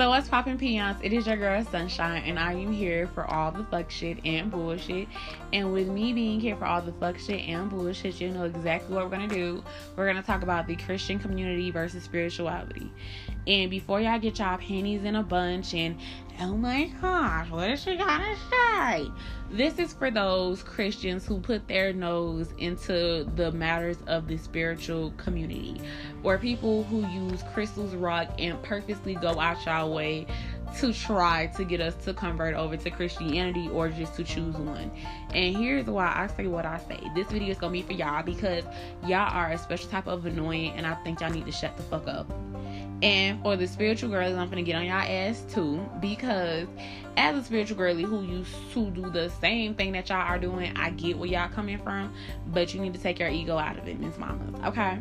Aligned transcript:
So 0.00 0.08
what's 0.08 0.30
poppin' 0.30 0.56
peons? 0.56 0.96
It 1.02 1.12
is 1.12 1.26
your 1.26 1.36
girl 1.36 1.62
Sunshine, 1.62 2.22
and 2.24 2.38
I 2.38 2.54
am 2.54 2.72
here 2.72 3.06
for 3.08 3.30
all 3.30 3.52
the 3.52 3.64
fuck 3.64 3.90
shit 3.90 4.16
and 4.24 4.50
bullshit. 4.50 5.06
And 5.52 5.74
with 5.74 5.88
me 5.88 6.14
being 6.14 6.40
here 6.40 6.56
for 6.56 6.64
all 6.64 6.80
the 6.80 6.92
fuck 6.92 7.18
shit 7.18 7.46
and 7.46 7.68
bullshit, 7.68 8.18
you 8.18 8.30
know 8.30 8.44
exactly 8.44 8.96
what 8.96 9.04
we're 9.04 9.10
gonna 9.10 9.28
do. 9.28 9.62
We're 9.96 10.06
gonna 10.06 10.22
talk 10.22 10.42
about 10.42 10.66
the 10.66 10.76
Christian 10.76 11.18
community 11.18 11.70
versus 11.70 12.02
spirituality. 12.02 12.90
And 13.46 13.70
before 13.70 14.00
y'all 14.00 14.18
get 14.18 14.38
y'all 14.38 14.58
panties 14.58 15.04
in 15.04 15.16
a 15.16 15.22
bunch 15.22 15.74
and 15.74 15.96
oh 16.40 16.56
my 16.56 16.90
gosh, 17.00 17.50
what 17.50 17.70
is 17.70 17.82
she 17.82 17.96
gonna 17.96 18.36
say? 18.50 19.06
This 19.50 19.78
is 19.78 19.92
for 19.92 20.10
those 20.10 20.62
Christians 20.62 21.26
who 21.26 21.38
put 21.40 21.66
their 21.66 21.92
nose 21.92 22.52
into 22.58 23.28
the 23.36 23.50
matters 23.52 23.98
of 24.06 24.28
the 24.28 24.36
spiritual 24.36 25.12
community, 25.16 25.80
or 26.22 26.38
people 26.38 26.84
who 26.84 27.06
use 27.08 27.42
crystals, 27.52 27.94
rock, 27.94 28.28
and 28.38 28.62
purposely 28.62 29.16
go 29.16 29.38
out 29.40 29.64
y'all 29.66 29.92
way 29.92 30.26
to 30.78 30.92
try 30.92 31.46
to 31.56 31.64
get 31.64 31.80
us 31.80 31.94
to 32.04 32.14
convert 32.14 32.54
over 32.54 32.76
to 32.76 32.90
Christianity 32.90 33.68
or 33.72 33.88
just 33.88 34.14
to 34.14 34.24
choose 34.24 34.56
one. 34.56 34.90
And 35.34 35.56
here's 35.56 35.86
why 35.86 36.06
I 36.06 36.28
say 36.36 36.46
what 36.46 36.64
I 36.64 36.78
say. 36.88 37.00
This 37.14 37.26
video 37.28 37.50
is 37.50 37.58
gonna 37.58 37.72
be 37.72 37.82
for 37.82 37.92
y'all 37.92 38.22
because 38.22 38.64
y'all 39.06 39.32
are 39.32 39.50
a 39.50 39.58
special 39.58 39.88
type 39.88 40.06
of 40.06 40.26
annoying, 40.26 40.72
and 40.72 40.86
I 40.86 40.94
think 41.02 41.20
y'all 41.20 41.30
need 41.30 41.46
to 41.46 41.52
shut 41.52 41.76
the 41.76 41.82
fuck 41.84 42.06
up. 42.06 42.30
And 43.02 43.40
for 43.42 43.56
the 43.56 43.66
spiritual 43.66 44.10
girls, 44.10 44.36
I'm 44.36 44.48
gonna 44.50 44.62
get 44.62 44.76
on 44.76 44.84
y'all 44.84 44.96
ass 44.96 45.42
too 45.52 45.88
because 46.00 46.68
as 47.16 47.36
a 47.36 47.42
spiritual 47.42 47.76
girly 47.76 48.02
who 48.02 48.22
used 48.22 48.54
to 48.72 48.90
do 48.90 49.10
the 49.10 49.30
same 49.40 49.74
thing 49.74 49.92
that 49.92 50.08
y'all 50.08 50.18
are 50.18 50.38
doing, 50.38 50.76
I 50.76 50.90
get 50.90 51.18
where 51.18 51.28
y'all 51.28 51.48
coming 51.48 51.78
from, 51.78 52.14
but 52.48 52.74
you 52.74 52.80
need 52.80 52.94
to 52.94 53.00
take 53.00 53.18
your 53.18 53.28
ego 53.28 53.56
out 53.56 53.78
of 53.78 53.88
it, 53.88 53.98
Miss 53.98 54.18
Mamas. 54.18 54.54
Okay. 54.66 54.98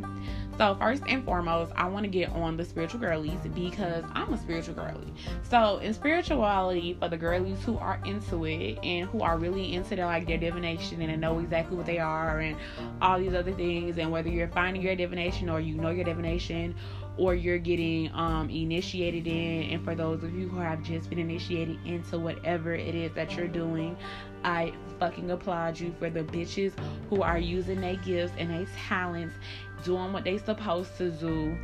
So 0.59 0.75
first 0.75 1.03
and 1.07 1.23
foremost, 1.23 1.71
I 1.77 1.87
want 1.87 2.03
to 2.03 2.09
get 2.09 2.31
on 2.31 2.57
the 2.57 2.65
spiritual 2.65 2.99
girlies 2.99 3.39
because 3.55 4.03
I'm 4.13 4.33
a 4.33 4.37
spiritual 4.37 4.73
girly. 4.73 5.13
So 5.43 5.77
in 5.77 5.93
spirituality, 5.93 6.97
for 6.99 7.07
the 7.07 7.15
girlies 7.15 7.63
who 7.63 7.77
are 7.77 7.97
into 8.03 8.43
it 8.43 8.77
and 8.83 9.07
who 9.07 9.21
are 9.21 9.37
really 9.37 9.73
into 9.73 9.95
their 9.95 10.05
like 10.05 10.27
their 10.27 10.37
divination 10.37 11.01
and 11.01 11.21
know 11.21 11.39
exactly 11.39 11.77
what 11.77 11.85
they 11.85 11.97
are 11.97 12.41
and 12.41 12.57
all 13.01 13.19
these 13.19 13.33
other 13.33 13.53
things, 13.53 13.97
and 13.99 14.11
whether 14.11 14.27
you're 14.27 14.49
finding 14.49 14.81
your 14.81 14.97
divination 14.97 15.49
or 15.49 15.61
you 15.61 15.75
know 15.75 15.91
your 15.91 16.03
divination 16.03 16.75
or 17.15 17.35
you're 17.35 17.57
getting 17.57 18.11
um, 18.13 18.49
initiated 18.49 19.27
in. 19.27 19.71
And 19.71 19.83
for 19.83 19.95
those 19.95 20.23
of 20.23 20.33
you 20.33 20.49
who 20.49 20.59
have 20.59 20.83
just 20.83 21.09
been 21.09 21.19
initiated 21.19 21.77
into 21.85 22.19
whatever 22.19 22.73
it 22.73 22.95
is 22.95 23.13
that 23.13 23.35
you're 23.35 23.47
doing, 23.47 23.95
I 24.43 24.73
fucking 24.99 25.29
applaud 25.31 25.79
you 25.79 25.93
for 25.99 26.09
the 26.09 26.23
bitches 26.23 26.71
who 27.09 27.21
are 27.21 27.37
using 27.37 27.81
their 27.81 27.97
gifts 27.97 28.33
and 28.37 28.49
their 28.49 28.65
talents, 28.87 29.35
doing 29.83 30.13
what 30.13 30.23
they 30.23 30.37
supposed 30.37 30.97
to 30.97 31.11
do, 31.11 31.57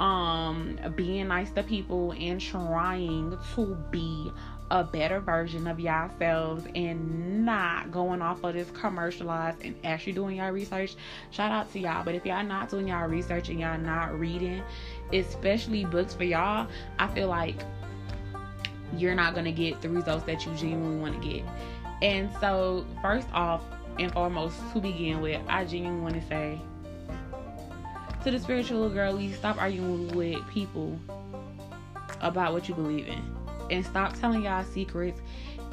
um, 0.00 0.78
being 0.94 1.28
nice 1.28 1.50
to 1.52 1.62
people 1.62 2.12
and 2.12 2.40
trying 2.40 3.38
to 3.54 3.76
be 3.90 4.30
a 4.70 4.84
better 4.84 5.18
version 5.20 5.66
of 5.66 5.80
yourselves 5.80 6.64
and 6.74 7.44
not 7.44 7.90
going 7.90 8.22
off 8.22 8.44
of 8.44 8.54
this 8.54 8.70
commercialized 8.70 9.60
and 9.64 9.74
actually 9.82 10.12
doing 10.12 10.36
your 10.36 10.52
research. 10.52 10.94
Shout 11.30 11.50
out 11.50 11.72
to 11.72 11.80
y'all. 11.80 12.04
But 12.04 12.14
if 12.14 12.24
y'all 12.24 12.44
not 12.44 12.70
doing 12.70 12.88
y'all 12.88 13.08
research 13.08 13.48
and 13.48 13.58
y'all 13.58 13.78
not 13.78 14.18
reading, 14.18 14.62
especially 15.12 15.84
books 15.84 16.14
for 16.14 16.24
y'all, 16.24 16.68
I 16.98 17.08
feel 17.08 17.28
like 17.28 17.56
you're 18.96 19.14
not 19.14 19.34
gonna 19.34 19.52
get 19.52 19.80
the 19.80 19.88
results 19.88 20.24
that 20.24 20.46
you 20.46 20.54
genuinely 20.54 20.98
want 20.98 21.20
to 21.20 21.28
get. 21.28 21.44
And 22.02 22.30
so, 22.40 22.86
first 23.02 23.28
off 23.32 23.62
and 23.98 24.12
foremost, 24.12 24.56
to 24.72 24.80
begin 24.80 25.20
with, 25.20 25.40
I 25.48 25.64
genuinely 25.64 26.00
want 26.00 26.14
to 26.14 26.26
say 26.28 26.60
to 28.24 28.30
the 28.30 28.38
spiritual 28.38 28.88
girlie, 28.90 29.32
stop 29.32 29.60
arguing 29.60 30.08
with 30.08 30.46
people 30.48 30.98
about 32.20 32.52
what 32.52 32.68
you 32.68 32.74
believe 32.74 33.08
in 33.08 33.22
and 33.70 33.84
stop 33.84 34.18
telling 34.18 34.42
y'all 34.42 34.64
secrets 34.64 35.20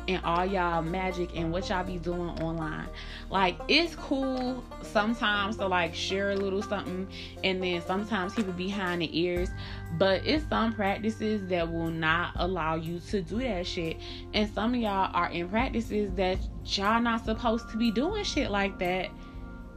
and 0.08 0.24
all 0.24 0.46
y'all 0.46 0.82
magic 0.82 1.30
and 1.36 1.52
what 1.52 1.68
y'all 1.68 1.84
be 1.84 1.98
doing 1.98 2.30
online. 2.42 2.88
Like 3.30 3.58
it's 3.68 3.96
cool 3.96 4.64
sometimes 4.82 5.58
to 5.58 5.68
like 5.68 5.94
share 5.94 6.32
a 6.32 6.36
little 6.36 6.62
something 6.62 7.08
and 7.44 7.62
then 7.62 7.82
sometimes 7.86 8.34
people 8.34 8.54
behind 8.54 9.02
the 9.02 9.20
ears, 9.20 9.50
but 9.98 10.26
it's 10.26 10.48
some 10.48 10.72
practices 10.74 11.46
that 11.50 11.70
will 11.70 11.90
not 11.90 12.32
allow 12.38 12.76
you 12.76 13.00
to 13.10 13.22
do 13.22 13.40
that 13.40 13.68
shit. 13.68 13.98
And 14.34 14.50
some 14.54 14.74
of 14.74 14.80
y'all 14.80 15.12
are 15.14 15.30
in 15.30 15.50
practices 15.50 16.14
that 16.14 16.38
y'all 16.64 17.02
not 17.02 17.26
supposed 17.26 17.70
to 17.72 17.78
be 17.78 17.92
doing 17.92 18.24
shit 18.24 18.50
like 18.50 18.80
that. 18.80 19.10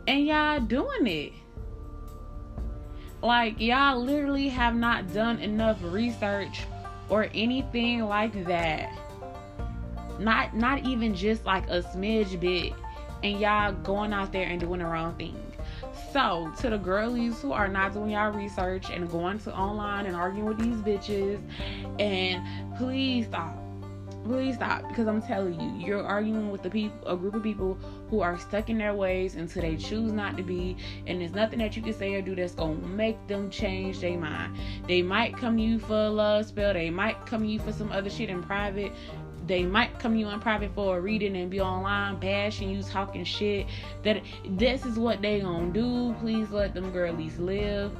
And 0.06 0.26
y'all 0.26 0.60
doing 0.60 1.06
it. 1.06 1.32
Like 3.22 3.60
y'all 3.60 4.02
literally 4.02 4.48
have 4.48 4.74
not 4.74 5.12
done 5.12 5.38
enough 5.40 5.78
research 5.82 6.62
or 7.08 7.28
anything 7.34 8.04
like 8.04 8.44
that. 8.46 8.90
Not 10.18 10.54
not 10.54 10.84
even 10.84 11.14
just 11.14 11.44
like 11.44 11.68
a 11.68 11.82
smidge 11.82 12.38
bit 12.40 12.72
and 13.22 13.38
y'all 13.40 13.72
going 13.72 14.12
out 14.12 14.32
there 14.32 14.46
and 14.46 14.60
doing 14.60 14.80
the 14.80 14.86
wrong 14.86 15.14
thing. 15.16 15.36
So, 16.12 16.52
to 16.60 16.70
the 16.70 16.78
girlies 16.78 17.40
who 17.40 17.52
are 17.52 17.68
not 17.68 17.92
doing 17.92 18.10
y'all 18.10 18.32
research 18.32 18.90
and 18.90 19.08
going 19.08 19.38
to 19.40 19.54
online 19.54 20.06
and 20.06 20.16
arguing 20.16 20.46
with 20.46 20.58
these 20.58 20.76
bitches, 20.78 21.40
and 22.00 22.42
please 22.76 23.26
stop 23.26 23.59
Please 24.24 24.56
stop 24.56 24.86
because 24.88 25.08
I'm 25.08 25.22
telling 25.22 25.58
you, 25.58 25.86
you're 25.86 26.04
arguing 26.04 26.50
with 26.50 26.62
the 26.62 26.68
people, 26.70 27.08
a 27.08 27.16
group 27.16 27.34
of 27.34 27.42
people 27.42 27.78
who 28.10 28.20
are 28.20 28.38
stuck 28.38 28.68
in 28.68 28.76
their 28.76 28.94
ways 28.94 29.34
until 29.34 29.62
they 29.62 29.76
choose 29.76 30.12
not 30.12 30.36
to 30.36 30.42
be, 30.42 30.76
and 31.06 31.20
there's 31.20 31.32
nothing 31.32 31.58
that 31.60 31.74
you 31.74 31.82
can 31.82 31.94
say 31.94 32.14
or 32.14 32.20
do 32.20 32.34
that's 32.34 32.54
gonna 32.54 32.74
make 32.74 33.16
them 33.28 33.48
change 33.50 34.00
their 34.00 34.18
mind. 34.18 34.56
They 34.86 35.00
might 35.00 35.36
come 35.36 35.56
to 35.56 35.62
you 35.62 35.78
for 35.78 35.94
a 35.94 36.10
love 36.10 36.46
spell, 36.46 36.74
they 36.74 36.90
might 36.90 37.24
come 37.24 37.42
to 37.42 37.48
you 37.48 37.58
for 37.58 37.72
some 37.72 37.90
other 37.92 38.10
shit 38.10 38.28
in 38.28 38.42
private. 38.42 38.92
They 39.46 39.64
might 39.64 39.98
come 39.98 40.12
to 40.12 40.18
you 40.18 40.28
in 40.28 40.38
private 40.38 40.72
for 40.74 40.98
a 40.98 41.00
reading 41.00 41.34
and 41.36 41.50
be 41.50 41.60
online 41.60 42.20
bashing 42.20 42.70
you, 42.70 42.82
talking 42.82 43.24
shit. 43.24 43.66
That 44.04 44.22
this 44.50 44.84
is 44.84 44.98
what 44.98 45.22
they 45.22 45.40
gonna 45.40 45.72
do. 45.72 46.14
Please 46.20 46.50
let 46.50 46.74
them 46.74 46.92
girlies 46.92 47.38
live. 47.38 47.90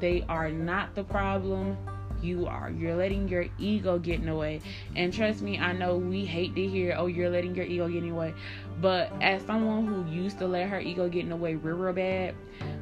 They 0.00 0.24
are 0.28 0.50
not 0.50 0.94
the 0.94 1.02
problem 1.02 1.76
you 2.22 2.46
are. 2.46 2.70
You're 2.70 2.96
letting 2.96 3.28
your 3.28 3.46
ego 3.58 3.98
get 3.98 4.20
in 4.20 4.26
the 4.26 4.34
way. 4.34 4.60
And 4.96 5.12
trust 5.12 5.42
me, 5.42 5.58
I 5.58 5.72
know 5.72 5.96
we 5.96 6.24
hate 6.24 6.54
to 6.54 6.66
hear, 6.66 6.94
oh, 6.96 7.06
you're 7.06 7.30
letting 7.30 7.54
your 7.54 7.64
ego 7.64 7.88
get 7.88 8.02
in 8.02 8.10
the 8.10 8.14
way. 8.14 8.34
But 8.80 9.12
as 9.20 9.42
someone 9.44 9.86
who 9.86 10.10
used 10.10 10.38
to 10.38 10.46
let 10.46 10.68
her 10.68 10.80
ego 10.80 11.08
get 11.08 11.24
in 11.24 11.30
the 11.30 11.36
way 11.36 11.54
real, 11.54 11.76
real 11.76 11.92
bad, 11.92 12.34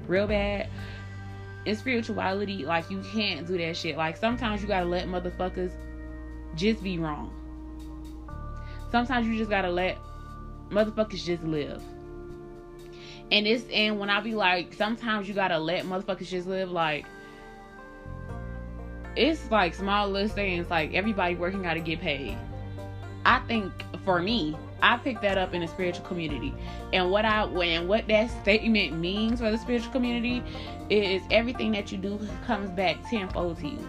real 0.07 0.27
bad, 0.27 0.69
in 1.67 1.77
spirituality, 1.77 2.65
like 2.65 2.91
you 2.91 3.03
can't 3.13 3.47
do 3.47 3.59
that 3.59 3.77
shit. 3.77 3.97
Like 3.97 4.17
sometimes 4.17 4.63
you 4.63 4.69
gotta 4.69 4.87
let 4.87 5.07
motherfuckers 5.07 5.73
just 6.55 6.83
be 6.83 6.99
wrong. 6.99 7.33
Sometimes 8.91 9.27
you 9.27 9.37
just 9.37 9.51
gotta 9.51 9.71
let 9.71 9.99
motherfuckers 10.71 11.25
just 11.25 11.43
live. 11.45 11.83
And 13.31 13.47
it's 13.47 13.65
and 13.73 13.99
when 14.01 14.11
I 14.11 14.21
be 14.21 14.35
like, 14.35 14.75
sometimes 14.75 15.29
you 15.29 15.35
gotta 15.35 15.59
let 15.59 15.85
motherfuckers 15.85 16.29
just 16.29 16.49
live, 16.49 16.71
like 16.71 17.07
it's 19.17 19.51
like 19.51 19.75
small 19.75 20.09
little 20.09 20.29
sayings 20.29 20.71
like 20.71 20.95
everybody 20.95 21.35
working 21.35 21.67
out 21.67 21.75
to 21.75 21.81
get 21.81 22.01
paid. 22.01 22.37
I 23.25 23.41
think 23.41 23.73
for 24.05 24.21
me, 24.21 24.57
I 24.83 24.97
picked 24.97 25.23
that 25.23 25.37
up 25.37 25.53
in 25.53 25.61
the 25.61 25.69
spiritual 25.69 26.05
community. 26.05 26.55
And 26.93 27.11
what 27.11 27.25
I 27.25 27.45
when 27.45 27.87
what 27.87 28.09
that 28.09 28.31
statement 28.43 28.99
means 28.99 29.41
for 29.41 29.51
the 29.51 29.59
spiritual 29.59 29.93
community 29.93 30.43
is 30.89 31.23
everything 31.31 31.73
that 31.73 31.93
you 31.93 31.99
do 31.99 32.19
comes 32.47 32.71
back 32.71 32.97
tenfold 33.11 33.59
to 33.59 33.69
you. 33.69 33.89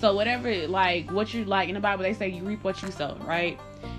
So 0.00 0.14
whatever 0.14 0.66
like 0.66 1.10
what 1.10 1.32
you 1.32 1.44
like 1.44 1.68
in 1.68 1.74
the 1.74 1.80
Bible 1.80 2.02
they 2.02 2.14
say 2.14 2.28
you 2.28 2.42
reap 2.42 2.64
what 2.64 2.82
you 2.82 2.90
sow, 2.90 3.16
right? 3.22 3.58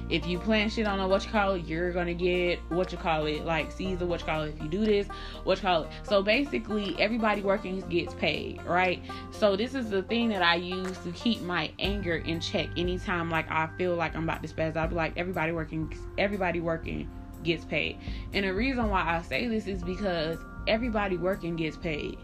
If 0.10 0.28
you 0.28 0.40
plant 0.40 0.72
shit 0.72 0.86
on 0.86 1.00
a 1.00 1.08
what 1.08 1.26
you 1.26 1.32
call 1.32 1.54
it, 1.54 1.66
you're 1.66 1.92
gonna 1.92 2.14
get 2.14 2.60
what 2.70 2.92
you 2.92 2.98
call 2.98 3.26
it, 3.26 3.46
like 3.46 3.72
or 3.80 4.06
what 4.06 4.20
you 4.20 4.26
call 4.26 4.44
it. 4.44 4.56
If 4.56 4.62
you 4.62 4.70
do 4.70 4.86
this, 4.86 5.08
what 5.44 5.58
you 5.58 5.62
call 5.64 5.84
it. 5.84 5.90
So 6.04 6.22
basically, 6.22 6.96
everybody 7.00 7.42
working 7.42 7.80
gets 7.90 8.14
paid, 8.14 8.62
right? 8.64 9.02
So 9.32 9.56
this 9.56 9.76
is 9.76 9.90
the 9.90 10.04
thing 10.04 10.30
that 10.30 10.42
I 10.42 10.56
use 10.56 10.98
to 11.00 11.12
keep 11.12 11.42
my 11.42 11.72
anger 11.80 12.18
in 12.18 12.40
check. 12.40 12.70
Anytime 12.78 13.30
like 13.30 13.50
I 13.50 13.70
feel 13.78 13.96
like 13.96 14.16
I'm 14.16 14.24
about 14.24 14.44
to 14.44 14.50
spaz, 14.50 14.76
I'll 14.76 14.88
be 14.88 14.96
like, 14.96 15.14
everybody 15.18 15.52
working, 15.52 15.94
everybody 16.18 16.60
working 16.60 17.10
gets 17.44 17.66
paid. 17.66 18.00
And 18.34 18.46
the 18.46 18.54
reason 18.54 18.90
why 18.90 19.02
I 19.02 19.22
say 19.22 19.48
this 19.48 19.68
is 19.68 19.84
because 19.84 20.38
everybody 20.68 21.18
working 21.18 21.56
gets 21.56 21.78
paid. 21.78 22.18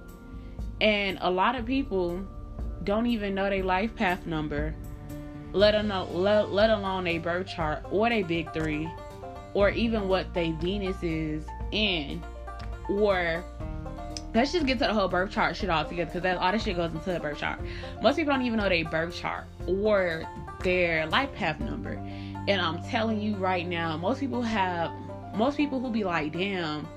And 0.82 1.18
a 1.22 1.30
lot 1.30 1.56
of 1.56 1.66
people 1.66 2.26
don't 2.84 3.06
even 3.06 3.36
know 3.36 3.50
their 3.50 3.64
life 3.64 3.96
path 3.96 4.26
number 4.26 4.76
let 5.54 5.76
alone 5.76 6.14
let, 6.14 6.70
alone 6.70 7.08
a 7.08 7.18
birth 7.18 7.48
chart 7.48 7.84
or 7.92 8.08
a 8.08 8.24
big 8.24 8.52
three 8.54 8.90
or 9.54 9.70
even 9.70 10.08
what 10.08 10.34
they 10.34 10.52
venus 10.52 11.02
is 11.04 11.46
in. 11.72 12.24
Or 12.90 13.44
let's 14.34 14.52
just 14.52 14.66
get 14.66 14.80
to 14.80 14.86
the 14.86 14.94
whole 14.94 15.08
birth 15.08 15.32
chart 15.32 15.56
shit 15.56 15.70
all 15.70 15.86
together 15.86 16.06
because 16.06 16.22
that 16.24 16.38
all 16.38 16.52
this 16.52 16.64
shit 16.64 16.76
goes 16.76 16.92
into 16.92 17.12
the 17.12 17.20
birth 17.20 17.40
chart. 17.40 17.60
Most 18.02 18.16
people 18.16 18.34
don't 18.34 18.46
even 18.46 18.60
know 18.60 18.70
their 18.70 18.86
birth 18.86 19.16
chart 19.16 19.46
or 19.68 20.24
their 20.64 21.08
life 21.08 21.34
path 21.34 21.60
number. 21.60 21.94
And 22.48 22.60
i'm 22.60 22.82
telling 22.84 23.22
you 23.22 23.36
right 23.36 23.68
now 23.68 23.98
most 23.98 24.20
people 24.20 24.42
have 24.42 24.92
most 25.36 25.58
people 25.58 25.80
who 25.80 25.92
be 25.92 26.04
like 26.04 26.34
damn 26.34 26.88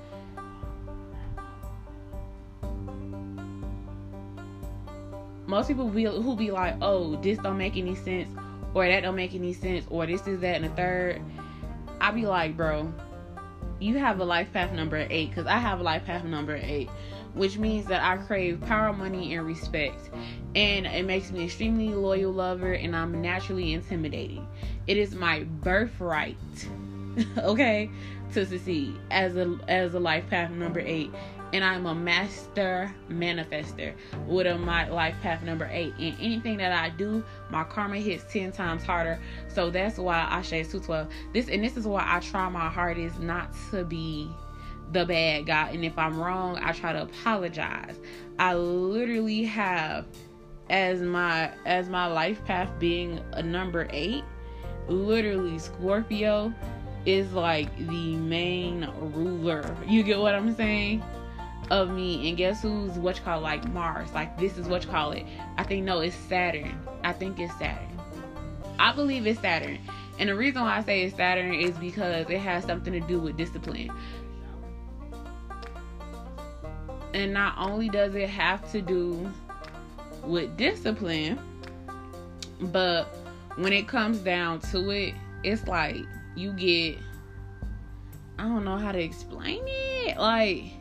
most 5.55 5.69
people 5.69 5.89
be 5.89 6.03
who 6.03 6.35
be 6.35 6.51
like, 6.51 6.75
oh, 6.83 7.15
this 7.23 7.39
don't 7.39 7.57
make 7.57 7.77
any 7.77 7.95
sense, 7.95 8.29
or 8.75 8.89
that 8.89 9.03
don't 9.03 9.15
make 9.15 9.37
any 9.37 9.53
sense, 9.53 9.87
or 9.89 10.05
this 10.05 10.27
is 10.27 10.41
that 10.41 10.57
and 10.57 10.65
the 10.65 10.69
third. 10.71 11.23
I 12.01 12.11
be 12.11 12.27
like, 12.27 12.57
bro, 12.57 12.93
you 13.79 13.97
have 13.99 14.19
a 14.19 14.25
life 14.25 14.53
path 14.53 14.73
number 14.73 15.07
eight, 15.09 15.31
because 15.31 15.47
I 15.47 15.59
have 15.59 15.79
a 15.79 15.83
life 15.85 16.07
path 16.07 16.25
number 16.25 16.59
eight, 16.61 16.91
which 17.35 17.57
means 17.57 17.87
that 17.87 18.03
I 18.03 18.17
crave 18.17 18.61
power, 18.63 18.93
money, 18.93 19.33
and 19.37 19.47
respect. 19.47 20.11
And 20.57 20.87
it 20.87 21.07
makes 21.07 21.31
me 21.31 21.45
extremely 21.45 21.91
loyal 21.91 22.33
lover, 22.33 22.73
and 22.73 22.97
I'm 22.97 23.23
naturally 23.23 23.75
intimidating. 23.75 24.49
It 24.89 24.97
is 24.97 25.15
my 25.15 25.45
birthright, 25.45 26.37
okay, 27.39 27.89
to 28.33 28.45
succeed 28.45 28.97
as 29.13 29.37
a 29.37 29.57
as 29.69 29.95
a 29.95 30.01
life 30.01 30.29
path 30.29 30.51
number 30.51 30.81
eight 30.81 31.13
and 31.55 31.65
I'm 31.65 31.87
a 31.87 31.95
master 31.95 32.93
manifester 33.09 33.95
with 34.27 34.49
a 34.49 34.59
my 34.59 34.89
life 34.89 35.15
path 35.23 35.41
number 35.45 35.71
eight. 35.71 35.95
And 36.01 36.17
anything 36.19 36.57
that 36.57 36.73
I 36.73 36.91
do, 36.91 37.25
my 37.49 37.63
karma 37.63 37.99
hits 37.99 38.25
ten 38.31 38.51
times 38.51 38.83
harder. 38.83 39.21
So 39.47 39.71
that's 39.71 39.97
why 39.97 40.27
I 40.29 40.43
say 40.43 40.65
two 40.65 40.81
twelve. 40.81 41.09
This 41.33 41.49
and 41.49 41.63
this 41.63 41.77
is 41.77 41.87
why 41.87 42.03
I 42.05 42.19
try 42.19 42.49
my 42.49 42.69
hardest 42.69 43.21
not 43.21 43.55
to 43.71 43.85
be 43.85 44.29
the 44.91 45.07
bad 45.07 45.47
guy. 45.47 45.71
And 45.71 45.85
if 45.85 45.97
I'm 45.97 46.19
wrong, 46.19 46.59
I 46.61 46.73
try 46.73 46.93
to 46.93 47.03
apologize. 47.03 48.01
I 48.41 48.55
literally 48.55 49.45
have 49.45 50.07
as 50.71 51.03
my 51.03 51.53
as 51.67 51.89
my 51.89 52.07
life 52.07 52.45
path 52.45 52.69
being 52.81 53.21
a 53.35 53.43
number 53.45 53.87
eight, 53.91 54.25
literally 54.89 55.61
Scorpio 55.61 56.53
is 57.07 57.33
like 57.33 57.77
the 57.87 58.17
main 58.17 58.91
ruler. 58.99 59.77
You 59.87 60.03
get 60.03 60.19
what 60.19 60.35
I'm 60.35 60.53
saying? 60.57 61.05
Of 61.71 61.91
me 61.91 62.29
and 62.29 62.37
guess 62.37 62.63
who's 62.63 62.93
what 62.93 63.17
you 63.17 63.23
call 63.23 63.41
like 63.41 63.67
Mars? 63.71 64.13
Like 64.13 64.39
this 64.39 64.59
is 64.59 64.67
what 64.67 64.85
you 64.85 64.91
call 64.91 65.13
it. 65.13 65.25
I 65.57 65.65
think 65.65 65.85
no 65.85 66.01
it's 66.01 66.15
Saturn. 66.15 66.79
I 67.03 67.13
think 67.13 67.39
it's 67.39 67.57
Saturn. 67.59 67.89
I 68.79 68.93
believe 68.93 69.27
it's 69.27 69.41
Saturn. 69.41 69.79
And 70.19 70.29
the 70.29 70.35
reason 70.35 70.63
why 70.63 70.77
I 70.77 70.83
say 70.83 71.03
it's 71.03 71.17
Saturn 71.17 71.55
is 71.55 71.77
because 71.79 72.29
it 72.29 72.39
has 72.39 72.65
something 72.65 72.93
to 72.93 73.01
do 73.01 73.19
with 73.19 73.37
discipline. 73.37 73.91
And 77.13 77.33
not 77.33 77.55
only 77.59 77.89
does 77.89 78.15
it 78.15 78.29
have 78.29 78.71
to 78.73 78.81
do 78.81 79.31
with 80.25 80.57
discipline 80.57 81.39
but 82.61 83.05
when 83.57 83.73
it 83.73 83.87
comes 83.87 84.19
down 84.19 84.59
to 84.59 84.91
it 84.91 85.15
it's 85.43 85.67
like 85.67 85.97
you 86.35 86.53
get 86.53 86.99
I 88.39 88.43
don't 88.45 88.65
know 88.65 88.79
how 88.79 88.91
to 88.91 89.01
explain 89.01 89.63
it. 89.65 90.19
Like 90.19 90.73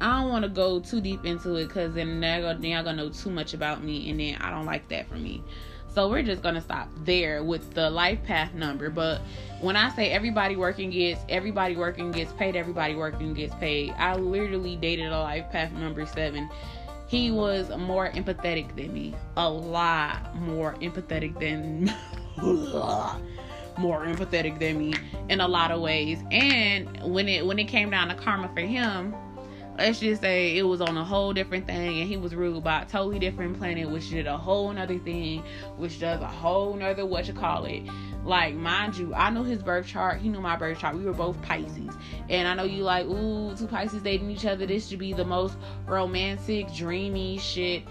I 0.00 0.20
don't 0.20 0.30
want 0.30 0.44
to 0.44 0.48
go 0.48 0.80
too 0.80 1.00
deep 1.00 1.24
into 1.24 1.56
it 1.56 1.68
because 1.68 1.94
then 1.94 2.20
they're 2.20 2.42
gonna, 2.42 2.92
know 2.92 3.08
too 3.10 3.30
much 3.30 3.54
about 3.54 3.82
me, 3.82 4.10
and 4.10 4.20
then 4.20 4.36
I 4.36 4.50
don't 4.50 4.66
like 4.66 4.88
that 4.88 5.08
for 5.08 5.16
me. 5.16 5.42
So 5.94 6.08
we're 6.08 6.22
just 6.22 6.42
gonna 6.42 6.60
stop 6.60 6.88
there 7.04 7.44
with 7.44 7.72
the 7.74 7.88
life 7.88 8.22
path 8.24 8.52
number. 8.52 8.90
But 8.90 9.20
when 9.60 9.76
I 9.76 9.90
say 9.90 10.10
everybody 10.10 10.56
working 10.56 10.90
gets 10.90 11.20
everybody 11.28 11.76
working 11.76 12.10
gets 12.10 12.32
paid, 12.32 12.56
everybody 12.56 12.96
working 12.96 13.32
gets 13.32 13.54
paid. 13.54 13.92
I 13.96 14.16
literally 14.16 14.74
dated 14.74 15.12
a 15.12 15.20
life 15.20 15.50
path 15.52 15.72
number 15.72 16.04
seven. 16.04 16.50
He 17.06 17.30
was 17.30 17.70
more 17.78 18.10
empathetic 18.10 18.74
than 18.74 18.92
me, 18.92 19.14
a 19.36 19.48
lot 19.48 20.34
more 20.34 20.74
empathetic 20.80 21.38
than 21.38 21.84
more 23.78 24.04
empathetic 24.04 24.58
than 24.58 24.78
me 24.78 24.94
in 25.28 25.40
a 25.40 25.46
lot 25.46 25.70
of 25.70 25.80
ways. 25.80 26.18
And 26.32 26.88
when 27.04 27.28
it 27.28 27.46
when 27.46 27.60
it 27.60 27.68
came 27.68 27.90
down 27.90 28.08
to 28.08 28.16
karma 28.16 28.50
for 28.52 28.62
him, 28.62 29.14
let's 29.76 29.98
just 29.98 30.22
say 30.22 30.56
it 30.56 30.62
was 30.62 30.80
on 30.80 30.96
a 30.96 31.04
whole 31.04 31.32
different 31.32 31.66
thing 31.66 32.00
and 32.00 32.08
he 32.08 32.16
was 32.16 32.34
ruled 32.34 32.62
by 32.62 32.82
a 32.82 32.84
totally 32.84 33.18
different 33.18 33.58
planet 33.58 33.88
which 33.90 34.10
did 34.10 34.26
a 34.26 34.36
whole 34.36 34.72
nother 34.72 34.98
thing 35.00 35.42
which 35.76 35.98
does 35.98 36.20
a 36.20 36.26
whole 36.26 36.74
nother 36.74 37.04
what 37.04 37.26
you 37.26 37.32
call 37.32 37.64
it. 37.64 37.82
Like 38.24 38.54
mind 38.54 38.96
you 38.96 39.12
i 39.14 39.30
know 39.30 39.42
his 39.42 39.62
birth 39.62 39.86
chart. 39.86 40.20
He 40.20 40.28
knew 40.28 40.40
my 40.40 40.56
birth 40.56 40.78
chart. 40.78 40.96
We 40.96 41.04
were 41.04 41.12
both 41.12 41.40
pisces. 41.42 41.94
And 42.28 42.46
i 42.46 42.54
know 42.54 42.64
you 42.64 42.84
like 42.84 43.06
ooh 43.06 43.54
two 43.56 43.66
pisces 43.66 44.02
dating 44.02 44.30
each 44.30 44.46
other. 44.46 44.64
This 44.64 44.88
should 44.88 45.00
be 45.00 45.12
the 45.12 45.24
most 45.24 45.56
romantic 45.86 46.72
dreamy 46.72 47.38
shit 47.38 47.82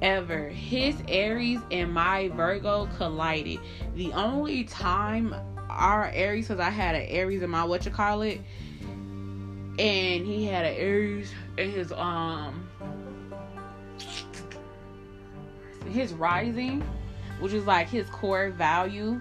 ever. 0.00 0.48
His 0.48 0.96
aries 1.08 1.60
and 1.70 1.92
my 1.92 2.28
virgo 2.28 2.88
collided. 2.96 3.58
The 3.94 4.12
only 4.12 4.64
time 4.64 5.34
our 5.68 6.10
aries 6.12 6.48
because 6.48 6.60
i 6.60 6.68
had 6.68 6.94
an 6.94 7.06
aries 7.08 7.42
in 7.42 7.48
my 7.48 7.64
what 7.64 7.84
you 7.86 7.90
call 7.90 8.20
it 8.20 8.38
and 9.78 10.26
he 10.26 10.44
had 10.46 10.64
an 10.64 10.74
Aries 10.74 11.32
in 11.56 11.70
his 11.70 11.92
um 11.92 12.68
his 15.90 16.12
rising, 16.14 16.82
which 17.40 17.52
is 17.52 17.66
like 17.66 17.88
his 17.88 18.08
core 18.10 18.50
value. 18.50 19.20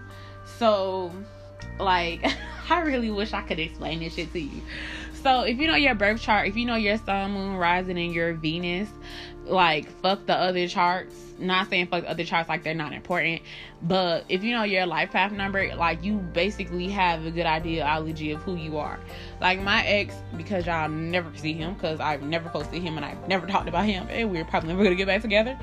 So, 0.57 1.11
like, 1.79 2.25
I 2.69 2.81
really 2.81 3.11
wish 3.11 3.33
I 3.33 3.41
could 3.41 3.59
explain 3.59 3.99
this 3.99 4.15
shit 4.15 4.31
to 4.33 4.39
you. 4.39 4.61
So, 5.21 5.41
if 5.41 5.57
you 5.57 5.67
know 5.67 5.75
your 5.75 5.95
birth 5.95 6.21
chart, 6.21 6.47
if 6.47 6.55
you 6.55 6.65
know 6.65 6.75
your 6.75 6.97
sun, 6.97 7.31
moon, 7.31 7.55
rising, 7.57 7.97
and 7.97 8.13
your 8.13 8.33
Venus, 8.33 8.89
like 9.45 9.89
fuck 10.01 10.25
the 10.25 10.35
other 10.35 10.67
charts. 10.67 11.30
Not 11.41 11.69
saying 11.69 11.87
fuck 11.87 12.03
other 12.07 12.23
charts 12.23 12.47
like 12.47 12.63
they're 12.63 12.73
not 12.73 12.93
important, 12.93 13.41
but 13.81 14.25
if 14.29 14.43
you 14.43 14.53
know 14.53 14.63
your 14.63 14.85
life 14.85 15.11
path 15.11 15.31
number, 15.31 15.75
like 15.75 16.03
you 16.03 16.17
basically 16.17 16.87
have 16.89 17.25
a 17.25 17.31
good 17.31 17.45
ideology 17.45 18.31
of 18.31 18.41
who 18.43 18.55
you 18.55 18.77
are. 18.77 18.99
Like 19.39 19.61
my 19.61 19.85
ex, 19.85 20.15
because 20.37 20.65
y'all 20.65 20.89
never 20.89 21.35
see 21.37 21.53
him, 21.53 21.73
because 21.73 21.99
I've 21.99 22.21
never 22.21 22.49
posted 22.49 22.81
him 22.81 22.97
and 22.97 23.05
I've 23.05 23.27
never 23.27 23.47
talked 23.53 23.67
about 23.67 23.85
him, 23.85 24.07
and 24.09 24.31
we're 24.31 24.45
probably 24.45 24.69
never 24.69 24.83
gonna 24.83 24.95
get 24.95 25.07
back 25.07 25.21
together. 25.21 25.57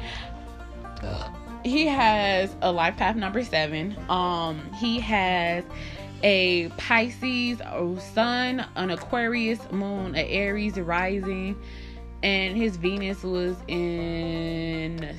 He 1.65 1.87
has 1.87 2.55
a 2.63 2.73
life 2.73 2.97
path 2.97 3.17
number 3.17 3.43
seven. 3.45 3.97
Um, 4.09 4.73
he 4.75 5.01
has 5.01 5.65
a 6.23 6.69
Pisces 6.71 7.59
sun, 8.13 8.67
an 8.75 8.91
Aquarius 8.91 9.61
moon, 9.71 10.15
an 10.15 10.27
Aries 10.27 10.79
rising 10.79 11.57
and 12.23 12.57
his 12.57 12.77
Venus 12.77 13.23
was 13.23 13.57
in 13.69 15.15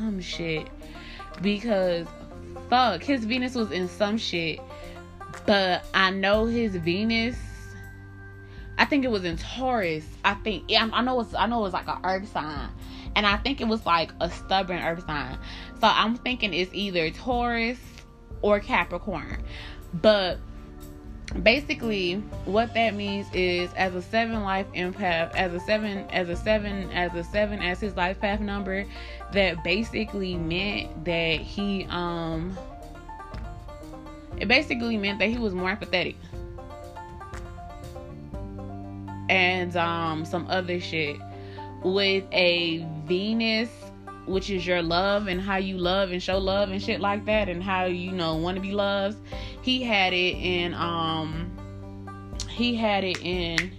some 0.00 0.20
shit. 0.20 0.68
Because 1.42 2.06
fuck 2.70 3.02
his 3.02 3.24
Venus 3.24 3.54
was 3.54 3.70
in 3.70 3.88
some 3.88 4.18
shit. 4.18 4.60
But 5.46 5.84
I 5.94 6.10
know 6.10 6.46
his 6.46 6.76
Venus 6.76 7.36
I 8.76 8.84
think 8.84 9.04
it 9.04 9.10
was 9.10 9.24
in 9.24 9.36
Taurus. 9.36 10.04
I 10.24 10.34
think 10.34 10.64
yeah, 10.68 10.88
I 10.92 11.02
know 11.02 11.20
it's 11.20 11.34
I 11.34 11.46
know 11.46 11.60
it 11.60 11.62
was 11.62 11.72
like 11.72 11.88
an 11.88 11.98
earth 12.04 12.30
sign. 12.32 12.68
And 13.16 13.26
I 13.26 13.36
think 13.36 13.60
it 13.60 13.68
was 13.68 13.86
like 13.86 14.10
a 14.20 14.28
stubborn 14.28 14.82
earth 14.82 15.06
sign. 15.06 15.38
So 15.80 15.86
I'm 15.86 16.16
thinking 16.16 16.52
it's 16.52 16.74
either 16.74 17.10
Taurus 17.10 17.78
or 18.42 18.58
Capricorn. 18.58 19.42
But 19.92 20.38
basically 21.42 22.14
what 22.44 22.72
that 22.74 22.94
means 22.94 23.26
is 23.32 23.72
as 23.74 23.94
a 23.94 24.02
seven 24.02 24.42
life 24.42 24.66
empath 24.74 25.34
as 25.34 25.52
a 25.52 25.60
seven 25.60 26.08
as 26.10 26.28
a 26.28 26.36
seven 26.36 26.90
as 26.92 27.12
a 27.14 27.24
seven 27.24 27.60
as 27.60 27.80
his 27.80 27.96
life 27.96 28.20
path 28.20 28.40
number 28.40 28.84
that 29.32 29.62
basically 29.64 30.36
meant 30.36 31.04
that 31.04 31.40
he 31.40 31.86
um 31.90 32.56
it 34.38 34.46
basically 34.46 34.96
meant 34.96 35.18
that 35.18 35.28
he 35.28 35.38
was 35.38 35.54
more 35.54 35.74
empathetic 35.74 36.14
and 39.28 39.76
um 39.76 40.24
some 40.24 40.46
other 40.48 40.80
shit. 40.80 41.16
With 41.82 42.24
a 42.32 42.86
venus 43.06 43.70
which 44.26 44.50
is 44.50 44.66
your 44.66 44.82
love 44.82 45.28
and 45.28 45.40
how 45.40 45.56
you 45.56 45.76
love 45.76 46.10
and 46.10 46.22
show 46.22 46.38
love 46.38 46.70
and 46.70 46.82
shit 46.82 47.00
like 47.00 47.24
that 47.26 47.48
and 47.48 47.62
how 47.62 47.84
you 47.84 48.10
know 48.10 48.36
want 48.36 48.54
to 48.54 48.60
be 48.60 48.72
loved 48.72 49.18
he 49.62 49.82
had 49.82 50.12
it 50.12 50.36
in 50.36 50.72
um 50.74 51.50
he 52.48 52.74
had 52.74 53.04
it 53.04 53.20
in 53.20 53.70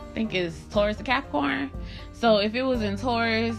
I 0.00 0.14
think 0.14 0.34
it's 0.34 0.58
Taurus 0.70 0.96
to 0.96 1.02
Capricorn. 1.02 1.70
So 2.14 2.38
if 2.38 2.54
it 2.54 2.62
was 2.62 2.80
in 2.80 2.96
Taurus, 2.96 3.58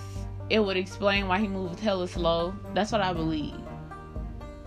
it 0.49 0.59
would 0.59 0.75
explain 0.75 1.27
why 1.27 1.37
he 1.37 1.47
moved 1.47 1.79
hella 1.79 2.07
slow. 2.07 2.55
That's 2.73 2.91
what 2.91 3.01
I 3.01 3.13
believe. 3.13 3.53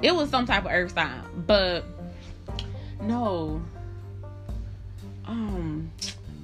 It 0.01 0.15
was 0.15 0.31
some 0.31 0.47
type 0.47 0.65
of 0.65 0.71
earth 0.71 0.93
sign, 0.93 1.25
but 1.47 1.85
no. 3.03 3.61
Um 5.27 5.91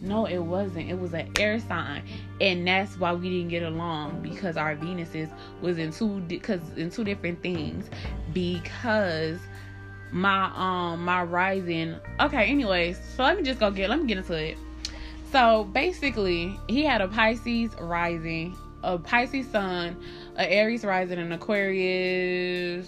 no, 0.01 0.27
it 0.27 0.39
wasn't. 0.39 0.91
It 0.91 0.99
was 0.99 1.15
an 1.15 1.31
air 1.39 1.59
sign, 1.61 2.03
and 2.41 2.67
that's 2.67 2.99
why 2.99 3.13
we 3.15 3.31
didn't 3.31 3.49
get 3.49 3.63
along 3.63 4.21
because 4.23 4.57
our 4.57 4.77
Venuses 4.77 5.31
was 5.61 5.79
in 5.79 5.93
two 5.93 6.21
because 6.21 6.61
in 6.77 6.91
two 6.91 7.05
different 7.05 7.43
things. 7.43 7.89
Because 8.33 9.39
my 10.13 10.51
um 10.55 11.05
my 11.05 11.23
rising. 11.23 11.97
Okay, 12.21 12.47
anyways, 12.47 12.99
so 13.17 13.23
let 13.23 13.37
me 13.37 13.43
just 13.43 13.61
go 13.61 13.71
get 13.71 13.91
let 13.91 14.01
me 14.01 14.07
get 14.07 14.19
into 14.19 14.35
it. 14.35 14.59
So 15.33 15.65
basically, 15.65 16.59
he 16.69 16.85
had 16.85 17.01
a 17.01 17.09
Pisces 17.09 17.75
rising, 17.81 18.57
a 18.83 18.99
Pisces 18.99 19.49
sun, 19.51 19.97
a 20.37 20.51
Aries 20.51 20.85
rising, 20.85 21.19
and 21.19 21.33
Aquarius 21.33 22.87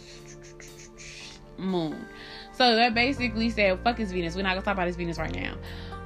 moon. 1.56 2.04
So 2.52 2.76
that 2.76 2.94
basically 2.94 3.50
said, 3.50 3.78
"Fuck 3.80 3.98
his 3.98 4.12
Venus. 4.12 4.36
We're 4.36 4.42
not 4.42 4.50
gonna 4.50 4.62
talk 4.62 4.74
about 4.74 4.86
his 4.86 4.96
Venus 4.96 5.18
right 5.18 5.34
now." 5.34 5.54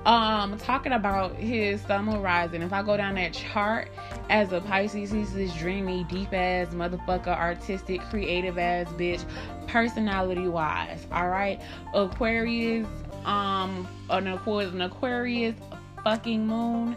Um 0.05 0.59
talking 0.59 0.93
about 0.93 1.37
his 1.37 1.81
sun 1.83 2.09
rising 2.21 2.61
if 2.61 2.73
i 2.73 2.83
go 2.83 2.97
down 2.97 3.15
that 3.15 3.33
chart 3.33 3.89
as 4.31 4.53
a 4.53 4.61
pisces 4.63 5.13
he's 5.13 5.33
this 5.33 5.55
dreamy 5.55 6.03
deep 6.05 6.33
ass 6.33 6.69
motherfucker 6.75 7.29
artistic 7.29 8.01
creative 8.11 8.59
ass 8.59 8.89
bitch 8.95 9.25
personality 9.69 10.49
wise 10.49 11.07
all 11.13 11.29
right? 11.29 11.61
Aquarius 11.95 12.87
um 13.25 13.87
an 14.11 14.27
aquarius, 14.27 14.73
an 14.73 14.83
aquarius 14.83 15.55
fucking 16.03 16.47
moon. 16.47 16.97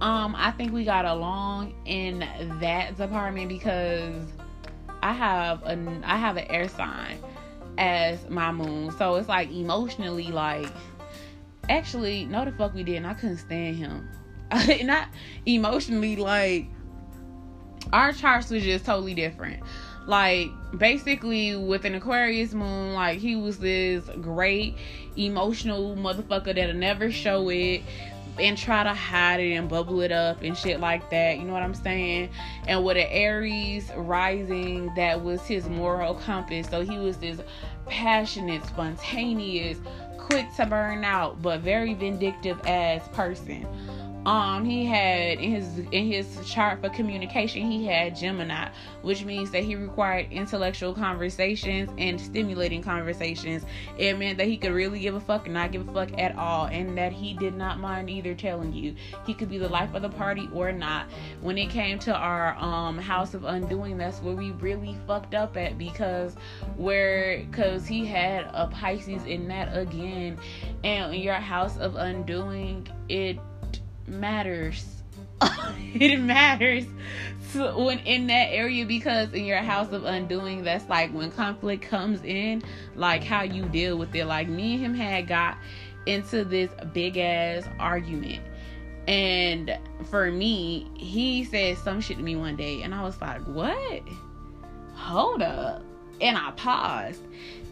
Um 0.00 0.36
i 0.38 0.52
think 0.52 0.72
we 0.72 0.84
got 0.84 1.04
along 1.04 1.74
in 1.86 2.20
that 2.60 2.96
department 2.96 3.48
because 3.48 4.26
i 5.02 5.12
have 5.12 5.64
an 5.64 6.04
i 6.04 6.16
have 6.16 6.36
an 6.36 6.46
air 6.50 6.68
sign 6.68 7.18
as 7.78 8.28
my 8.28 8.52
moon. 8.52 8.90
So 8.92 9.16
it's 9.16 9.28
like 9.28 9.50
emotionally 9.50 10.28
like 10.28 10.68
actually, 11.68 12.24
no, 12.26 12.44
the 12.44 12.52
fuck 12.52 12.74
we 12.74 12.82
didn't. 12.82 13.06
I 13.06 13.14
couldn't 13.14 13.38
stand 13.38 13.76
him. 13.76 14.08
Not 14.86 15.08
emotionally, 15.46 16.16
like 16.16 16.66
our 17.92 18.12
charts 18.12 18.50
was 18.50 18.62
just 18.62 18.84
totally 18.84 19.14
different. 19.14 19.62
Like 20.06 20.50
basically, 20.76 21.56
with 21.56 21.84
an 21.84 21.94
Aquarius 21.94 22.52
moon, 22.52 22.94
like 22.94 23.18
he 23.18 23.36
was 23.36 23.58
this 23.58 24.04
great 24.20 24.76
emotional 25.16 25.96
motherfucker 25.96 26.54
that'll 26.54 26.74
never 26.74 27.10
show 27.10 27.48
it 27.48 27.82
and 28.38 28.58
try 28.58 28.82
to 28.82 28.92
hide 28.92 29.38
it 29.40 29.52
and 29.52 29.68
bubble 29.68 30.00
it 30.00 30.10
up 30.10 30.42
and 30.42 30.56
shit 30.56 30.80
like 30.80 31.08
that. 31.10 31.38
You 31.38 31.44
know 31.44 31.52
what 31.52 31.62
I'm 31.62 31.74
saying? 31.74 32.30
And 32.66 32.84
with 32.84 32.96
an 32.96 33.06
Aries 33.08 33.90
rising, 33.96 34.92
that 34.96 35.22
was 35.22 35.40
his 35.42 35.68
moral 35.68 36.14
compass. 36.14 36.68
So 36.68 36.82
he 36.82 36.98
was 36.98 37.16
this 37.18 37.40
passionate, 37.86 38.64
spontaneous, 38.66 39.78
quick 40.34 40.52
to 40.52 40.66
burn 40.66 41.04
out 41.04 41.40
but 41.42 41.60
very 41.60 41.94
vindictive 41.94 42.60
as 42.66 43.06
person 43.10 43.64
um 44.26 44.64
he 44.64 44.84
had 44.84 45.38
in 45.38 45.50
his 45.50 45.78
in 45.92 46.06
his 46.06 46.38
chart 46.48 46.80
for 46.80 46.88
communication 46.90 47.70
he 47.70 47.86
had 47.86 48.16
gemini 48.16 48.68
which 49.04 49.24
means 49.24 49.50
that 49.50 49.62
he 49.62 49.76
required 49.76 50.26
intellectual 50.32 50.94
conversations 50.94 51.90
and 51.98 52.18
stimulating 52.20 52.82
conversations. 52.82 53.64
It 53.98 54.18
meant 54.18 54.38
that 54.38 54.46
he 54.46 54.56
could 54.56 54.72
really 54.72 55.00
give 55.00 55.14
a 55.14 55.20
fuck 55.20 55.44
and 55.44 55.54
not 55.54 55.72
give 55.72 55.86
a 55.88 55.92
fuck 55.92 56.18
at 56.18 56.36
all 56.36 56.66
and 56.66 56.96
that 56.96 57.12
he 57.12 57.34
did 57.34 57.54
not 57.54 57.78
mind 57.78 58.08
either 58.08 58.34
telling 58.34 58.72
you. 58.72 58.94
He 59.26 59.34
could 59.34 59.50
be 59.50 59.58
the 59.58 59.68
life 59.68 59.94
of 59.94 60.02
the 60.02 60.08
party 60.08 60.48
or 60.52 60.72
not. 60.72 61.06
When 61.42 61.58
it 61.58 61.68
came 61.68 61.98
to 62.00 62.14
our 62.14 62.56
um 62.58 62.98
house 62.98 63.34
of 63.34 63.44
undoing 63.44 63.98
that's 63.98 64.20
where 64.22 64.34
we 64.34 64.52
really 64.52 64.96
fucked 65.06 65.34
up 65.34 65.56
at 65.56 65.76
because 65.76 66.36
where 66.76 67.44
because 67.44 67.86
he 67.86 68.06
had 68.06 68.48
a 68.54 68.68
pisces 68.68 69.24
in 69.24 69.48
that 69.48 69.76
again. 69.76 70.38
And 70.82 71.14
your 71.14 71.34
house 71.34 71.76
of 71.76 71.96
undoing 71.96 72.88
it 73.08 73.38
matters. 74.14 74.84
it 75.94 76.18
matters 76.20 76.86
so 77.54 77.84
when 77.84 78.00
in 78.00 78.26
that 78.26 78.48
area 78.50 78.84
because 78.84 79.32
in 79.32 79.44
your 79.44 79.58
house 79.58 79.92
of 79.92 80.04
undoing 80.04 80.64
that's 80.64 80.88
like 80.88 81.12
when 81.14 81.30
conflict 81.30 81.84
comes 81.84 82.20
in 82.24 82.62
like 82.96 83.22
how 83.22 83.42
you 83.42 83.64
deal 83.66 83.96
with 83.96 84.14
it. 84.14 84.24
Like 84.26 84.48
me 84.48 84.74
and 84.74 84.84
him 84.84 84.94
had 84.94 85.28
got 85.28 85.56
into 86.04 86.44
this 86.44 86.70
big 86.92 87.16
ass 87.16 87.64
argument. 87.78 88.42
And 89.06 89.78
for 90.10 90.32
me 90.32 90.90
he 90.96 91.44
said 91.44 91.78
some 91.78 92.00
shit 92.00 92.16
to 92.16 92.22
me 92.22 92.34
one 92.34 92.56
day 92.56 92.82
and 92.82 92.92
i 92.94 93.02
was 93.02 93.20
like 93.20 93.42
what? 93.46 94.02
Hold 94.94 95.42
up. 95.42 95.82
And 96.20 96.36
i 96.36 96.50
paused. 96.52 97.22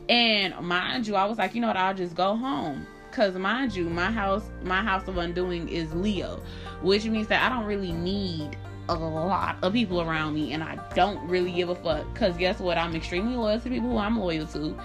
And 0.09 0.55
mind 0.61 1.09
you 1.09 1.17
i 1.17 1.25
was 1.25 1.39
like 1.39 1.57
you 1.57 1.61
know 1.61 1.67
what? 1.67 1.77
I'll 1.77 1.95
just 1.95 2.15
go 2.15 2.37
home 2.37 2.87
Cause 3.13 3.35
mind 3.35 3.75
you, 3.77 3.91
my 3.91 4.11
house, 4.11 4.45
my 4.65 4.83
house 4.83 5.07
of 5.07 5.19
undoing 5.19 5.69
is 5.69 5.93
Leo, 5.93 6.43
which 6.81 7.05
means 7.05 7.29
that 7.29 7.45
I 7.45 7.55
don't 7.55 7.67
really 7.67 7.93
need 7.93 8.57
a 8.89 8.95
lot 8.95 9.57
of 9.63 9.75
people 9.75 10.01
around 10.01 10.35
me, 10.35 10.53
and 10.53 10.63
I 10.63 10.79
don't 10.95 11.27
really 11.29 11.53
give 11.53 11.69
a 11.69 11.75
fuck. 11.75 12.15
Cause 12.15 12.37
guess 12.37 12.59
what? 12.59 12.79
I'm 12.79 12.97
extremely 12.97 13.37
loyal 13.37 13.61
to 13.61 13.69
people 13.69 13.91
who 13.91 13.99
I'm 13.99 14.19
loyal 14.19 14.47
to, 14.49 14.79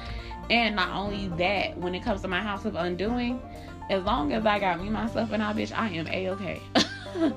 and 0.50 0.76
not 0.76 0.90
only 0.90 1.30
that, 1.38 1.78
when 1.78 1.96
it 1.96 2.04
comes 2.04 2.22
to 2.22 2.28
my 2.28 2.42
house 2.42 2.66
of 2.66 2.76
undoing, 2.76 3.42
as 3.90 4.04
long 4.04 4.34
as 4.34 4.46
I 4.46 4.60
got 4.60 4.82
me, 4.82 4.90
myself, 4.90 5.32
and 5.32 5.42
I, 5.42 5.54
bitch, 5.54 5.72
I 5.76 5.88
am 5.90 6.08
a 6.08 6.30
okay. 6.32 6.62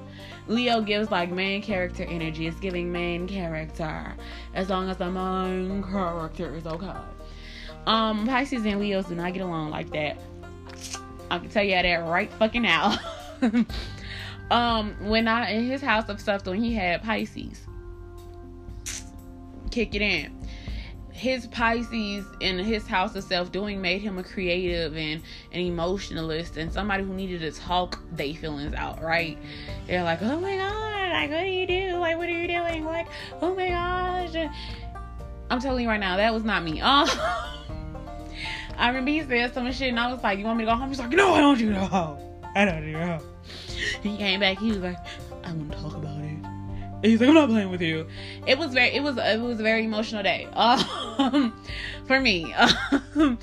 Leo 0.49 0.81
gives 0.81 1.11
like 1.13 1.31
main 1.31 1.63
character 1.63 2.03
energy. 2.03 2.49
It's 2.49 2.59
giving 2.59 2.91
main 2.91 3.29
character. 3.29 4.17
As 4.55 4.69
long 4.69 4.91
as 4.91 4.97
the 4.97 5.11
main 5.11 5.85
character 5.85 6.57
is 6.57 6.67
okay. 6.67 6.99
Um, 7.87 8.27
Pisces 8.27 8.67
and 8.67 8.81
Leos 8.81 9.07
do 9.07 9.15
not 9.15 9.33
get 9.33 9.43
along 9.43 9.71
like 9.71 9.91
that. 9.91 10.19
I 11.31 11.39
can 11.39 11.49
tell 11.49 11.63
you 11.63 11.71
that 11.71 12.07
right 12.07 12.33
fucking 12.35 12.63
now. 12.63 12.99
um, 14.51 14.97
when 15.09 15.29
I 15.29 15.53
in 15.53 15.67
his 15.67 15.81
house 15.81 16.09
of 16.09 16.21
stuff, 16.21 16.45
when 16.47 16.63
he 16.63 16.75
had 16.75 17.03
Pisces, 17.03 17.61
kick 19.71 19.95
it 19.95 20.03
in. 20.03 20.37
His 21.13 21.47
Pisces 21.47 22.25
in 22.41 22.59
his 22.59 22.87
house 22.87 23.15
of 23.15 23.23
self 23.23 23.53
doing 23.53 23.81
made 23.81 24.01
him 24.01 24.19
a 24.19 24.25
creative 24.25 24.97
and 24.97 25.23
an 25.53 25.61
emotionalist 25.61 26.57
and 26.57 26.73
somebody 26.73 27.05
who 27.05 27.13
needed 27.13 27.41
to 27.41 27.53
talk 27.53 28.01
they 28.13 28.35
feelings 28.35 28.75
out, 28.75 29.03
right? 29.03 29.39
They're 29.87 30.03
like, 30.03 30.23
oh 30.23 30.41
my 30.41 30.57
god, 30.57 31.13
like 31.13 31.31
what 31.31 31.43
do 31.43 31.49
you 31.49 31.67
do? 31.67 31.97
Like 31.97 32.17
what 32.17 32.29
are 32.29 32.33
you 32.33 32.49
doing? 32.49 32.85
Like, 32.85 33.07
oh 33.43 33.55
my 33.55 33.69
gosh. 33.69 34.51
I'm 35.51 35.61
telling 35.61 35.83
you 35.83 35.89
right 35.91 36.01
now, 36.01 36.17
that 36.17 36.33
was 36.33 36.43
not 36.43 36.65
me. 36.65 36.81
Oh 36.83 37.57
I 38.81 38.89
remember 38.89 39.11
he 39.11 39.23
said 39.23 39.53
some 39.53 39.71
shit, 39.73 39.91
and 39.91 40.01
I 40.01 40.11
was 40.11 40.23
like, 40.23 40.39
"You 40.39 40.47
want 40.47 40.59
me 40.59 40.65
to 40.65 40.71
go 40.71 40.77
home?" 40.77 40.89
He's 40.89 40.99
like, 40.99 41.11
"No, 41.11 41.35
I 41.35 41.41
don't 41.41 41.49
want 41.49 41.61
you 41.61 41.69
to 41.69 41.81
go 41.81 41.85
home. 41.85 42.19
I 42.55 42.65
don't 42.65 42.75
want 42.75 42.87
you 42.87 42.93
to 42.95 42.99
go 42.99 43.07
home." 43.07 43.23
He 44.03 44.17
came 44.17 44.41
back. 44.41 44.59
He 44.59 44.69
was 44.69 44.79
like, 44.79 44.97
"I 45.45 45.53
want 45.53 45.71
to 45.73 45.79
talk 45.79 45.95
about 45.95 46.17
it." 46.19 46.25
And 47.03 47.05
he's 47.05 47.21
like, 47.21 47.29
"I'm 47.29 47.35
not 47.35 47.51
playing 47.51 47.71
with 47.71 47.83
you." 47.83 48.07
It 48.47 48.59
was 48.59 48.73
very, 48.73 48.89
it 48.95 49.03
was, 49.03 49.19
it 49.19 49.41
was 49.41 49.61
a 49.61 49.63
very 49.63 49.85
emotional 49.85 50.23
day 50.23 50.49
um, 50.55 51.53
for 52.11 52.21
me. 52.21 52.53
Um, 53.17 53.39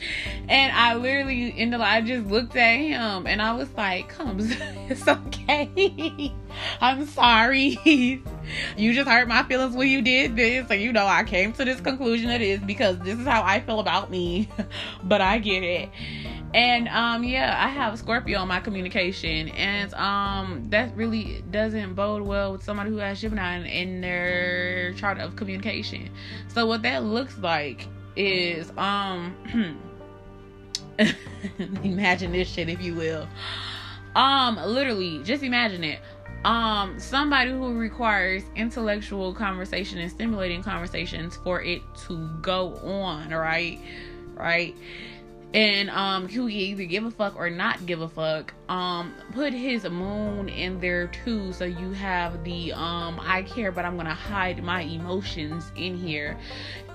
and 0.48 0.72
I 0.72 0.96
literally, 0.96 1.50
in 1.50 1.72
the, 1.72 1.78
I 1.78 2.00
just 2.00 2.28
looked 2.28 2.56
at 2.56 2.78
him, 2.78 3.28
and 3.28 3.42
I 3.42 3.52
was 3.52 3.70
like, 3.74 4.08
"Come, 4.08 4.38
it's 4.90 5.06
okay. 5.06 6.34
I'm 6.80 7.06
sorry." 7.06 7.78
you 8.78 8.94
just 8.94 9.10
hurt 9.10 9.28
my 9.28 9.44
feelings 9.44 9.76
when 9.76 9.90
you 9.90 10.02
did 10.02 10.38
this. 10.38 10.70
And 10.70 10.82
you 10.82 10.94
know, 10.94 11.06
I 11.06 11.26
came 11.26 11.52
to 11.54 11.66
this 11.66 11.82
conclusion 11.82 12.30
it 12.30 12.42
is 12.42 12.62
because 12.62 12.98
this 13.00 13.20
is 13.20 13.28
how 13.28 13.44
I 13.44 13.60
feel 13.60 13.82
about 13.82 14.10
me. 14.10 14.50
but 15.04 15.20
I 15.20 15.40
get 15.40 15.64
it. 15.64 15.90
And 16.54 16.88
um 16.88 17.26
yeah, 17.26 17.54
I 17.62 17.68
have 17.68 18.00
Scorpio 18.00 18.42
in 18.42 18.48
my 18.48 18.62
communication 18.62 19.50
and 19.50 19.94
um 19.96 20.64
that 20.70 20.96
really 20.96 21.44
doesn't 21.52 21.94
bode 21.94 22.22
well 22.22 22.54
with 22.54 22.64
somebody 22.64 22.90
who 22.90 22.98
has 22.98 23.20
Gemini 23.20 23.68
in 23.68 24.00
their 24.00 24.94
chart 24.94 25.20
of 25.20 25.36
communication. 25.36 26.10
So 26.48 26.66
what 26.66 26.84
that 26.84 27.04
looks 27.04 27.38
like 27.38 27.88
is 28.18 28.72
um 28.78 29.36
imagine 31.84 32.32
this 32.32 32.48
shit 32.50 32.70
if 32.70 32.82
you 32.82 32.96
will. 32.96 33.28
Um 34.16 34.58
literally 34.58 35.24
just 35.24 35.44
imagine 35.44 35.84
it. 35.84 36.00
Um 36.46 37.00
somebody 37.00 37.52
who 37.52 37.74
requires 37.74 38.44
intellectual 38.56 39.34
conversation 39.34 40.00
and 40.00 40.12
stimulating 40.12 40.64
conversations 40.64 41.38
for 41.44 41.62
it 41.62 41.82
to 42.08 42.28
go 42.42 42.76
on 42.78 43.30
right? 43.30 43.80
Right 44.36 44.76
and 45.54 45.90
um 45.92 46.28
who 46.28 46.50
either 46.50 46.84
give 46.84 47.06
a 47.06 47.12
fuck 47.12 47.36
or 47.36 47.50
not 47.50 47.86
give 47.86 48.02
a 48.02 48.10
fuck. 48.10 48.54
Um 48.70 49.14
put 49.32 49.54
his 49.54 49.86
moon 49.86 50.50
in 50.50 50.80
there 50.80 51.08
too 51.08 51.54
so 51.54 51.64
you 51.64 51.92
have 51.92 52.44
the 52.44 52.74
um 52.74 53.20
i 53.24 53.44
care 53.44 53.72
but 53.72 53.86
i'm 53.86 53.96
gonna 53.96 54.14
hide 54.14 54.62
my 54.62 54.82
emotions 54.82 55.72
in 55.76 55.98
here. 55.98 56.38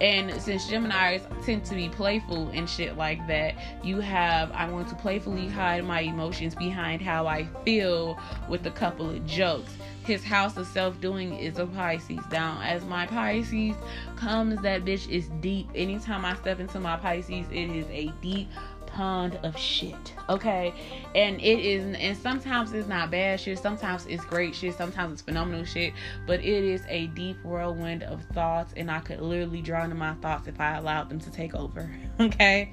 And 0.01 0.41
since 0.41 0.69
gemini's 0.69 1.23
tend 1.45 1.65
to 1.67 1.75
be 1.75 1.89
playful 1.89 2.49
and 2.51 2.69
shit 2.69 2.97
like 2.97 3.27
that 3.27 3.55
you 3.83 4.01
have 4.01 4.51
i 4.53 4.71
want 4.71 4.89
to 4.89 4.95
playfully 4.97 5.49
hide 5.49 5.85
my 5.85 6.01
emotions 6.01 6.55
behind 6.55 7.01
how 7.01 7.27
i 7.27 7.47
feel 7.65 8.19
with 8.49 8.67
a 8.67 8.71
couple 8.71 9.09
of 9.09 9.25
jokes 9.27 9.73
his 10.05 10.25
house 10.25 10.57
of 10.57 10.67
self 10.67 11.01
doing 11.01 11.35
is 11.37 11.59
a 11.59 11.67
Pisces. 11.67 12.25
Down 12.31 12.63
as 12.63 12.85
my 12.85 13.07
Pisces 13.07 13.77
comes, 14.17 14.61
that 14.63 14.85
bitch 14.85 15.09
is 15.09 15.29
deep. 15.41 15.69
Anytime 15.75 16.25
I 16.25 16.35
step 16.37 16.61
into 16.61 16.81
my 16.81 16.97
Pisces, 16.97 17.47
it 17.51 17.71
is 17.71 17.87
a 17.91 18.13
deep 18.21 18.49
pond 18.93 19.39
of 19.43 19.57
shit. 19.57 20.15
Okay, 20.29 20.73
and 21.15 21.41
it 21.41 21.59
is, 21.61 21.97
and 21.99 22.17
sometimes 22.17 22.73
it's 22.73 22.89
not 22.89 23.11
bad 23.11 23.41
shit. 23.41 23.59
Sometimes 23.59 24.07
it's 24.07 24.25
great 24.25 24.55
shit. 24.55 24.75
Sometimes 24.75 25.15
it's 25.15 25.23
phenomenal 25.23 25.65
shit. 25.65 25.95
But 26.27 26.41
it 26.41 26.65
is 26.65 26.83
a 26.89 27.07
deep 27.09 27.43
whirlwind 27.45 28.03
of 28.03 28.23
thoughts, 28.35 28.73
and 28.77 28.91
I 28.91 29.01
could 29.01 29.21
literally 29.21 29.63
drown 29.63 29.91
in 29.91 29.97
my 29.97 30.15
thoughts 30.15 30.47
if 30.47 30.61
I 30.61 30.77
allowed 30.77 31.09
them 31.09 31.21
to 31.21 31.31
take 31.31 31.55
over. 31.55 31.91
Okay, 32.21 32.73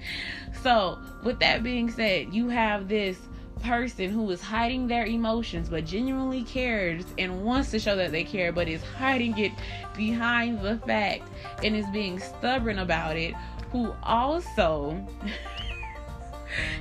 so 0.62 1.00
with 1.24 1.40
that 1.40 1.64
being 1.64 1.90
said, 1.90 2.34
you 2.34 2.50
have 2.50 2.88
this 2.88 3.18
person 3.60 4.10
who 4.10 4.30
is 4.32 4.42
hiding 4.42 4.88
their 4.88 5.06
emotions 5.06 5.70
but 5.70 5.86
genuinely 5.86 6.44
cares 6.44 7.06
and 7.18 7.44
wants 7.44 7.72
to 7.72 7.80
show 7.80 7.96
that 7.96 8.12
they 8.12 8.24
care 8.24 8.52
but 8.52 8.68
is 8.68 8.84
hiding 8.84 9.38
it 9.38 9.52
behind 9.96 10.62
the 10.62 10.78
fact 10.80 11.28
and 11.64 11.76
is 11.76 11.86
being 11.92 12.20
stubborn 12.20 12.80
about 12.80 13.18
it 13.18 13.34
who 13.72 13.94
also 14.04 15.06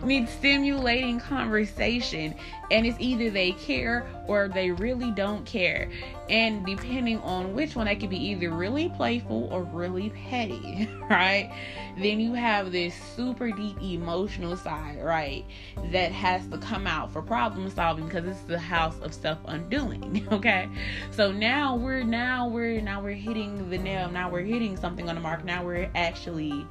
need 0.03 0.29
stimulating 0.29 1.21
conversation. 1.21 2.35
And 2.71 2.87
it's 2.87 2.99
either 3.01 3.31
they 3.31 3.53
care 3.53 4.07
or 4.27 4.49
they 4.49 4.71
really 4.71 5.11
don't 5.11 5.45
care. 5.47 5.89
And 6.29 6.67
depending 6.67 7.19
on 7.21 7.55
which 7.55 7.75
one, 7.75 7.87
that 7.87 7.99
could 7.99 8.11
be 8.11 8.23
either 8.23 8.51
really 8.51 8.91
playful 8.91 9.49
or 9.51 9.63
really 9.63 10.11
petty, 10.11 10.89
right? 11.11 11.51
Then 11.97 12.21
you 12.21 12.35
have 12.35 12.71
this 12.71 12.95
super 13.17 13.51
deep 13.51 13.81
emotional 13.83 14.57
side, 14.57 14.99
right? 15.03 15.45
That 15.91 16.13
has 16.13 16.47
to 16.49 16.59
come 16.59 16.87
out 16.87 17.11
for 17.11 17.23
problem 17.23 17.71
solving 17.71 18.05
because 18.05 18.27
it's 18.27 18.41
the 18.41 18.59
house 18.59 18.99
of 19.01 19.15
self 19.15 19.39
undoing, 19.47 20.27
okay? 20.33 20.69
So 21.11 21.33
now 21.33 21.75
we're 21.75 22.05
now 22.05 22.47
we're 22.49 22.81
now 22.83 23.03
we're 23.03 23.13
hitting 23.13 23.71
the 23.71 23.79
nail. 23.79 24.11
Now 24.11 24.31
we're 24.31 24.43
hitting 24.43 24.77
something 24.77 25.09
on 25.09 25.15
the 25.15 25.21
mark. 25.21 25.45
Now 25.45 25.65
we're 25.65 25.91
actually 25.95 26.67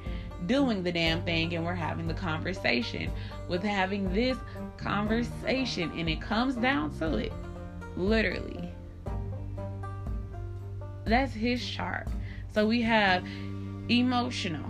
doing 0.46 0.82
the 0.82 0.92
damn 0.92 1.22
thing 1.22 1.54
and 1.54 1.64
we're 1.64 1.74
having 1.74 2.06
the 2.06 2.14
conversation. 2.14 3.10
With 3.48 3.62
having 3.62 4.12
this 4.12 4.36
conversation, 4.76 5.90
and 5.96 6.08
it 6.08 6.20
comes 6.20 6.54
down 6.54 6.96
to 6.98 7.16
it, 7.16 7.32
literally. 7.96 8.72
That's 11.04 11.32
his 11.32 11.66
chart. 11.66 12.06
So 12.52 12.66
we 12.66 12.82
have 12.82 13.24
emotional. 13.88 14.67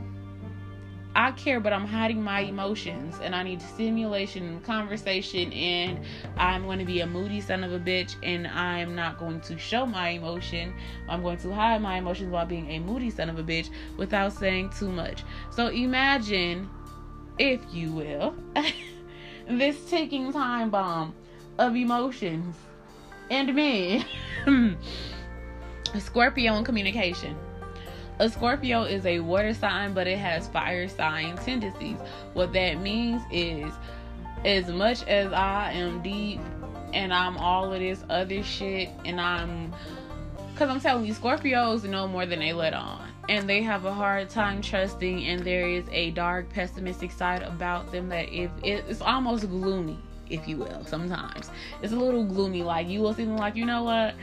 I 1.19 1.33
care, 1.33 1.59
but 1.59 1.73
I'm 1.73 1.85
hiding 1.85 2.23
my 2.23 2.43
emotions 2.43 3.17
and 3.21 3.35
I 3.35 3.43
need 3.43 3.61
stimulation 3.61 4.47
and 4.47 4.63
conversation. 4.63 5.53
And 5.53 5.99
I'm 6.37 6.63
going 6.63 6.79
to 6.79 6.85
be 6.85 7.01
a 7.01 7.09
moody 7.09 7.41
son 7.41 7.65
of 7.65 7.73
a 7.73 7.81
bitch 7.81 8.15
and 8.23 8.47
I'm 8.47 8.95
not 8.95 9.19
going 9.19 9.41
to 9.41 9.59
show 9.59 9.85
my 9.85 10.11
emotion. 10.11 10.73
I'm 11.09 11.23
going 11.23 11.39
to 11.39 11.53
hide 11.53 11.83
my 11.83 11.99
emotions 11.99 12.31
while 12.31 12.47
being 12.47 12.71
a 12.71 12.79
moody 12.79 13.11
son 13.11 13.29
of 13.31 13.37
a 13.37 13.43
bitch 13.43 13.69
without 13.97 14.33
saying 14.33 14.71
too 14.79 14.93
much. 14.93 15.25
So 15.51 15.67
imagine, 15.67 16.71
if 17.37 17.63
you 17.73 17.91
will, 17.91 18.37
this 19.49 19.91
ticking 19.91 20.33
time 20.33 20.71
bomb 20.71 21.17
of 21.59 21.75
emotions 21.75 22.55
and 23.29 23.53
me. 23.57 24.07
Scorpio 25.99 26.55
and 26.55 26.65
communication. 26.65 27.37
A 28.21 28.29
Scorpio 28.29 28.83
is 28.83 29.07
a 29.07 29.21
water 29.21 29.55
sign, 29.55 29.95
but 29.95 30.09
it 30.09 30.19
has 30.19 30.49
fire 30.49 30.89
sign 30.89 31.37
tendencies. 31.37 31.99
What 32.35 32.53
that 32.53 32.81
means 32.81 33.23
is, 33.31 33.73
as 34.45 34.69
much 34.69 35.05
as 35.05 35.33
I 35.33 35.71
am 35.73 36.03
deep 36.03 36.41
and 36.93 37.15
I'm 37.15 37.37
all 37.37 37.73
of 37.73 37.79
this 37.79 38.03
other 38.11 38.43
shit, 38.43 38.89
and 39.05 39.21
I'm, 39.21 39.73
because 40.53 40.69
I'm 40.69 40.81
telling 40.81 41.05
you, 41.05 41.15
Scorpios 41.15 41.85
know 41.85 42.09
more 42.09 42.27
than 42.27 42.41
they 42.41 42.53
let 42.53 42.75
on. 42.75 43.09
And 43.29 43.49
they 43.49 43.63
have 43.63 43.85
a 43.85 43.93
hard 43.93 44.31
time 44.31 44.63
trusting, 44.63 45.25
and 45.27 45.45
there 45.45 45.69
is 45.69 45.85
a 45.93 46.11
dark, 46.11 46.51
pessimistic 46.51 47.13
side 47.13 47.43
about 47.43 47.93
them 47.93 48.09
that 48.09 48.33
if 48.33 48.51
it's 48.65 49.01
almost 49.01 49.49
gloomy 49.49 49.99
if 50.31 50.47
you 50.47 50.57
will, 50.59 50.85
sometimes. 50.85 51.51
It's 51.83 51.93
a 51.93 51.97
little 51.97 52.25
gloomy. 52.25 52.63
Like 52.63 52.89
you 52.89 53.01
will 53.01 53.15
see 53.15 53.25
them 53.25 53.37
like, 53.37 53.57
you 53.57 53.65
know 53.65 53.83
what? 53.83 54.15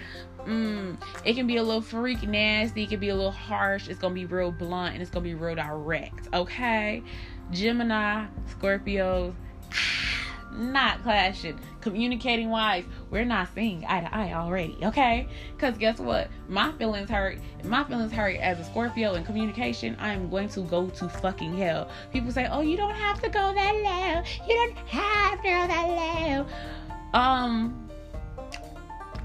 Mm, 0.46 0.98
it 1.24 1.34
can 1.34 1.48
be 1.48 1.58
a 1.58 1.64
little 1.64 1.82
freak 1.82 2.24
nasty, 2.24 2.84
it 2.84 2.90
can 2.90 3.00
be 3.00 3.10
a 3.10 3.16
little 3.16 3.32
harsh, 3.32 3.88
it's 3.88 4.00
gonna 4.00 4.14
be 4.14 4.26
real 4.26 4.52
blunt, 4.52 4.94
and 4.94 5.02
it's 5.02 5.12
gonna 5.12 5.24
be 5.24 5.36
real 5.36 5.56
direct. 5.56 6.28
Okay, 6.34 7.04
Gemini, 7.52 8.26
Scorpios, 8.50 9.34
not 10.52 11.04
clashing. 11.04 11.60
Communicating 11.82 12.50
wise, 12.50 12.84
we're 13.12 13.26
not 13.26 13.48
seeing 13.54 13.86
eye 13.86 14.02
to 14.02 14.16
eye 14.16 14.34
already, 14.34 14.76
okay? 14.82 15.28
Because 15.56 15.78
guess 15.78 16.00
what? 16.00 16.30
My 16.48 16.72
feelings 16.74 17.10
hurt. 17.10 17.38
My 17.64 17.84
feelings 17.84 18.12
hurt 18.12 18.38
as 18.38 18.60
a 18.60 18.64
Scorpio 18.64 19.14
in 19.14 19.24
communication, 19.24 19.96
I 20.00 20.14
am 20.14 20.30
going 20.30 20.50
to 20.50 20.62
go 20.62 20.90
to 20.90 21.10
fucking 21.10 21.56
hell. 21.58 21.90
People 22.12 22.32
say, 22.32 22.48
oh, 22.50 22.62
you 22.62 22.76
don't 22.76 22.96
have 22.96 23.22
to 23.22 23.30
go 23.30 23.54
that 23.54 23.76
low. 23.76 24.48
You 24.48 24.56
don't 24.56 24.78
have 24.88 25.42
to 25.42 25.48
go 25.48 25.68
that 25.68 25.88
low. 25.88 27.20
Um, 27.20 27.88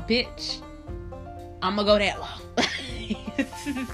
bitch, 0.06 0.60
I'm 1.62 1.76
gonna 1.76 1.86
go 1.86 1.98
that 1.98 2.18
long. 2.18 2.40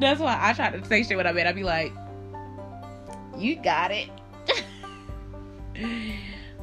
That's 0.00 0.20
why 0.20 0.38
I 0.40 0.52
try 0.52 0.70
to 0.70 0.84
say 0.86 1.02
shit 1.02 1.16
when 1.16 1.26
I'm 1.26 1.36
in. 1.36 1.46
I 1.46 1.52
be 1.52 1.62
like, 1.62 1.92
you 3.36 3.56
got 3.56 3.90
it. 3.90 4.08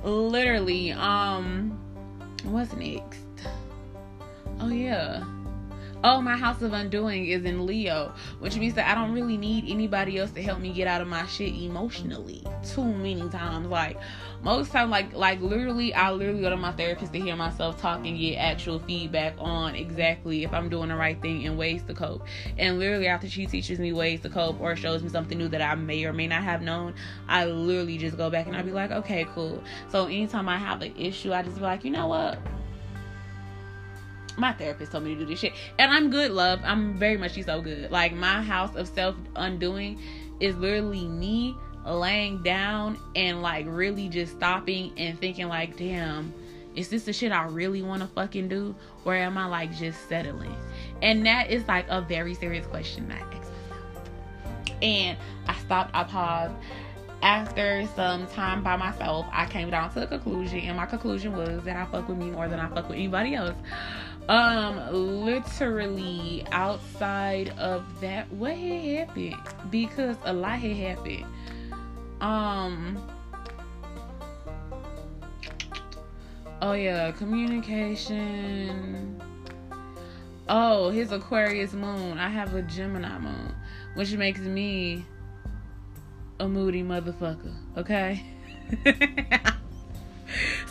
Literally, 0.04 0.92
um, 0.92 1.78
what's 2.44 2.74
next? 2.74 3.20
Oh 4.60 4.70
yeah. 4.70 5.24
Oh, 6.04 6.22
my 6.22 6.38
house 6.38 6.62
of 6.62 6.74
undoing 6.74 7.28
is 7.28 7.44
in 7.44 7.66
Leo, 7.66 8.14
which 8.40 8.56
means 8.56 8.76
that 8.76 8.88
I 8.88 8.96
don't 8.96 9.14
really 9.14 9.36
need 9.36 9.66
anybody 9.68 10.20
else 10.20 10.30
to 10.32 10.44
help 10.44 10.60
me 10.60 10.72
get 10.72 10.88
out 10.88 11.02
of 11.02 11.08
my 11.08 11.26
shit 11.26 11.56
emotionally. 11.56 12.44
Too 12.64 12.86
many 12.86 13.28
times, 13.30 13.68
like 13.68 13.98
most 14.48 14.72
time, 14.72 14.90
like 14.90 15.12
like 15.14 15.42
literally, 15.42 15.94
I 15.94 16.10
literally 16.12 16.40
go 16.40 16.50
to 16.50 16.56
my 16.56 16.72
therapist 16.72 17.12
to 17.12 17.20
hear 17.20 17.36
myself 17.36 17.82
talk 17.82 18.06
and 18.06 18.18
get 18.18 18.36
actual 18.38 18.80
feedback 18.80 19.36
on 19.40 19.76
exactly 19.76 20.46
if 20.46 20.54
I'm 20.54 20.70
doing 20.70 20.88
the 20.88 20.96
right 20.96 21.22
thing 21.22 21.46
and 21.46 21.58
ways 21.58 21.84
to 21.84 21.94
cope. 21.94 22.26
And 22.58 22.80
literally, 22.80 23.08
after 23.08 23.30
she 23.30 23.46
teaches 23.46 23.78
me 23.78 23.92
ways 23.92 24.22
to 24.22 24.30
cope 24.30 24.62
or 24.62 24.78
shows 24.78 25.04
me 25.04 25.10
something 25.10 25.38
new 25.38 25.50
that 25.50 25.62
I 25.62 25.76
may 25.76 26.06
or 26.06 26.14
may 26.14 26.28
not 26.28 26.44
have 26.44 26.62
known, 26.62 26.96
I 27.28 27.44
literally 27.44 27.98
just 27.98 28.16
go 28.16 28.30
back 28.30 28.48
and 28.48 28.56
I 28.56 28.62
be 28.62 28.72
like, 28.72 28.92
okay, 28.92 29.28
cool. 29.36 29.62
So 29.90 30.06
anytime 30.06 30.48
I 30.48 30.58
have 30.58 30.82
an 30.82 30.96
issue, 30.96 31.34
I 31.34 31.44
just 31.44 31.58
be 31.58 31.64
like, 31.64 31.84
you 31.84 31.92
know 31.92 32.08
what? 32.08 32.40
my 34.38 34.54
therapist 34.54 34.92
told 34.92 35.04
me 35.04 35.16
to 35.16 35.22
do 35.22 35.26
this 35.26 35.40
shit. 35.40 35.54
And 35.80 35.92
I'm 35.92 36.12
good, 36.12 36.30
love. 36.30 36.62
I'm 36.64 36.96
very 36.96 37.18
much 37.18 37.34
she's 37.34 37.48
so 37.48 37.60
good. 37.60 37.90
Like 37.90 38.14
my 38.14 38.44
house 38.44 38.76
of 38.76 38.88
self 38.88 39.16
undoing 39.36 40.00
is 40.40 40.56
literally 40.58 41.08
me 41.08 41.56
laying 41.88 42.44
down 42.44 42.98
and 43.16 43.42
like 43.42 43.66
really 43.68 44.10
just 44.10 44.34
stopping 44.34 44.94
and 44.98 45.20
thinking 45.20 45.48
like, 45.48 45.78
damn, 45.78 46.34
is 46.76 46.90
this 46.90 47.06
the 47.06 47.14
shit 47.14 47.32
I 47.32 47.46
really 47.46 47.82
want 47.82 48.02
to 48.02 48.08
fucking 48.10 48.50
do? 48.50 48.76
Or 49.06 49.16
am 49.16 49.38
I 49.38 49.46
like 49.46 49.76
just 49.76 50.08
settling? 50.08 50.56
And 51.02 51.26
that 51.26 51.50
is 51.50 51.68
like 51.68 51.86
a 51.90 52.02
very 52.02 52.34
serious 52.34 52.68
question 52.68 53.12
I. 53.12 53.38
And 54.82 55.18
I 55.48 55.56
stopped, 55.56 55.92
I 55.94 56.04
paused. 56.04 56.54
After 57.24 57.88
some 57.96 58.28
time 58.28 58.64
by 58.64 58.76
myself, 58.76 59.26
I 59.32 59.48
came 59.48 59.72
down 59.72 59.92
to 59.94 60.04
a 60.04 60.08
conclusion, 60.08 60.60
and 60.60 60.78
my 60.78 60.86
conclusion 60.86 61.36
was 61.36 61.64
that 61.64 61.76
I 61.76 61.86
fuck 61.86 62.08
with 62.08 62.18
me 62.18 62.30
more 62.30 62.48
than 62.48 62.60
I 62.60 62.68
fuck 62.68 62.88
with 62.90 62.98
anybody 62.98 63.34
else. 63.34 63.56
Um, 64.30 65.26
literally 65.26 66.46
outside 66.52 67.50
of 67.58 67.84
that, 68.02 68.32
what 68.32 68.56
had 68.56 69.08
happened? 69.08 69.36
Because 69.72 70.16
a 70.26 70.34
lot 70.34 70.60
had 70.60 70.76
happened. 70.76 71.26
Um, 72.22 72.98
oh 76.62 76.74
yeah, 76.74 77.12
communication. 77.12 79.22
Oh, 80.50 80.90
his 80.90 81.12
Aquarius 81.12 81.74
moon. 81.74 82.18
I 82.18 82.30
have 82.30 82.56
a 82.56 82.62
Gemini 82.62 83.20
moon, 83.20 83.54
which 83.96 84.14
makes 84.14 84.40
me 84.40 85.06
a 86.40 86.48
moody 86.48 86.84
motherfucker. 86.84 87.54
Okay. 87.76 88.24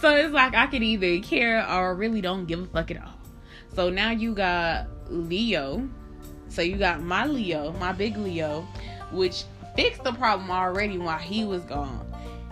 so 0.00 0.16
it's 0.16 0.32
like 0.32 0.54
I 0.54 0.66
could 0.66 0.82
either 0.82 1.20
care 1.20 1.68
or 1.68 1.94
really 1.94 2.20
don't 2.20 2.46
give 2.46 2.60
a 2.60 2.66
fuck 2.66 2.90
at 2.90 3.02
all. 3.02 3.14
So 3.74 3.90
now 3.90 4.10
you 4.10 4.34
got 4.34 4.86
Leo. 5.10 5.88
So 6.48 6.62
you 6.62 6.76
got 6.76 7.02
my 7.02 7.26
Leo, 7.26 7.72
my 7.72 7.92
big 7.92 8.16
Leo, 8.16 8.66
which 9.12 9.44
fixed 9.76 10.02
the 10.02 10.12
problem 10.12 10.50
already 10.50 10.98
while 10.98 11.18
he 11.18 11.44
was 11.44 11.62
gone. 11.64 12.02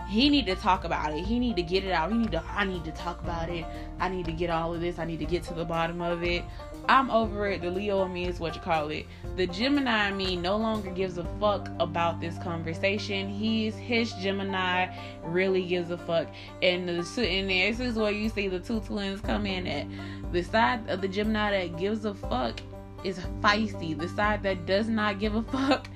He 0.07 0.29
need 0.29 0.45
to 0.45 0.55
talk 0.55 0.83
about 0.83 1.13
it. 1.13 1.25
He 1.25 1.39
need 1.39 1.55
to 1.55 1.63
get 1.63 1.83
it 1.83 1.91
out. 1.91 2.11
He 2.11 2.17
need 2.17 2.31
to 2.31 2.43
I 2.43 2.63
need 2.63 2.83
to 2.85 2.91
talk 2.91 3.21
about 3.21 3.49
it. 3.49 3.65
I 3.99 4.07
need 4.07 4.25
to 4.25 4.31
get 4.31 4.51
all 4.51 4.73
of 4.73 4.81
this. 4.81 4.99
I 4.99 5.05
need 5.05 5.17
to 5.19 5.25
get 5.25 5.41
to 5.43 5.55
the 5.55 5.65
bottom 5.65 5.99
of 5.99 6.23
it. 6.23 6.43
I'm 6.87 7.09
over 7.09 7.47
it. 7.47 7.63
The 7.63 7.71
Leo 7.71 8.05
in 8.05 8.13
me 8.13 8.27
is 8.27 8.39
what 8.39 8.53
you 8.53 8.61
call 8.61 8.89
it. 8.89 9.07
The 9.35 9.47
Gemini 9.47 10.09
in 10.09 10.17
me 10.17 10.35
no 10.35 10.57
longer 10.57 10.91
gives 10.91 11.17
a 11.17 11.23
fuck 11.39 11.69
about 11.79 12.21
this 12.21 12.37
conversation. 12.37 13.27
He's 13.29 13.75
his 13.75 14.13
Gemini 14.13 14.95
really 15.23 15.65
gives 15.65 15.89
a 15.89 15.97
fuck. 15.97 16.27
And 16.61 16.87
the 16.87 16.93
and 16.93 17.49
this 17.49 17.79
is 17.79 17.95
where 17.95 18.11
you 18.11 18.29
see 18.29 18.47
the 18.47 18.59
two 18.59 18.81
twins 18.81 19.21
come 19.21 19.47
in 19.47 19.65
at 19.65 19.87
the 20.31 20.43
side 20.43 20.87
of 20.87 21.01
the 21.01 21.07
Gemini 21.07 21.67
that 21.67 21.79
gives 21.79 22.05
a 22.05 22.13
fuck 22.13 22.61
is 23.05 23.19
feisty. 23.41 23.97
The 23.97 24.09
side 24.09 24.43
that 24.43 24.65
does 24.65 24.87
not 24.87 25.19
give 25.19 25.35
a 25.35 25.43
fuck 25.43 25.87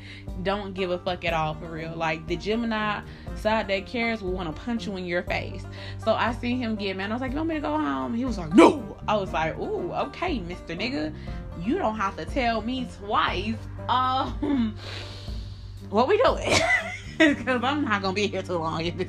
don't 0.43 0.73
give 0.73 0.91
a 0.91 0.97
fuck 0.97 1.25
at 1.25 1.33
all 1.33 1.53
for 1.53 1.69
real. 1.71 1.95
Like 1.95 2.25
the 2.27 2.35
Gemini 2.35 3.01
side 3.35 3.67
that 3.67 3.85
cares 3.85 4.21
will 4.21 4.31
want 4.31 4.53
to 4.53 4.61
punch 4.61 4.85
you 4.85 4.95
in 4.97 5.05
your 5.05 5.23
face. 5.23 5.65
So 6.03 6.13
I 6.13 6.33
seen 6.33 6.57
him 6.57 6.75
get 6.75 6.95
mad. 6.95 7.09
I 7.09 7.13
was 7.13 7.21
like, 7.21 7.31
You 7.31 7.37
want 7.37 7.49
me 7.49 7.55
to 7.55 7.61
go 7.61 7.77
home? 7.77 8.13
He 8.13 8.25
was 8.25 8.37
like, 8.37 8.53
No. 8.53 8.97
I 9.07 9.15
was 9.15 9.33
like, 9.33 9.57
Ooh, 9.57 9.91
okay, 9.93 10.39
Mr. 10.39 10.77
Nigga. 10.77 11.13
You 11.61 11.77
don't 11.77 11.97
have 11.97 12.15
to 12.17 12.25
tell 12.25 12.61
me 12.61 12.87
twice. 12.99 13.55
Um 13.87 14.75
what 15.89 16.07
we 16.07 16.21
doing? 16.21 16.53
Because 17.35 17.61
I'm 17.63 17.83
not 17.83 18.01
gonna 18.01 18.13
be 18.13 18.27
here 18.27 18.41
too 18.41 18.53
long 18.53 18.85
if 18.85 18.97
this 18.97 19.07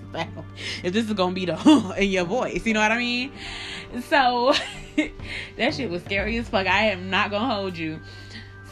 if 0.82 0.92
this 0.92 1.06
is 1.06 1.12
gonna 1.12 1.32
be 1.32 1.46
the 1.46 1.94
in 1.98 2.10
your 2.10 2.24
voice, 2.24 2.66
you 2.66 2.74
know 2.74 2.80
what 2.80 2.90
I 2.90 2.98
mean? 2.98 3.30
So 4.08 4.52
that 5.56 5.74
shit 5.74 5.88
was 5.88 6.02
scary 6.02 6.36
as 6.38 6.48
fuck. 6.48 6.66
I 6.66 6.86
am 6.86 7.08
not 7.08 7.30
gonna 7.30 7.54
hold 7.54 7.78
you. 7.78 8.00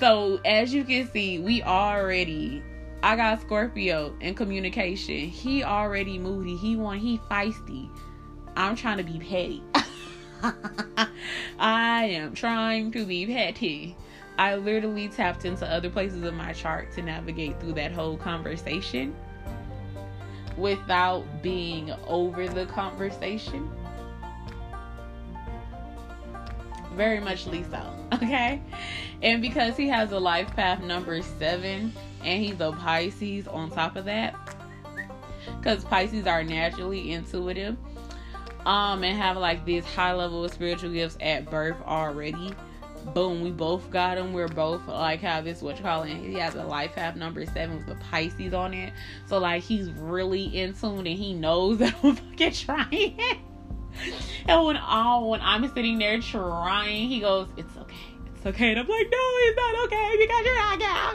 So 0.00 0.40
as 0.44 0.74
you 0.74 0.82
can 0.82 1.08
see, 1.12 1.38
we 1.38 1.62
already 1.62 2.64
I 3.00 3.14
got 3.14 3.40
Scorpio 3.40 4.12
in 4.20 4.34
communication. 4.34 5.28
He 5.28 5.62
already 5.62 6.18
moody. 6.18 6.56
He 6.56 6.74
want 6.74 7.00
he 7.00 7.18
feisty. 7.30 7.88
I'm 8.56 8.74
trying 8.74 8.98
to 8.98 9.04
be 9.04 9.20
petty. 9.20 9.62
I 11.60 12.06
am 12.06 12.34
trying 12.34 12.90
to 12.90 13.06
be 13.06 13.24
petty. 13.24 13.96
I 14.36 14.56
literally 14.56 15.08
tapped 15.08 15.44
into 15.44 15.64
other 15.70 15.90
places 15.90 16.24
of 16.24 16.34
my 16.34 16.52
chart 16.52 16.90
to 16.94 17.02
navigate 17.02 17.60
through 17.60 17.74
that 17.74 17.92
whole 17.92 18.16
conversation 18.16 19.14
without 20.58 21.24
being 21.42 21.92
over 22.06 22.48
the 22.48 22.66
conversation. 22.66 23.70
Very 26.94 27.20
much 27.20 27.44
so, 27.44 27.94
okay? 28.14 28.60
And 29.22 29.40
because 29.40 29.76
he 29.76 29.88
has 29.88 30.12
a 30.12 30.18
life 30.18 30.54
path 30.54 30.82
number 30.82 31.22
seven 31.22 31.92
and 32.24 32.44
he's 32.44 32.60
a 32.60 32.72
Pisces 32.72 33.46
on 33.46 33.70
top 33.70 33.96
of 33.96 34.04
that, 34.06 34.34
because 35.60 35.84
Pisces 35.84 36.26
are 36.26 36.42
naturally 36.42 37.12
intuitive 37.12 37.76
um 38.66 39.04
and 39.04 39.16
have 39.16 39.36
like 39.36 39.64
these 39.64 39.84
high 39.84 40.12
level 40.12 40.46
spiritual 40.48 40.90
gifts 40.90 41.16
at 41.20 41.48
birth 41.48 41.76
already 41.86 42.52
boom 43.14 43.42
we 43.42 43.50
both 43.50 43.90
got 43.90 44.18
him. 44.18 44.32
we're 44.32 44.48
both 44.48 44.86
like 44.86 45.20
have 45.20 45.44
this 45.44 45.62
what 45.62 45.76
you 45.76 45.82
call 45.82 46.02
it 46.02 46.14
he 46.16 46.34
has 46.34 46.54
a 46.54 46.64
life 46.64 46.94
path 46.94 47.16
number 47.16 47.44
seven 47.46 47.76
with 47.76 47.86
the 47.86 47.94
pisces 47.96 48.54
on 48.54 48.74
it. 48.74 48.92
So 49.26 49.38
like 49.38 49.62
he's 49.62 49.90
really 49.90 50.44
in 50.44 50.74
tune 50.74 51.06
and 51.06 51.18
he 51.18 51.34
knows 51.34 51.78
that 51.78 51.94
i'm 52.02 52.16
fucking 52.16 52.52
trying. 52.52 53.18
And 54.46 54.64
when 54.64 54.76
all 54.76 55.30
when 55.30 55.40
i'm 55.40 55.66
sitting 55.74 55.98
there 55.98 56.20
trying 56.20 57.08
he 57.08 57.20
goes 57.20 57.48
it's 57.56 57.76
okay 57.76 57.96
it's 58.36 58.46
okay. 58.46 58.70
And 58.70 58.78
i'm 58.78 58.86
like 58.86 59.06
no 59.10 59.18
it's 59.18 59.56
not 59.56 59.84
okay 59.86 60.16
because 60.18 60.44
you're 60.44 60.54
not 60.54 60.74
okay 60.74 61.08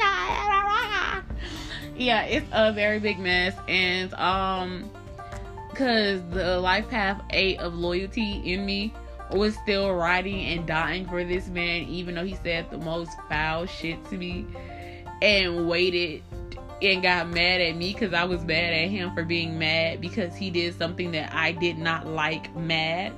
yeah 1.95 2.23
it's 2.23 2.47
a 2.51 2.73
very 2.73 2.99
big 2.99 3.19
mess. 3.19 3.55
And 3.67 4.13
um 4.15 4.89
because 5.69 6.21
the 6.29 6.59
life 6.59 6.87
path 6.89 7.21
eight 7.31 7.59
of 7.59 7.73
loyalty 7.73 8.41
in 8.53 8.65
me 8.65 8.93
was 9.33 9.55
still 9.55 9.93
riding 9.93 10.45
and 10.45 10.67
dying 10.67 11.07
for 11.07 11.23
this 11.23 11.47
man, 11.47 11.83
even 11.83 12.15
though 12.15 12.25
he 12.25 12.35
said 12.43 12.69
the 12.69 12.77
most 12.77 13.11
foul 13.29 13.65
shit 13.65 14.03
to 14.09 14.17
me 14.17 14.45
and 15.21 15.67
waited 15.67 16.21
and 16.81 17.01
got 17.01 17.29
mad 17.29 17.61
at 17.61 17.75
me 17.75 17.93
because 17.93 18.13
I 18.13 18.25
was 18.25 18.43
mad 18.43 18.73
at 18.73 18.89
him 18.89 19.13
for 19.13 19.23
being 19.23 19.57
mad 19.57 20.01
because 20.01 20.35
he 20.35 20.49
did 20.49 20.77
something 20.77 21.11
that 21.11 21.33
I 21.33 21.53
did 21.53 21.77
not 21.77 22.07
like 22.07 22.53
mad. 22.55 23.13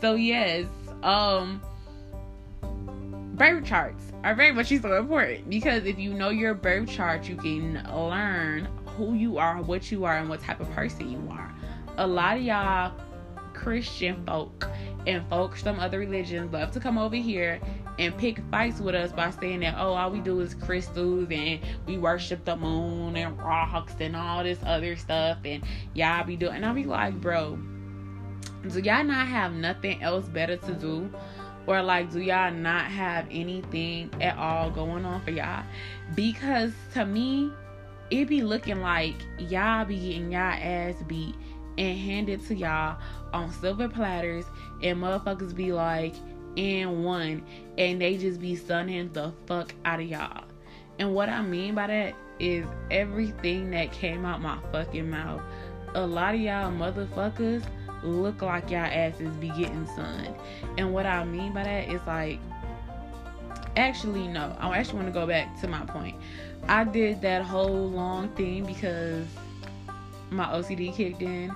So 0.00 0.14
yes, 0.14 0.66
um 1.02 1.62
birth 3.34 3.64
charts 3.64 4.12
are 4.22 4.34
very 4.34 4.52
much 4.52 4.68
so 4.68 4.96
important 4.96 5.48
because 5.48 5.84
if 5.84 5.98
you 5.98 6.14
know 6.14 6.30
your 6.30 6.54
birth 6.54 6.88
chart, 6.88 7.28
you 7.28 7.36
can 7.36 7.74
learn 7.92 8.68
who 8.86 9.14
you 9.14 9.38
are, 9.38 9.60
what 9.62 9.90
you 9.90 10.04
are, 10.04 10.16
and 10.16 10.28
what 10.28 10.40
type 10.40 10.60
of 10.60 10.70
person 10.72 11.10
you 11.10 11.28
are. 11.30 11.52
A 11.96 12.06
lot 12.06 12.36
of 12.36 12.42
y'all 12.42 12.92
Christian 13.54 14.24
folk 14.26 14.68
and 15.06 15.26
folks 15.28 15.62
from 15.62 15.78
other 15.78 15.98
religions 15.98 16.52
love 16.52 16.70
to 16.72 16.80
come 16.80 16.98
over 16.98 17.16
here 17.16 17.60
and 17.98 18.16
pick 18.18 18.40
fights 18.50 18.80
with 18.80 18.94
us 18.94 19.12
by 19.12 19.30
saying 19.30 19.60
that 19.60 19.74
oh 19.78 19.94
all 19.94 20.10
we 20.10 20.20
do 20.20 20.40
is 20.40 20.54
crystals 20.54 21.28
and 21.30 21.60
we 21.86 21.96
worship 21.96 22.44
the 22.44 22.56
moon 22.56 23.16
and 23.16 23.38
rocks 23.38 23.94
and 24.00 24.16
all 24.16 24.42
this 24.42 24.58
other 24.64 24.96
stuff 24.96 25.38
and 25.44 25.62
y'all 25.94 26.24
be 26.24 26.36
doing 26.36 26.54
and 26.56 26.66
I'll 26.66 26.74
be 26.74 26.84
like 26.84 27.20
bro 27.20 27.58
do 28.68 28.80
y'all 28.80 29.04
not 29.04 29.26
have 29.26 29.52
nothing 29.52 30.02
else 30.02 30.26
better 30.26 30.56
to 30.56 30.72
do? 30.72 31.10
Or 31.66 31.82
like 31.82 32.10
do 32.10 32.20
y'all 32.20 32.52
not 32.52 32.84
have 32.84 33.26
anything 33.30 34.10
at 34.20 34.36
all 34.36 34.70
going 34.70 35.04
on 35.04 35.22
for 35.22 35.30
y'all? 35.30 35.64
Because 36.14 36.72
to 36.94 37.04
me 37.04 37.50
it 38.10 38.26
be 38.28 38.42
looking 38.42 38.80
like 38.80 39.14
y'all 39.38 39.84
be 39.84 39.96
getting 39.96 40.32
y'all 40.32 40.40
ass 40.52 40.94
beat 41.06 41.34
and 41.78 41.98
hand 41.98 42.28
it 42.28 42.46
to 42.46 42.54
y'all 42.54 42.98
on 43.32 43.50
silver 43.52 43.88
platters 43.88 44.44
and 44.82 44.98
motherfuckers 44.98 45.54
be 45.54 45.72
like 45.72 46.14
in 46.56 47.02
one 47.02 47.44
and 47.78 48.00
they 48.00 48.16
just 48.16 48.40
be 48.40 48.54
stunning 48.54 49.12
the 49.12 49.32
fuck 49.46 49.74
out 49.84 50.00
of 50.00 50.06
y'all. 50.06 50.44
And 50.98 51.14
what 51.14 51.28
I 51.28 51.42
mean 51.42 51.74
by 51.74 51.88
that 51.88 52.14
is 52.38 52.66
everything 52.90 53.70
that 53.70 53.92
came 53.92 54.24
out 54.24 54.40
my 54.40 54.58
fucking 54.72 55.08
mouth. 55.08 55.42
A 55.94 56.06
lot 56.06 56.34
of 56.34 56.40
y'all 56.40 56.70
motherfuckers 56.72 57.64
look 58.02 58.42
like 58.42 58.70
y'all 58.70 58.84
asses 58.84 59.34
be 59.36 59.48
getting 59.48 59.86
sunned. 59.94 60.34
And 60.78 60.92
what 60.92 61.06
I 61.06 61.24
mean 61.24 61.52
by 61.52 61.64
that 61.64 61.88
is 61.88 62.00
like 62.06 62.38
actually 63.76 64.28
no. 64.28 64.56
I 64.58 64.78
actually 64.78 64.96
want 64.96 65.08
to 65.08 65.12
go 65.12 65.26
back 65.26 65.60
to 65.60 65.68
my 65.68 65.84
point. 65.86 66.16
I 66.68 66.84
did 66.84 67.20
that 67.22 67.42
whole 67.42 67.90
long 67.90 68.28
thing 68.30 68.64
because 68.64 69.26
my 70.34 70.46
OCD 70.46 70.94
kicked 70.94 71.22
in 71.22 71.54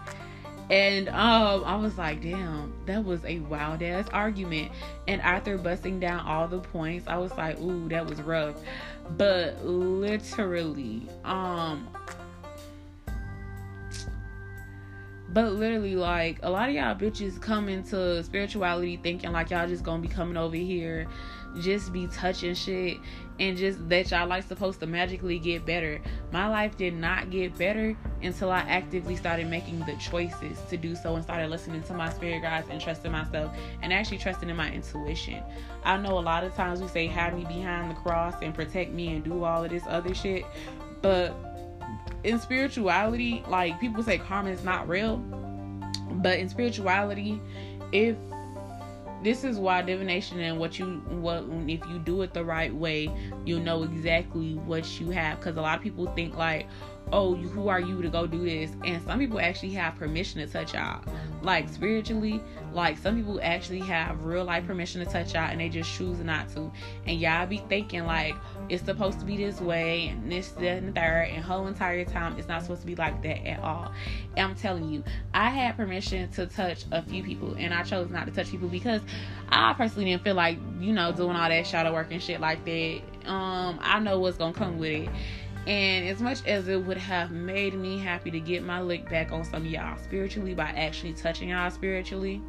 and 0.71 1.09
um, 1.09 1.65
I 1.65 1.77
was 1.77 1.97
like, 1.97 2.21
damn, 2.21 2.75
that 2.85 3.03
was 3.03 3.25
a 3.25 3.39
wild 3.41 3.83
ass 3.83 4.07
argument. 4.13 4.71
And 5.07 5.23
after 5.23 5.57
busting 5.57 5.99
down 5.99 6.27
all 6.27 6.47
the 6.47 6.59
points, 6.59 7.09
I 7.09 7.17
was 7.17 7.33
like, 7.33 7.59
ooh, 7.61 7.89
that 7.89 8.07
was 8.07 8.21
rough. 8.21 8.57
But 9.17 9.65
literally, 9.65 11.09
um, 11.25 11.89
but 15.31 15.53
literally, 15.55 15.97
like 15.97 16.41
a 16.43 16.51
lot 16.51 16.69
of 16.69 16.75
y'all 16.75 16.95
bitches 16.95 17.41
come 17.41 17.71
into 17.71 18.23
spirituality 18.23 18.99
thinking 18.99 19.33
like 19.33 19.51
y'all 19.51 19.69
just 19.69 19.85
gonna 19.85 20.03
be 20.03 20.09
coming 20.09 20.37
over 20.37 20.57
here 20.57 21.07
just 21.61 21.93
be 21.93 22.07
touching 22.09 22.55
shit 22.55 22.99
and 23.39 23.57
just 23.57 23.89
that 23.89 24.11
y'all 24.11 24.27
like 24.27 24.45
supposed 24.45 24.81
to 24.81 24.87
magically 24.87 25.39
get 25.39 25.65
better. 25.65 26.01
My 26.33 26.49
life 26.49 26.77
did 26.77 26.95
not 26.95 27.31
get 27.31 27.57
better 27.57 27.97
until 28.23 28.51
I 28.51 28.61
actively 28.61 29.17
started 29.17 29.49
making 29.49 29.81
the 29.81 29.95
choices 29.97 30.61
to 30.69 30.77
do 30.77 30.95
so 30.95 31.15
and 31.15 31.23
started 31.23 31.49
listening 31.49 31.83
to 31.85 31.95
my 31.95 32.11
spirit 32.13 32.43
guides 32.43 32.69
and 32.71 32.81
trusting 32.81 33.13
myself 33.13 33.57
and 33.83 33.93
actually 33.93 34.19
trusting 34.19 34.49
in 34.49 34.57
my 34.57 34.71
intuition. 34.71 35.43
I 35.85 35.97
know 35.97 36.19
a 36.19 36.21
lot 36.21 36.45
of 36.45 36.55
times 36.55 36.81
we 36.81 36.89
say 36.89 37.07
hide 37.07 37.37
me 37.37 37.45
behind 37.45 37.91
the 37.91 37.95
cross 37.95 38.35
and 38.43 38.55
protect 38.55 38.93
me 38.93 39.15
and 39.15 39.25
do 39.25 39.45
all 39.45 39.65
of 39.65 39.71
this 39.71 39.85
other 39.87 40.15
shit, 40.15 40.45
but 41.01 41.35
in 42.25 42.39
spirituality, 42.41 43.45
like 43.49 43.79
people 43.79 44.03
say 44.03 44.19
karma 44.19 44.51
is 44.51 44.65
not 44.65 44.89
real, 44.89 45.19
but 46.15 46.39
in 46.39 46.49
spirituality, 46.49 47.41
if 47.93 48.17
this 49.23 49.45
is 49.45 49.59
why 49.59 49.83
divination 49.83 50.39
and 50.41 50.59
what 50.59 50.79
you 50.79 51.03
what 51.09 51.45
if 51.67 51.81
you 51.89 51.99
do 51.99 52.23
it 52.23 52.33
the 52.33 52.45
right 52.45 52.75
way 52.75 53.11
you'll 53.45 53.61
know 53.61 53.83
exactly 53.83 54.55
what 54.55 55.01
you 55.01 55.11
have. 55.11 55.39
Because 55.39 55.57
a 55.57 55.61
lot 55.61 55.77
of 55.77 55.83
people 55.83 56.07
think 56.15 56.37
like 56.37 56.69
oh 57.13 57.35
who 57.35 57.69
are 57.69 57.81
you 57.81 58.03
to 58.03 58.09
go 58.09 58.27
do 58.27 58.45
this? 58.45 58.71
And 58.85 59.03
some 59.05 59.19
people 59.19 59.41
actually 59.41 59.73
have 59.73 59.97
permission 59.97 60.41
to 60.41 60.53
touch 60.53 60.75
y'all 60.75 61.03
like 61.43 61.69
spiritually 61.69 62.43
like 62.73 62.99
some 62.99 63.17
people 63.17 63.41
actually 63.43 63.81
have 63.81 64.23
real 64.25 64.45
life 64.45 64.67
permission 64.67 65.05
to 65.05 65.11
touch 65.11 65.35
y'all 65.35 65.51
and 65.51 65.61
they 65.61 65.69
just 65.69 65.91
choose 65.97 66.19
not 66.19 66.49
to. 66.51 66.71
And 67.07 67.21
y'all 67.21 67.47
be 67.47 67.59
thinking 67.69 68.05
like 68.05 68.35
it's 68.69 68.85
supposed 68.85 69.21
to 69.21 69.25
be 69.25 69.37
this 69.37 69.61
way 69.61 70.09
and 70.09 70.31
this 70.31 70.51
that 70.53 70.79
and 70.79 70.89
the 70.89 70.93
third 70.93 71.29
and 71.31 71.43
whole 71.43 71.67
entire 71.67 72.05
time 72.05 72.37
it's 72.39 72.49
not 72.49 72.63
supposed 72.63 72.83
to 72.83 72.87
be 72.87 72.95
like 72.95 73.23
that 73.23 73.47
at 73.47 73.61
all. 73.61 73.93
And 74.37 74.51
i'm 74.51 74.55
telling 74.55 74.89
you 74.91 75.03
i 75.35 75.49
had 75.49 75.77
permission 75.77 76.31
to 76.33 76.47
touch 76.47 76.85
a 76.93 77.03
few 77.03 77.23
people 77.23 77.55
and 77.59 77.73
i 77.73 77.83
chose 77.83 78.11
not 78.11 78.27
to 78.27 78.33
touch 78.33 78.51
people 78.51 78.69
because 78.69 79.01
i 79.49 79.73
personally 79.73 80.11
didn't 80.11 80.23
feel 80.23 80.35
like 80.35 80.59
you 80.79 80.93
know 80.93 81.13
doing 81.13 81.37
all 81.37 81.49
that 81.49 81.67
shadow 81.67 81.93
work 81.93 82.09
and 82.11 82.23
shit 82.23 82.41
like 82.41 82.65
that. 82.65 83.01
Um 83.27 83.79
i 83.81 83.99
know 83.99 84.19
what's 84.21 84.37
gonna 84.37 84.53
come 84.53 84.79
with 84.79 84.91
it 84.91 85.09
and 85.69 86.09
as 86.09 86.23
much 86.23 86.47
as 86.47 86.67
it 86.67 86.83
would 86.83 86.97
have 86.97 87.31
made 87.31 87.75
me 87.75 87.99
happy 87.99 88.31
to 88.31 88.41
get 88.41 88.65
my 88.65 88.81
lick 88.81 89.07
back 89.11 89.31
on 89.33 89.45
some 89.45 89.67
y'all 89.67 89.99
spiritually 89.99 90.55
by 90.55 90.71
actually 90.71 91.13
touching 91.13 91.51
y'all 91.51 91.71
spiritually, 91.71 92.41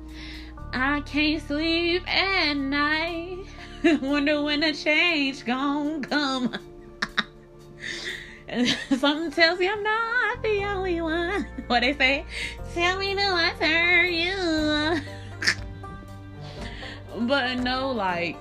I 0.71 1.01
can't 1.01 1.45
sleep 1.45 2.07
at 2.07 2.53
night. 2.53 3.43
Wonder 4.01 4.41
when 4.41 4.61
the 4.61 4.71
change 4.71 5.43
gon' 5.43 6.01
come. 6.01 6.55
Something 8.97 9.31
tells 9.31 9.59
me 9.59 9.69
I'm 9.69 9.83
not 9.83 10.41
the 10.41 10.63
only 10.63 11.01
one. 11.01 11.45
What 11.67 11.81
they 11.81 11.93
say? 11.93 12.25
Tell 12.73 12.97
me 12.97 13.13
do 13.13 13.21
I 13.21 13.53
turn 13.59 14.13
you? 14.13 15.01
but 17.27 17.59
no, 17.59 17.91
like 17.91 18.37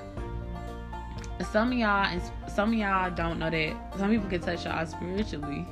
some 1.44 1.72
of 1.72 1.78
y'all 1.78 2.04
and 2.04 2.22
some 2.52 2.72
of 2.72 2.78
y'all 2.78 3.10
don't 3.10 3.38
know 3.38 3.50
that 3.50 3.74
some 3.96 4.10
people 4.10 4.28
can 4.28 4.40
touch 4.40 4.64
y'all 4.64 4.84
spiritually 4.86 5.64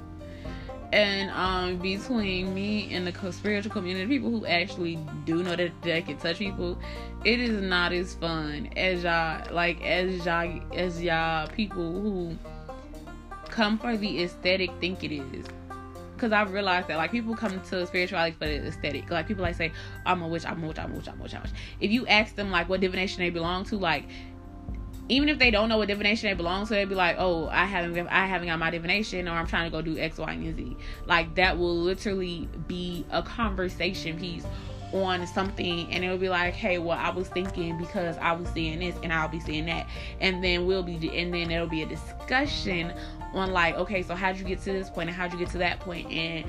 and 0.92 1.30
um 1.30 1.76
between 1.78 2.54
me 2.54 2.94
and 2.94 3.06
the 3.06 3.32
spiritual 3.32 3.72
community 3.72 4.06
people 4.06 4.30
who 4.30 4.46
actually 4.46 4.98
do 5.24 5.42
know 5.42 5.56
that 5.56 5.70
they 5.82 6.00
can 6.02 6.16
touch 6.18 6.38
people 6.38 6.78
it 7.24 7.40
is 7.40 7.60
not 7.60 7.92
as 7.92 8.14
fun 8.14 8.68
as 8.76 9.02
y'all 9.02 9.42
like 9.52 9.82
as 9.82 10.24
y'all 10.24 10.60
as 10.74 11.02
y'all 11.02 11.48
people 11.48 12.00
who 12.00 12.36
come 13.50 13.78
for 13.78 13.96
the 13.96 14.22
aesthetic 14.22 14.70
think 14.80 15.02
it 15.02 15.12
is 15.12 15.46
because 16.16 16.32
I've 16.32 16.52
realized 16.52 16.88
that 16.88 16.96
like 16.96 17.12
people 17.12 17.36
come 17.36 17.60
to 17.60 17.86
spirituality 17.86 18.34
for 18.38 18.46
the 18.46 18.66
aesthetic. 18.66 19.10
Like 19.10 19.28
people 19.28 19.42
like 19.42 19.54
say, 19.54 19.70
I'm 20.06 20.22
a 20.22 20.28
witch, 20.28 20.46
I'm 20.46 20.64
a 20.64 20.66
witch, 20.66 20.78
I'm 20.78 20.92
a 20.92 20.96
witch, 20.96 21.08
I'm 21.08 21.20
a 21.20 21.22
witch, 21.22 21.34
I'm 21.34 21.40
a 21.40 21.42
witch. 21.42 21.52
If 21.78 21.90
you 21.90 22.06
ask 22.06 22.34
them 22.34 22.50
like 22.50 22.70
what 22.70 22.80
divination 22.80 23.20
they 23.20 23.28
belong 23.28 23.64
to, 23.66 23.76
like 23.76 24.04
even 25.08 25.28
if 25.28 25.38
they 25.38 25.50
don't 25.50 25.68
know 25.68 25.78
what 25.78 25.88
divination 25.88 26.28
they 26.28 26.34
belong 26.34 26.66
to, 26.66 26.74
they'd 26.74 26.88
be 26.88 26.94
like, 26.94 27.16
"Oh, 27.18 27.48
I 27.48 27.64
haven't, 27.64 28.08
I 28.08 28.26
haven't 28.26 28.48
got 28.48 28.58
my 28.58 28.70
divination, 28.70 29.28
or 29.28 29.32
I'm 29.32 29.46
trying 29.46 29.70
to 29.70 29.70
go 29.70 29.82
do 29.82 29.98
X, 29.98 30.18
Y, 30.18 30.32
and 30.32 30.56
Z." 30.56 30.76
Like 31.06 31.34
that 31.36 31.58
will 31.58 31.76
literally 31.76 32.48
be 32.66 33.04
a 33.10 33.22
conversation 33.22 34.18
piece 34.18 34.44
on 34.92 35.26
something, 35.26 35.92
and 35.92 36.04
it'll 36.04 36.18
be 36.18 36.28
like, 36.28 36.54
"Hey, 36.54 36.78
well, 36.78 36.98
I 36.98 37.10
was 37.10 37.28
thinking 37.28 37.78
because 37.78 38.16
I 38.18 38.32
was 38.32 38.48
seeing 38.48 38.80
this, 38.80 38.96
and 39.02 39.12
I'll 39.12 39.28
be 39.28 39.40
seeing 39.40 39.66
that," 39.66 39.86
and 40.20 40.42
then 40.42 40.66
we'll 40.66 40.82
be, 40.82 40.94
and 41.16 41.32
then 41.32 41.50
it'll 41.50 41.68
be 41.68 41.82
a 41.82 41.86
discussion 41.86 42.92
on 43.32 43.52
like, 43.52 43.74
okay, 43.76 44.02
so 44.02 44.14
how'd 44.14 44.38
you 44.38 44.44
get 44.44 44.60
to 44.62 44.72
this 44.72 44.90
point, 44.90 45.08
and 45.08 45.16
how'd 45.16 45.32
you 45.32 45.38
get 45.38 45.50
to 45.50 45.58
that 45.58 45.80
point, 45.80 46.10
and 46.10 46.44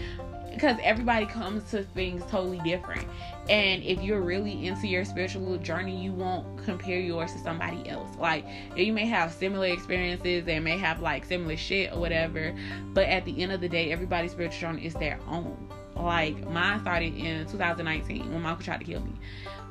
because 0.52 0.78
everybody 0.82 1.26
comes 1.28 1.70
to 1.70 1.84
things 1.84 2.24
totally 2.32 2.60
different. 2.60 3.08
And 3.50 3.84
if 3.84 4.02
you're 4.02 4.22
really 4.22 4.68
into 4.68 4.88
your 4.88 5.06
spiritual 5.06 5.58
journey, 5.58 5.96
you 6.02 6.12
won't 6.12 6.64
compare 6.66 7.00
yours 7.00 7.32
to 7.34 7.40
somebody 7.40 7.88
else. 7.88 8.10
Like 8.18 8.46
you 8.76 8.92
may 8.92 9.06
have 9.06 9.32
similar 9.32 9.68
experiences 9.68 10.48
and 10.48 10.64
may 10.64 10.78
have 10.78 11.02
like 11.02 11.26
similar 11.26 11.56
shit 11.56 11.94
or 11.94 12.00
whatever, 12.00 12.54
but 12.94 13.08
at 13.08 13.26
the 13.26 13.42
end 13.42 13.52
of 13.52 13.62
the 13.62 13.70
day, 13.70 13.92
everybody's 13.92 14.32
spiritual 14.32 14.60
journey 14.60 14.86
is 14.86 14.94
their 14.96 15.20
own. 15.30 15.70
Like 15.96 16.38
mine 16.50 16.80
started 16.82 17.16
in 17.16 17.46
2019 17.48 18.34
when 18.34 18.46
uncle 18.46 18.64
tried 18.64 18.80
to 18.80 18.86
kill 18.86 19.02
me. 19.02 19.14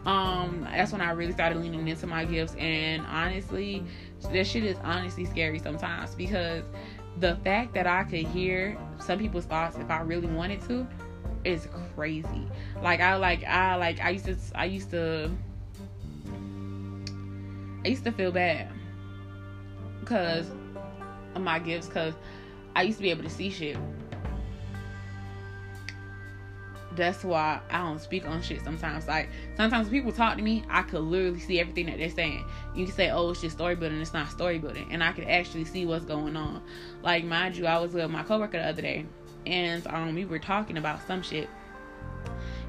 Um, 0.06 0.66
that's 0.70 0.92
when 0.92 1.00
I 1.00 1.10
really 1.10 1.32
started 1.32 1.58
leaning 1.58 1.88
into 1.88 2.06
my 2.06 2.24
gifts, 2.24 2.54
and 2.54 3.04
honestly, 3.06 3.82
this 4.30 4.48
shit 4.48 4.64
is 4.64 4.76
honestly 4.84 5.24
scary 5.24 5.58
sometimes 5.58 6.14
because 6.14 6.64
the 7.18 7.36
fact 7.44 7.74
that 7.74 7.86
I 7.86 8.04
could 8.04 8.26
hear 8.26 8.78
some 9.00 9.18
people's 9.18 9.46
thoughts 9.46 9.76
if 9.78 9.90
I 9.90 10.00
really 10.00 10.28
wanted 10.28 10.60
to 10.68 10.86
is 11.46 11.68
crazy. 11.94 12.48
Like 12.82 13.00
I 13.00 13.16
like 13.16 13.44
I 13.44 13.76
like 13.76 14.00
I 14.00 14.10
used 14.10 14.26
to 14.26 14.36
I 14.54 14.64
used 14.64 14.90
to 14.90 15.30
I 17.84 17.88
used 17.88 18.04
to 18.04 18.12
feel 18.12 18.32
bad 18.32 18.68
because 20.00 20.50
of 21.34 21.42
my 21.42 21.58
gifts 21.58 21.86
because 21.86 22.14
I 22.74 22.82
used 22.82 22.98
to 22.98 23.02
be 23.02 23.10
able 23.10 23.22
to 23.22 23.30
see 23.30 23.50
shit 23.50 23.76
that's 26.96 27.22
why 27.22 27.60
I 27.70 27.78
don't 27.78 28.00
speak 28.00 28.26
on 28.26 28.42
shit 28.42 28.62
sometimes. 28.64 29.06
Like 29.06 29.28
sometimes 29.56 29.88
people 29.88 30.12
talk 30.12 30.36
to 30.36 30.42
me, 30.42 30.64
I 30.68 30.82
could 30.82 31.00
literally 31.00 31.38
see 31.38 31.60
everything 31.60 31.86
that 31.86 31.98
they're 31.98 32.10
saying. 32.10 32.44
You 32.74 32.86
can 32.86 32.94
say, 32.94 33.10
"Oh, 33.10 33.30
it's 33.30 33.40
just 33.40 33.56
story 33.56 33.76
building." 33.76 34.00
It's 34.00 34.14
not 34.14 34.30
story 34.30 34.58
building, 34.58 34.88
and 34.90 35.04
I 35.04 35.12
could 35.12 35.24
actually 35.24 35.64
see 35.64 35.86
what's 35.86 36.04
going 36.04 36.36
on. 36.36 36.62
Like 37.02 37.24
mind 37.24 37.56
you, 37.56 37.66
I 37.66 37.78
was 37.78 37.92
with 37.92 38.10
my 38.10 38.22
coworker 38.22 38.58
the 38.58 38.66
other 38.66 38.82
day, 38.82 39.06
and 39.46 39.86
um, 39.88 40.14
we 40.14 40.24
were 40.24 40.38
talking 40.38 40.76
about 40.76 41.06
some 41.06 41.22
shit, 41.22 41.48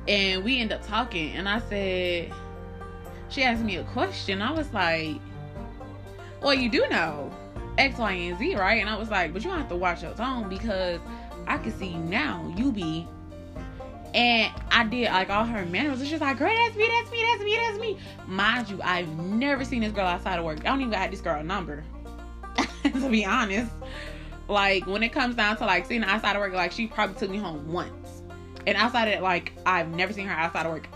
and 0.07 0.43
we 0.43 0.59
end 0.59 0.71
up 0.71 0.85
talking, 0.85 1.33
and 1.33 1.49
I 1.49 1.59
said, 1.59 2.33
she 3.29 3.43
asked 3.43 3.63
me 3.63 3.77
a 3.77 3.83
question. 3.83 4.41
I 4.41 4.51
was 4.51 4.71
like, 4.73 5.19
"Well, 6.41 6.53
you 6.53 6.69
do 6.69 6.87
know 6.89 7.31
X, 7.77 7.97
Y, 7.97 8.11
and 8.11 8.39
Z, 8.39 8.55
right?" 8.55 8.79
And 8.79 8.89
I 8.89 8.97
was 8.97 9.09
like, 9.09 9.33
"But 9.33 9.43
you 9.43 9.49
don't 9.49 9.59
have 9.59 9.69
to 9.69 9.75
watch 9.75 10.03
your 10.03 10.13
tone 10.13 10.49
because." 10.49 10.99
I 11.49 11.57
can 11.57 11.71
see 11.79 11.95
now 11.95 12.53
you 12.57 12.73
be 12.73 13.07
and 14.13 14.51
I 14.71 14.83
did 14.83 15.11
like 15.11 15.29
all 15.29 15.45
her 15.45 15.65
manners. 15.65 16.01
It's 16.01 16.09
just 16.09 16.21
like, 16.21 16.37
girl, 16.37 16.53
that's 16.53 16.75
me, 16.75 16.87
that's 16.87 17.11
me, 17.11 17.23
that's 17.23 17.43
me, 17.43 17.55
that's 17.55 17.79
me. 17.79 17.97
Mind 18.25 18.69
you, 18.69 18.79
I've 18.81 19.09
never 19.17 19.63
seen 19.65 19.81
this 19.81 19.91
girl 19.91 20.05
outside 20.05 20.39
of 20.39 20.45
work. 20.45 20.59
I 20.61 20.63
don't 20.63 20.81
even 20.81 20.93
have 20.93 21.11
this 21.11 21.21
girl 21.21 21.43
number. 21.43 21.83
to 22.83 23.09
be 23.09 23.25
honest. 23.25 23.71
Like 24.47 24.87
when 24.87 25.03
it 25.03 25.09
comes 25.09 25.35
down 25.35 25.57
to 25.57 25.65
like 25.65 25.85
seeing 25.85 26.03
outside 26.03 26.35
of 26.35 26.41
work, 26.41 26.53
like 26.53 26.71
she 26.71 26.87
probably 26.87 27.15
took 27.15 27.29
me 27.29 27.37
home 27.37 27.71
once. 27.71 28.23
And 28.65 28.77
outside 28.77 29.07
of 29.07 29.21
like 29.21 29.53
I've 29.65 29.89
never 29.89 30.13
seen 30.13 30.27
her 30.27 30.33
outside 30.33 30.65
of 30.65 30.71
work 30.71 30.87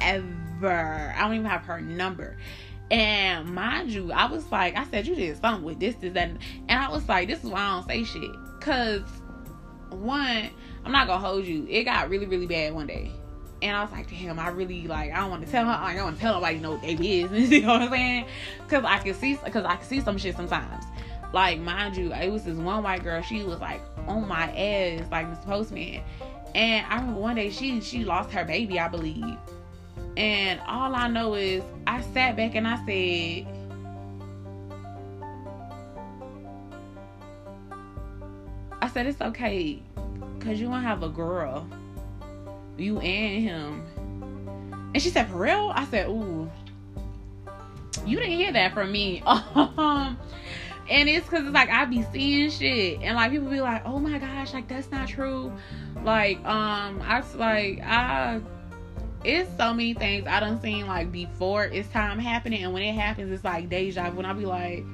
ever. 0.00 1.14
I 1.16 1.20
don't 1.20 1.34
even 1.34 1.46
have 1.46 1.62
her 1.62 1.80
number. 1.80 2.36
And 2.90 3.54
mind 3.54 3.90
you, 3.90 4.12
I 4.12 4.30
was 4.30 4.50
like, 4.50 4.76
I 4.76 4.84
said, 4.86 5.06
you 5.06 5.14
did 5.14 5.38
something 5.38 5.64
with 5.64 5.78
this, 5.78 5.94
this, 5.96 6.14
that. 6.14 6.30
And 6.30 6.40
I 6.70 6.88
was 6.88 7.06
like, 7.08 7.28
this 7.28 7.44
is 7.44 7.50
why 7.50 7.60
I 7.60 7.70
don't 7.72 7.86
say 7.86 8.04
shit. 8.04 8.30
Cause 8.60 9.02
one, 9.90 10.50
I'm 10.84 10.92
not 10.92 11.06
gonna 11.06 11.24
hold 11.24 11.44
you. 11.44 11.66
It 11.68 11.84
got 11.84 12.08
really, 12.08 12.26
really 12.26 12.46
bad 12.46 12.74
one 12.74 12.86
day. 12.86 13.12
And 13.60 13.76
I 13.76 13.82
was 13.82 13.90
like, 13.90 14.08
damn, 14.08 14.38
I 14.38 14.48
really 14.48 14.86
like, 14.86 15.12
I 15.12 15.16
don't 15.16 15.30
want 15.30 15.44
to 15.44 15.50
tell 15.50 15.64
her, 15.64 15.70
I 15.70 15.94
don't 15.94 16.04
want 16.04 16.16
to 16.16 16.22
tell 16.22 16.34
nobody 16.34 16.58
know 16.60 16.72
what 16.72 16.82
they 16.82 16.94
business. 16.94 17.50
you 17.50 17.62
know 17.62 17.68
what 17.68 17.82
I'm 17.82 17.90
saying? 17.90 18.26
Cause 18.68 18.84
I 18.84 18.98
can 18.98 19.14
see, 19.14 19.36
cause 19.36 19.64
I 19.64 19.76
can 19.76 19.84
see 19.84 20.00
some 20.00 20.16
shit 20.16 20.36
sometimes. 20.36 20.84
Like, 21.32 21.60
mind 21.60 21.96
you, 21.96 22.12
it 22.12 22.30
was 22.30 22.44
this 22.44 22.56
one 22.56 22.82
white 22.82 23.02
girl. 23.02 23.20
She 23.22 23.42
was 23.42 23.60
like 23.60 23.80
on 24.06 24.26
my 24.26 24.50
ass, 24.56 25.06
like 25.10 25.28
this 25.30 25.44
postman. 25.44 26.02
And 26.54 26.86
I 26.86 26.96
remember 26.96 27.20
one 27.20 27.36
day 27.36 27.50
she 27.50 27.80
she 27.80 28.04
lost 28.04 28.30
her 28.32 28.44
baby, 28.44 28.80
I 28.80 28.88
believe. 28.88 29.36
And 30.16 30.60
all 30.66 30.94
I 30.94 31.08
know 31.08 31.34
is 31.34 31.62
I 31.86 32.00
sat 32.00 32.36
back 32.36 32.54
and 32.54 32.66
I 32.66 32.76
said, 32.86 33.46
I 38.80 38.88
said 38.88 39.06
it's 39.06 39.20
okay 39.20 39.82
Cause 40.40 40.60
you 40.60 40.68
wanna 40.70 40.86
have 40.86 41.02
a 41.02 41.08
girl. 41.08 41.68
You 42.76 43.00
and 43.00 43.42
him. 43.42 44.90
And 44.94 45.02
she 45.02 45.10
said, 45.10 45.28
For 45.28 45.36
real? 45.36 45.72
I 45.74 45.84
said, 45.86 46.08
Ooh. 46.08 46.50
You 48.06 48.16
didn't 48.16 48.38
hear 48.38 48.52
that 48.52 48.72
from 48.72 48.90
me. 48.92 49.22
Um, 49.26 50.18
And 50.88 51.08
it's 51.08 51.28
cause 51.28 51.44
it's 51.44 51.52
like 51.54 51.68
I 51.68 51.84
be 51.84 52.02
seeing 52.12 52.50
shit 52.50 53.00
and 53.02 53.16
like 53.16 53.30
people 53.30 53.48
be 53.48 53.60
like, 53.60 53.82
Oh 53.84 53.98
my 53.98 54.18
gosh, 54.18 54.54
like 54.54 54.68
that's 54.68 54.90
not 54.90 55.08
true. 55.08 55.52
Like, 56.02 56.38
um, 56.44 57.02
I 57.02 57.22
like, 57.34 57.80
I 57.82 58.40
it's 59.24 59.50
so 59.56 59.74
many 59.74 59.94
things 59.94 60.26
I 60.26 60.40
done 60.40 60.60
seen 60.60 60.86
like 60.86 61.10
before 61.10 61.64
it's 61.64 61.88
time 61.88 62.20
happening 62.20 62.62
and 62.62 62.72
when 62.72 62.84
it 62.84 62.94
happens 62.94 63.32
it's 63.32 63.42
like 63.42 63.68
deja 63.68 64.10
vu. 64.10 64.18
when 64.18 64.24
I 64.24 64.32
be 64.32 64.46
like 64.46 64.84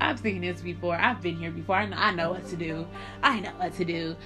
I've 0.00 0.18
seen 0.18 0.40
this 0.40 0.62
before. 0.62 0.96
I've 0.96 1.20
been 1.20 1.36
here 1.36 1.50
before. 1.50 1.76
I 1.76 1.86
know, 1.86 1.96
I 1.96 2.10
know 2.12 2.30
what 2.30 2.48
to 2.48 2.56
do. 2.56 2.86
I 3.22 3.40
know 3.40 3.52
what 3.58 3.74
to 3.76 3.84
do. 3.84 4.16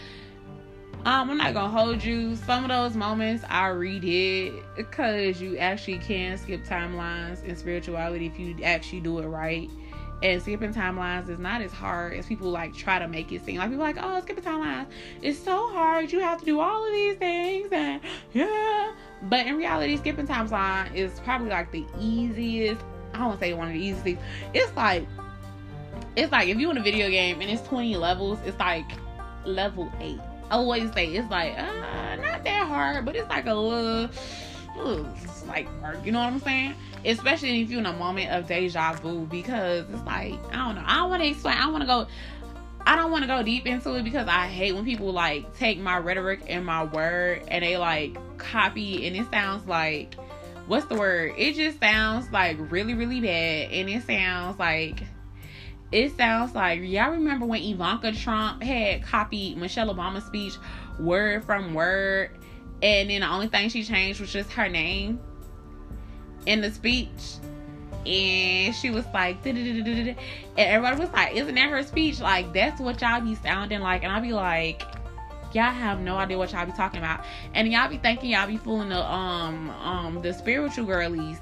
Um, 1.05 1.31
I'm 1.31 1.37
not 1.37 1.53
gonna 1.53 1.68
hold 1.68 2.03
you. 2.03 2.37
Some 2.37 2.64
of 2.64 2.70
those 2.70 2.97
moments 2.97 3.44
I 3.49 3.68
redid 3.68 4.62
because 4.77 5.40
you 5.40 5.59
actually 5.59 5.99
can 5.99 6.38
skip 6.38 6.64
timelines 6.64 7.44
in 7.44 7.57
spirituality 7.57 8.27
if 8.27 8.38
you 8.38 8.57
actually 8.64 9.01
do 9.01 9.18
it 9.18 9.27
right. 9.27 9.68
And 10.22 10.40
skipping 10.40 10.72
timelines 10.72 11.29
is 11.29 11.38
not 11.38 11.61
as 11.61 11.72
hard 11.72 12.14
as 12.14 12.27
people 12.27 12.50
like 12.50 12.74
try 12.74 12.98
to 12.98 13.09
make 13.09 13.31
it 13.33 13.44
seem. 13.44 13.59
Like 13.59 13.70
people 13.70 13.85
like, 13.85 13.98
oh, 14.00 14.20
skipping 14.22 14.44
timelines 14.44 14.87
is 15.22 15.42
so 15.42 15.68
hard. 15.70 16.11
You 16.12 16.20
have 16.20 16.38
to 16.40 16.44
do 16.44 16.61
all 16.61 16.87
of 16.87 16.92
these 16.92 17.16
things, 17.16 17.68
and 17.72 18.00
yeah. 18.33 18.92
But 19.22 19.46
in 19.46 19.57
reality, 19.57 19.96
skipping 19.96 20.27
timeline 20.27 20.94
is 20.94 21.20
probably 21.20 21.50
like 21.50 21.70
the 21.72 21.85
easiest. 22.00 22.83
I 23.12 23.18
don't 23.18 23.27
want 23.29 23.40
to 23.40 23.46
say 23.46 23.53
one 23.55 23.68
of 23.68 23.74
the 23.74 23.81
easiest. 23.81 24.22
It's 24.55 24.74
like, 24.77 25.07
it's 26.16 26.33
like 26.33 26.48
if 26.48 26.59
you 26.59 26.70
in 26.70 26.79
a 26.79 26.83
video 26.83 27.11
game 27.11 27.40
and 27.40 27.50
it's 27.50 27.62
20 27.62 27.96
levels, 27.96 28.38
it's 28.44 28.59
like 28.59 28.90
level 29.44 29.92
eight 30.00 30.20
I 30.50 30.57
always 30.57 30.92
say 30.92 31.07
it's 31.09 31.31
like 31.31 31.59
uh, 31.59 32.16
not 32.16 32.44
that 32.44 32.66
hard, 32.66 33.05
but 33.05 33.16
it's 33.16 33.29
like 33.29 33.46
a 33.46 33.55
little, 33.55 34.11
little 34.77 35.16
slight 35.27 35.68
work. 35.83 36.05
You 36.05 36.12
know 36.12 36.20
what 36.20 36.33
I'm 36.33 36.40
saying? 36.40 36.74
Especially 37.04 37.60
if 37.60 37.70
you're 37.70 37.80
in 37.80 37.86
a 37.86 37.92
moment 37.92 38.30
of 38.30 38.46
deja 38.46 38.92
vu, 38.94 39.26
because 39.26 39.84
it's 39.90 40.02
like 40.04 40.34
I 40.52 40.56
don't 40.56 40.76
know. 40.76 40.84
I 40.84 40.96
don't 40.96 41.10
want 41.10 41.22
to 41.22 41.28
explain. 41.28 41.56
I 41.56 41.68
want 41.68 41.82
to 41.82 41.86
go. 41.86 42.06
I 42.86 42.96
don't 42.96 43.10
want 43.10 43.22
to 43.22 43.28
go 43.28 43.42
deep 43.42 43.66
into 43.66 43.94
it 43.94 44.02
because 44.02 44.28
I 44.28 44.46
hate 44.46 44.74
when 44.74 44.84
people 44.84 45.10
like 45.12 45.56
take 45.56 45.78
my 45.78 45.96
rhetoric 45.98 46.42
and 46.48 46.66
my 46.66 46.84
word 46.84 47.42
and 47.48 47.64
they 47.64 47.78
like 47.78 48.16
copy 48.36 49.06
and 49.06 49.16
it 49.16 49.30
sounds 49.30 49.66
like 49.66 50.14
what's 50.66 50.86
the 50.86 50.94
word? 50.94 51.32
It 51.36 51.54
just 51.54 51.80
sounds 51.80 52.30
like 52.30 52.56
really, 52.70 52.94
really 52.94 53.20
bad 53.20 53.70
and 53.70 53.88
it 53.88 54.02
sounds 54.02 54.58
like 54.58 55.02
it 55.92 56.16
sounds 56.16 56.54
like 56.54 56.80
y'all 56.82 57.10
remember 57.10 57.46
when 57.46 57.62
Ivanka 57.62 58.12
Trump 58.12 58.62
had 58.62 59.02
copied 59.02 59.56
Michelle 59.56 59.94
Obama's 59.94 60.24
speech 60.24 60.54
word 60.98 61.44
from 61.44 61.74
word, 61.74 62.30
and 62.82 63.10
then 63.10 63.20
the 63.20 63.28
only 63.28 63.48
thing 63.48 63.68
she 63.68 63.84
changed 63.84 64.20
was 64.20 64.32
just 64.32 64.50
her 64.52 64.68
name 64.68 65.20
in 66.46 66.61
the 66.61 66.70
speech. 66.70 67.38
And 68.07 68.74
she 68.74 68.90
was 68.90 69.07
like, 69.14 69.44
and 69.46 70.16
everybody 70.59 71.00
was 71.00 71.11
like, 71.12 71.35
Isn't 71.35 71.54
that 71.54 71.70
her 71.70 71.83
speech? 71.83 72.20
Like, 72.20 72.52
that's 72.52 72.80
what 72.80 73.00
y'all 73.00 73.20
be 73.20 73.35
sounding 73.37 73.80
like. 73.80 74.04
And 74.04 74.12
I'll 74.12 74.20
be 74.20 74.33
like, 74.33 74.83
Y'all 75.54 75.72
have 75.72 76.00
no 76.00 76.16
idea 76.16 76.37
what 76.37 76.52
y'all 76.52 76.66
be 76.66 76.72
talking 76.72 76.98
about. 76.98 77.24
And 77.54 77.70
y'all 77.72 77.88
be 77.88 77.96
thinking 77.96 78.30
y'all 78.30 78.46
be 78.46 78.57
fooling 78.59 78.90
the 78.90 79.02
um 79.02 79.70
um 79.70 80.20
the 80.20 80.35
spiritual 80.35 80.85
girlies 80.85 81.38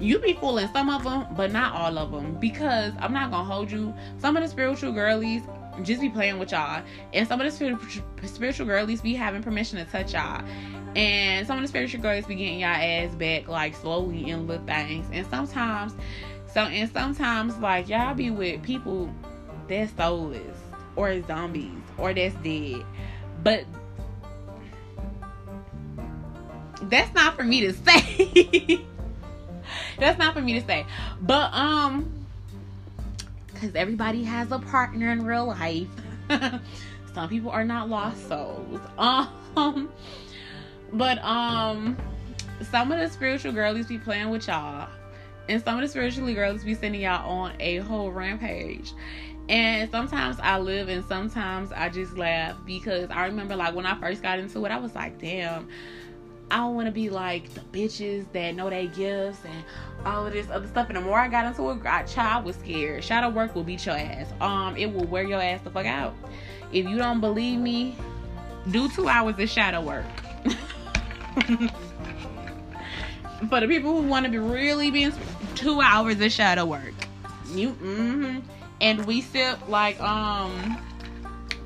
you 0.00 0.18
be 0.18 0.32
fooling 0.32 0.68
some 0.72 0.88
of 0.88 1.04
them, 1.04 1.26
but 1.36 1.52
not 1.52 1.74
all 1.74 1.98
of 1.98 2.10
them. 2.10 2.34
Because 2.40 2.92
I'm 2.98 3.12
not 3.12 3.30
gonna 3.30 3.44
hold 3.44 3.70
you. 3.70 3.94
Some 4.18 4.36
of 4.36 4.42
the 4.42 4.48
spiritual 4.48 4.92
girlies 4.92 5.42
just 5.82 6.00
be 6.00 6.08
playing 6.08 6.38
with 6.38 6.52
y'all, 6.52 6.82
and 7.12 7.26
some 7.26 7.40
of 7.40 7.46
the 7.46 8.02
spiritual 8.26 8.66
girlies 8.66 9.00
be 9.00 9.14
having 9.14 9.42
permission 9.42 9.78
to 9.78 9.84
touch 9.90 10.12
y'all. 10.12 10.44
And 10.96 11.46
some 11.46 11.56
of 11.56 11.62
the 11.62 11.68
spiritual 11.68 12.02
girlies 12.02 12.26
be 12.26 12.34
getting 12.34 12.60
y'all 12.60 12.70
ass 12.70 13.14
back 13.14 13.48
like 13.48 13.76
slowly 13.76 14.28
in 14.28 14.46
little 14.46 14.64
things. 14.66 15.06
And 15.12 15.26
sometimes, 15.26 15.94
so 16.52 16.62
and 16.62 16.90
sometimes 16.90 17.56
like 17.58 17.88
y'all 17.88 18.14
be 18.14 18.30
with 18.30 18.62
people 18.62 19.12
that's 19.68 19.92
soulless 19.92 20.58
or 20.96 21.22
zombies 21.22 21.70
or 21.96 22.12
that's 22.12 22.34
dead. 22.36 22.84
But 23.42 23.64
that's 26.82 27.14
not 27.14 27.36
for 27.36 27.44
me 27.44 27.60
to 27.60 27.72
say. 27.84 28.84
That's 29.98 30.18
not 30.18 30.34
for 30.34 30.40
me 30.40 30.58
to 30.58 30.66
say. 30.66 30.86
But 31.20 31.52
um 31.52 32.19
because 33.60 33.76
everybody 33.76 34.22
has 34.24 34.50
a 34.52 34.58
partner 34.58 35.10
in 35.10 35.24
real 35.24 35.46
life. 35.46 35.88
Some 37.14 37.28
people 37.28 37.50
are 37.50 37.64
not 37.64 37.88
lost 37.88 38.28
souls. 38.28 38.80
Um, 39.56 39.90
but 40.92 41.18
um, 41.24 41.96
some 42.70 42.92
of 42.92 43.00
the 43.00 43.08
spiritual 43.08 43.50
girlies 43.50 43.88
be 43.88 43.98
playing 43.98 44.30
with 44.30 44.46
y'all, 44.46 44.88
and 45.48 45.60
some 45.60 45.74
of 45.74 45.82
the 45.82 45.88
spiritually 45.88 46.34
girlies 46.34 46.62
be 46.62 46.72
sending 46.72 47.00
y'all 47.00 47.28
on 47.28 47.52
a 47.58 47.78
whole 47.78 48.12
rampage. 48.12 48.92
And 49.48 49.90
sometimes 49.90 50.38
I 50.40 50.60
live 50.60 50.88
and 50.88 51.04
sometimes 51.04 51.72
I 51.72 51.88
just 51.88 52.16
laugh 52.16 52.56
because 52.64 53.10
I 53.10 53.26
remember 53.26 53.56
like 53.56 53.74
when 53.74 53.86
I 53.86 53.98
first 53.98 54.22
got 54.22 54.38
into 54.38 54.64
it, 54.64 54.70
I 54.70 54.78
was 54.78 54.94
like, 54.94 55.18
damn, 55.18 55.66
I 56.50 56.56
don't 56.58 56.74
want 56.74 56.86
to 56.86 56.92
be 56.92 57.10
like 57.10 57.52
the 57.54 57.60
bitches 57.60 58.26
that 58.32 58.54
know 58.54 58.70
they 58.70 58.88
gifts 58.88 59.38
and 59.44 59.64
all 60.04 60.26
of 60.26 60.32
this 60.32 60.48
other 60.50 60.66
stuff. 60.66 60.88
And 60.88 60.96
the 60.96 61.00
more 61.00 61.18
I 61.18 61.28
got 61.28 61.46
into 61.46 61.70
it, 61.70 61.86
I 61.86 62.02
child 62.04 62.44
was 62.44 62.56
scared. 62.56 63.04
Shadow 63.04 63.28
work 63.30 63.54
will 63.54 63.64
beat 63.64 63.86
your 63.86 63.96
ass. 63.96 64.26
Um, 64.40 64.76
it 64.76 64.92
will 64.92 65.06
wear 65.06 65.22
your 65.22 65.40
ass 65.40 65.60
the 65.62 65.70
fuck 65.70 65.86
out. 65.86 66.14
If 66.72 66.86
you 66.86 66.98
don't 66.98 67.20
believe 67.20 67.58
me, 67.58 67.96
do 68.70 68.88
two 68.88 69.08
hours 69.08 69.38
of 69.38 69.48
shadow 69.48 69.80
work. 69.80 70.04
For 73.48 73.60
the 73.60 73.66
people 73.68 74.00
who 74.00 74.06
want 74.06 74.26
to 74.26 74.30
be 74.30 74.38
really 74.38 74.90
being 74.90 75.12
two 75.54 75.80
hours 75.80 76.20
of 76.20 76.30
shadow 76.30 76.66
work. 76.66 76.92
You 77.54 77.70
mm-hmm 77.70 78.40
and 78.80 79.04
we 79.06 79.20
sip 79.20 79.68
like 79.68 80.00
um 80.00 80.78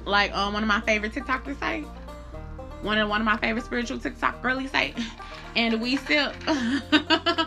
like 0.05 0.35
um 0.35 0.53
one 0.53 0.62
of 0.62 0.68
my 0.68 0.81
favorite 0.81 1.12
TikTokers 1.12 1.59
say. 1.61 1.85
One 2.85 2.99
of 2.99 3.09
one 3.09 3.20
of 3.20 3.25
my 3.25 3.38
favorite 3.38 3.64
spiritual 3.64 3.99
TikTok 3.99 4.42
girlies 4.42 4.70
say. 4.70 4.94
And 5.57 5.81
we 5.81 5.97
still. 5.97 6.33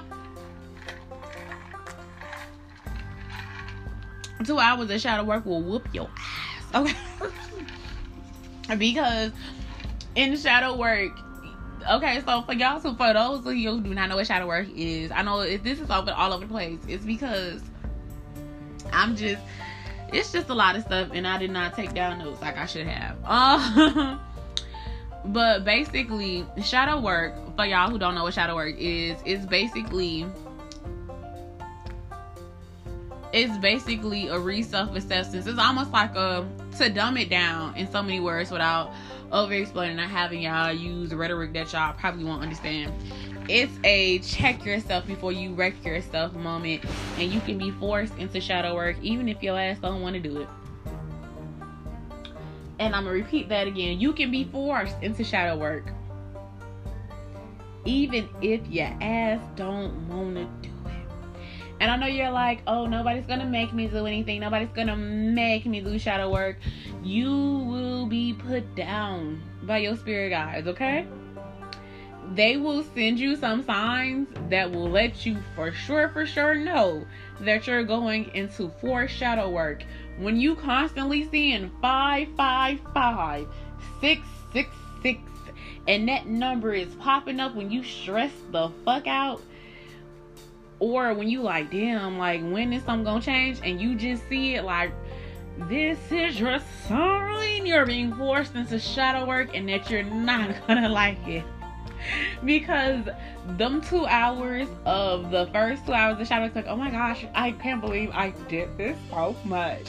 two 4.46 4.60
hours 4.60 4.90
of 4.90 5.00
shadow 5.02 5.24
work 5.24 5.46
will 5.46 5.62
whoop 5.62 5.88
your 5.94 6.10
ass. 6.18 6.64
Okay. 6.76 6.96
because 8.78 9.32
in 10.16 10.36
shadow 10.38 10.76
work, 10.76 11.12
okay, 11.92 12.22
so 12.26 12.42
for 12.42 12.54
y'all, 12.54 12.80
so 12.80 12.96
for 12.96 13.14
those 13.14 13.46
of 13.46 13.56
you 13.56 13.72
who 13.72 13.82
do 13.82 13.94
not 13.94 14.10
know 14.10 14.16
what 14.16 14.26
shadow 14.26 14.48
work 14.48 14.68
is, 14.76 15.12
I 15.12 15.22
know 15.22 15.42
this 15.44 15.80
is 15.80 15.90
all, 15.90 16.10
all 16.10 16.34
over 16.34 16.46
the 16.46 16.52
place. 16.52 16.80
It's 16.88 17.06
because 17.06 17.62
I'm 18.92 19.16
just 19.16 19.42
it's 20.14 20.32
just 20.32 20.50
a 20.50 20.54
lot 20.54 20.76
of 20.76 20.84
stuff 20.84 21.10
and 21.14 21.28
I 21.28 21.38
did 21.38 21.52
not 21.52 21.76
take 21.76 21.94
down 21.94 22.20
notes 22.20 22.42
like 22.42 22.58
I 22.58 22.66
should 22.66 22.88
have. 22.88 23.18
Uh, 23.26 24.18
but 25.28 25.64
basically, 25.64 26.46
shadow 26.64 27.00
work, 27.00 27.34
for 27.56 27.66
y'all 27.66 27.90
who 27.90 27.98
don't 27.98 28.16
know 28.16 28.24
what 28.24 28.34
shadow 28.34 28.56
work 28.56 28.76
is, 28.78 29.18
it's 29.26 29.46
basically 29.46 30.26
it's 33.34 33.58
basically 33.58 34.28
a 34.28 34.40
re 34.40 34.64
self 34.64 34.96
acceptance. 34.96 35.48
It's 35.48 35.60
almost 35.60 35.92
like 35.92 36.16
a 36.16 36.48
to 36.78 36.90
dumb 36.90 37.18
it 37.18 37.30
down 37.30 37.76
in 37.76 37.90
so 37.92 38.02
many 38.02 38.20
words 38.20 38.52
without 38.52 38.94
over 39.32 39.54
explaining 39.54 40.00
and 40.00 40.10
having 40.10 40.42
y'all 40.42 40.72
use 40.72 41.14
rhetoric 41.14 41.54
that 41.54 41.72
y'all 41.74 41.94
probably 41.94 42.24
won't 42.24 42.42
understand 42.42 42.94
it's 43.50 43.74
a 43.84 44.20
check 44.20 44.64
yourself 44.66 45.06
before 45.08 45.32
you 45.32 45.54
wreck 45.54 45.74
yourself 45.84 46.34
moment 46.34 46.84
and 47.18 47.32
you 47.32 47.40
can 47.42 47.58
be 47.58 47.72
forced 47.72 48.16
into 48.18 48.40
shadow 48.40 48.76
work 48.76 48.96
even 49.02 49.28
if 49.28 49.42
your 49.42 49.60
ass 49.60 49.78
don't 49.80 50.02
want 50.02 50.14
to 50.14 50.20
do 50.20 50.42
it 50.42 50.48
and 52.80 52.96
i'm 52.96 53.04
gonna 53.04 53.14
repeat 53.14 53.50
that 53.50 53.68
again. 53.68 54.00
You 54.00 54.14
can 54.14 54.32
be 54.32 54.46
forced 54.46 54.96
into 55.02 55.24
shadow 55.24 55.58
work. 55.58 55.86
Even 57.86 58.30
if 58.42 58.66
your 58.68 58.96
ass 59.02 59.42
don't 59.56 60.08
want 60.10 60.36
to 60.36 60.70
do 60.70 60.76
it. 60.86 61.42
And 61.80 61.92
i 61.92 61.96
know 61.96 62.08
you're 62.08 62.32
like 62.32 62.62
oh 62.68 62.86
nobody's 62.86 63.26
gonna 63.26 63.46
make 63.46 63.74
me 63.74 63.88
do 63.88 64.06
anything. 64.06 64.42
Nobody's 64.42 64.72
gonna 64.74 64.98
make 64.98 65.66
me 65.66 65.82
do 65.82 65.98
shadow 65.98 66.32
work. 66.32 66.58
You 67.04 67.32
will 67.32 68.06
be 68.06 68.34
put 68.34 68.76
down 68.76 69.42
by 69.64 69.80
your 69.80 69.96
spirit 69.96 70.30
guides 70.30 70.68
okay? 70.68 71.08
They 72.34 72.58
will 72.58 72.84
send 72.84 73.20
you 73.20 73.36
some 73.38 73.64
signs 73.64 74.28
that 74.50 74.70
will 74.70 74.90
let 74.90 75.26
you 75.26 75.38
for 75.56 75.72
sure, 75.72 76.10
for 76.10 76.26
sure 76.26 76.56
know 76.56 77.06
that 77.40 77.68
you're 77.68 77.84
going 77.84 78.30
into 78.34 78.70
foreshadow 78.82 79.50
work. 79.50 79.84
When 80.18 80.40
you 80.40 80.56
constantly 80.56 81.28
seeing 81.30 81.72
five, 81.82 82.30
five, 82.36 82.80
five, 82.94 83.48
six, 84.02 84.22
six, 84.52 84.70
six, 85.02 85.20
and 85.88 86.08
that 86.10 86.28
number 86.28 86.74
is 86.74 86.94
popping 86.96 87.40
up 87.40 87.56
when 87.56 87.70
you 87.72 87.84
stress 87.84 88.32
the 88.52 88.70
fuck 88.84 89.08
out, 89.08 89.42
or 90.80 91.14
when 91.14 91.30
you 91.30 91.42
like, 91.42 91.72
damn, 91.72 92.18
like 92.18 92.42
when 92.42 92.74
is 92.74 92.84
something 92.84 93.06
gonna 93.06 93.22
change, 93.22 93.60
and 93.64 93.80
you 93.80 93.96
just 93.96 94.28
see 94.28 94.56
it 94.56 94.64
like 94.64 94.92
this 95.70 96.00
is 96.12 96.40
your 96.40 96.60
sign. 96.88 97.66
You're 97.66 97.86
being 97.86 98.14
forced 98.14 98.56
into 98.56 98.80
shadow 98.80 99.26
work 99.26 99.56
and 99.56 99.68
that 99.70 99.90
you're 99.90 100.04
not 100.04 100.56
gonna 100.68 100.90
like 100.90 101.28
it 101.28 101.44
because 102.46 103.08
them 103.58 103.82
two 103.82 104.06
hours 104.06 104.68
of 104.86 105.32
the 105.32 105.48
first 105.48 105.86
two 105.86 105.94
hours 105.94 106.20
of 106.20 106.28
shopping, 106.28 106.52
like, 106.54 106.68
oh 106.68 106.76
my 106.76 106.92
gosh, 106.92 107.26
I 107.34 107.52
can't 107.52 107.82
believe 107.82 108.12
I 108.14 108.32
did 108.48 108.78
this 108.78 108.98
so 109.10 109.36
much. 109.46 109.88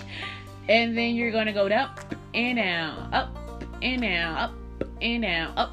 And 0.69 0.97
then 0.97 1.15
you're 1.15 1.33
gonna 1.33 1.53
go 1.53 1.69
up 1.69 2.15
and 2.35 2.57
down, 2.57 3.15
up 3.15 3.37
and 3.83 4.03
down, 4.03 4.37
up 4.37 4.53
and 5.01 5.23
down, 5.23 5.57
up 5.57 5.73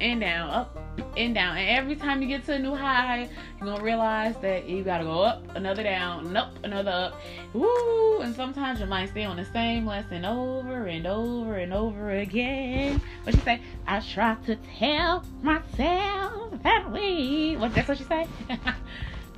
and 0.00 0.20
down, 0.20 0.50
up 0.50 0.85
and 1.16 1.34
down. 1.34 1.56
And 1.56 1.68
every 1.68 1.96
time 1.96 2.22
you 2.22 2.28
get 2.28 2.44
to 2.46 2.54
a 2.54 2.58
new 2.58 2.74
high, 2.74 3.28
you're 3.58 3.68
gonna 3.68 3.82
realize 3.82 4.36
that 4.38 4.68
you 4.68 4.82
gotta 4.82 5.04
go 5.04 5.22
up, 5.22 5.42
another 5.56 5.82
down, 5.82 6.36
up, 6.36 6.52
another 6.64 6.90
up. 6.90 7.20
Woo! 7.52 8.20
And 8.20 8.34
sometimes 8.34 8.80
you 8.80 8.86
might 8.86 9.10
stay 9.10 9.24
on 9.24 9.36
the 9.36 9.44
same 9.44 9.86
lesson 9.86 10.24
over 10.24 10.86
and 10.86 11.06
over 11.06 11.56
and 11.56 11.72
over 11.72 12.10
again. 12.10 13.00
What 13.24 13.34
you 13.34 13.42
say? 13.42 13.60
I 13.86 14.00
try 14.00 14.36
to 14.46 14.56
tell 14.78 15.24
myself 15.42 16.62
that 16.62 16.90
we. 16.92 17.56
What? 17.56 17.74
That's 17.74 17.88
what 17.88 17.98
you 17.98 18.06
say? 18.06 18.26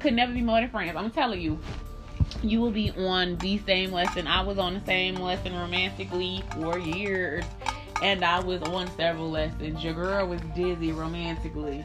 Could 0.01 0.15
never 0.15 0.33
be 0.33 0.43
more 0.43 0.61
than 0.61 0.71
friends. 0.71 0.97
I'm 0.97 1.11
telling 1.11 1.41
you 1.41 1.59
you 2.43 2.61
will 2.61 2.71
be 2.71 2.91
on 2.93 3.37
the 3.39 3.59
same 3.59 3.93
lesson. 3.93 4.27
I 4.27 4.43
was 4.43 4.59
on 4.59 4.75
the 4.75 4.85
same 4.85 5.17
lesson 5.17 5.55
romantically 5.55 6.43
for 6.53 6.79
years 6.79 7.45
and 8.03 8.25
I 8.25 8.41
was 8.41 8.63
on 8.63 8.91
several 8.97 9.31
lessons. 9.31 9.83
Your 9.83 9.95
girl 9.95 10.27
was 10.27 10.41
dizzy 10.55 10.93
romantically. 10.93 11.85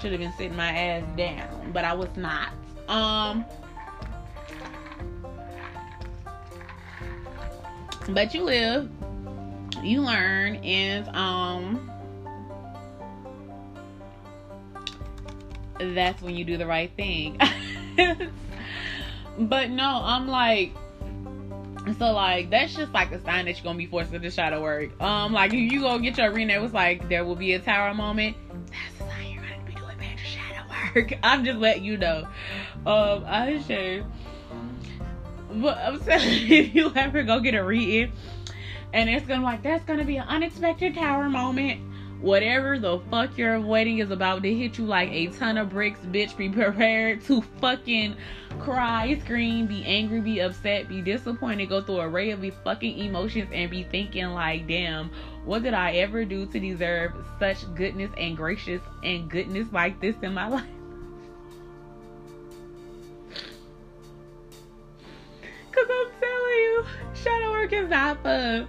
Should 0.00 0.12
have 0.12 0.20
been 0.20 0.32
sitting 0.32 0.56
my 0.56 0.70
ass 0.70 1.04
down, 1.16 1.72
but 1.72 1.84
I 1.84 1.92
was 1.92 2.08
not. 2.16 2.52
Um, 2.88 3.44
but 8.08 8.34
you 8.34 8.42
live, 8.42 8.90
you 9.82 10.02
learn, 10.02 10.56
and 10.56 11.08
um, 11.16 11.90
that's 15.78 16.20
when 16.20 16.34
you 16.34 16.44
do 16.44 16.56
the 16.56 16.66
right 16.66 16.90
thing. 16.96 17.38
but 19.38 19.70
no, 19.70 20.00
I'm 20.02 20.26
like 20.26 20.72
so 21.98 22.12
like 22.12 22.50
that's 22.50 22.74
just 22.74 22.92
like 22.92 23.10
a 23.12 23.20
sign 23.22 23.46
that 23.46 23.56
you're 23.56 23.64
gonna 23.64 23.78
be 23.78 23.86
forced 23.86 24.12
into 24.12 24.30
shadow 24.30 24.62
work. 24.62 25.00
Um, 25.00 25.32
like 25.32 25.52
if 25.52 25.72
you 25.72 25.80
go 25.80 25.98
get 25.98 26.16
your 26.16 26.30
arena, 26.30 26.54
it 26.54 26.62
was 26.62 26.72
like 26.72 27.08
there 27.08 27.24
will 27.24 27.36
be 27.36 27.54
a 27.54 27.58
tower 27.58 27.92
moment. 27.94 28.36
That's 28.70 29.10
a 29.10 29.12
sign 29.12 29.32
you're 29.32 29.42
gonna 29.42 29.64
be 29.64 29.74
doing 29.74 29.98
major 29.98 30.24
shadow 30.24 30.62
work. 30.94 31.12
I'm 31.22 31.44
just 31.44 31.58
letting 31.58 31.84
you 31.84 31.96
know. 31.96 32.26
Um, 32.86 33.24
I 33.26 33.62
should. 33.66 34.04
But 35.54 35.78
I'm 35.78 36.00
saying 36.02 36.50
if 36.50 36.74
you 36.74 36.92
ever 36.94 37.22
go 37.24 37.40
get 37.40 37.54
a 37.54 37.64
reading, 37.64 38.12
and 38.92 39.10
it's 39.10 39.26
gonna 39.26 39.44
like 39.44 39.62
that's 39.62 39.84
gonna 39.84 40.04
be 40.04 40.16
an 40.16 40.28
unexpected 40.28 40.94
tower 40.94 41.28
moment 41.28 41.91
whatever 42.22 42.78
the 42.78 43.00
fuck 43.10 43.36
you're 43.36 43.54
avoiding 43.54 43.98
is 43.98 44.10
about 44.10 44.42
to 44.44 44.54
hit 44.54 44.78
you 44.78 44.86
like 44.86 45.10
a 45.10 45.26
ton 45.26 45.58
of 45.58 45.70
bricks, 45.70 45.98
bitch. 46.00 46.36
Be 46.36 46.48
prepared 46.50 47.22
to 47.24 47.42
fucking 47.60 48.16
cry, 48.60 49.18
scream, 49.24 49.66
be 49.66 49.84
angry, 49.84 50.20
be 50.20 50.40
upset, 50.40 50.88
be 50.88 51.02
disappointed, 51.02 51.68
go 51.68 51.82
through 51.82 52.00
a 52.00 52.08
array 52.08 52.30
of 52.30 52.44
fucking 52.64 52.98
emotions 52.98 53.50
and 53.52 53.70
be 53.70 53.82
thinking 53.82 54.26
like, 54.28 54.66
damn, 54.66 55.10
what 55.44 55.62
did 55.64 55.74
I 55.74 55.92
ever 55.94 56.24
do 56.24 56.46
to 56.46 56.60
deserve 56.60 57.12
such 57.38 57.58
goodness 57.74 58.10
and 58.16 58.36
gracious 58.36 58.80
and 59.02 59.28
goodness 59.28 59.66
like 59.72 60.00
this 60.00 60.16
in 60.22 60.34
my 60.34 60.48
life? 60.48 60.64
Cause 65.72 65.86
I'm 65.90 66.10
telling 66.20 66.54
you, 66.54 66.84
shadow 67.14 67.50
work 67.50 67.72
is 67.72 67.88
not 67.88 68.22
fun 68.22 68.68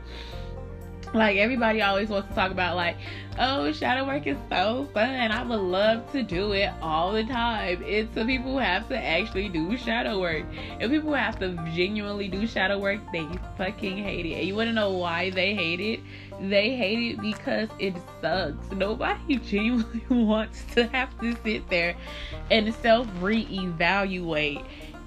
like 1.13 1.37
everybody 1.37 1.81
always 1.81 2.09
wants 2.09 2.29
to 2.29 2.35
talk 2.35 2.51
about 2.51 2.75
like 2.75 2.97
oh 3.39 3.71
shadow 3.71 4.05
work 4.05 4.27
is 4.27 4.37
so 4.49 4.87
fun. 4.93 5.31
I 5.31 5.43
would 5.43 5.59
love 5.59 6.11
to 6.11 6.23
do 6.23 6.53
it 6.53 6.71
all 6.81 7.11
the 7.11 7.23
time. 7.23 7.83
It's 7.83 8.13
the 8.13 8.25
people 8.25 8.53
who 8.53 8.57
have 8.57 8.87
to 8.89 8.97
actually 8.97 9.49
do 9.49 9.77
shadow 9.77 10.19
work. 10.19 10.45
If 10.79 10.91
people 10.91 11.13
have 11.13 11.39
to 11.39 11.55
genuinely 11.73 12.27
do 12.27 12.45
shadow 12.47 12.79
work. 12.79 12.99
They 13.11 13.27
fucking 13.57 13.97
hate 13.97 14.25
it. 14.25 14.33
And 14.33 14.47
you 14.47 14.55
want 14.55 14.69
to 14.69 14.73
know 14.73 14.91
why 14.91 15.29
they 15.29 15.53
hate 15.53 15.79
it? 15.79 15.99
They 16.41 16.75
hate 16.75 17.13
it 17.13 17.21
because 17.21 17.69
it 17.79 17.95
sucks. 18.21 18.71
Nobody 18.71 19.37
genuinely 19.45 20.03
wants 20.09 20.63
to 20.75 20.87
have 20.87 21.17
to 21.19 21.35
sit 21.43 21.69
there 21.69 21.95
and 22.51 22.73
self 22.75 23.07
reevaluate 23.19 24.65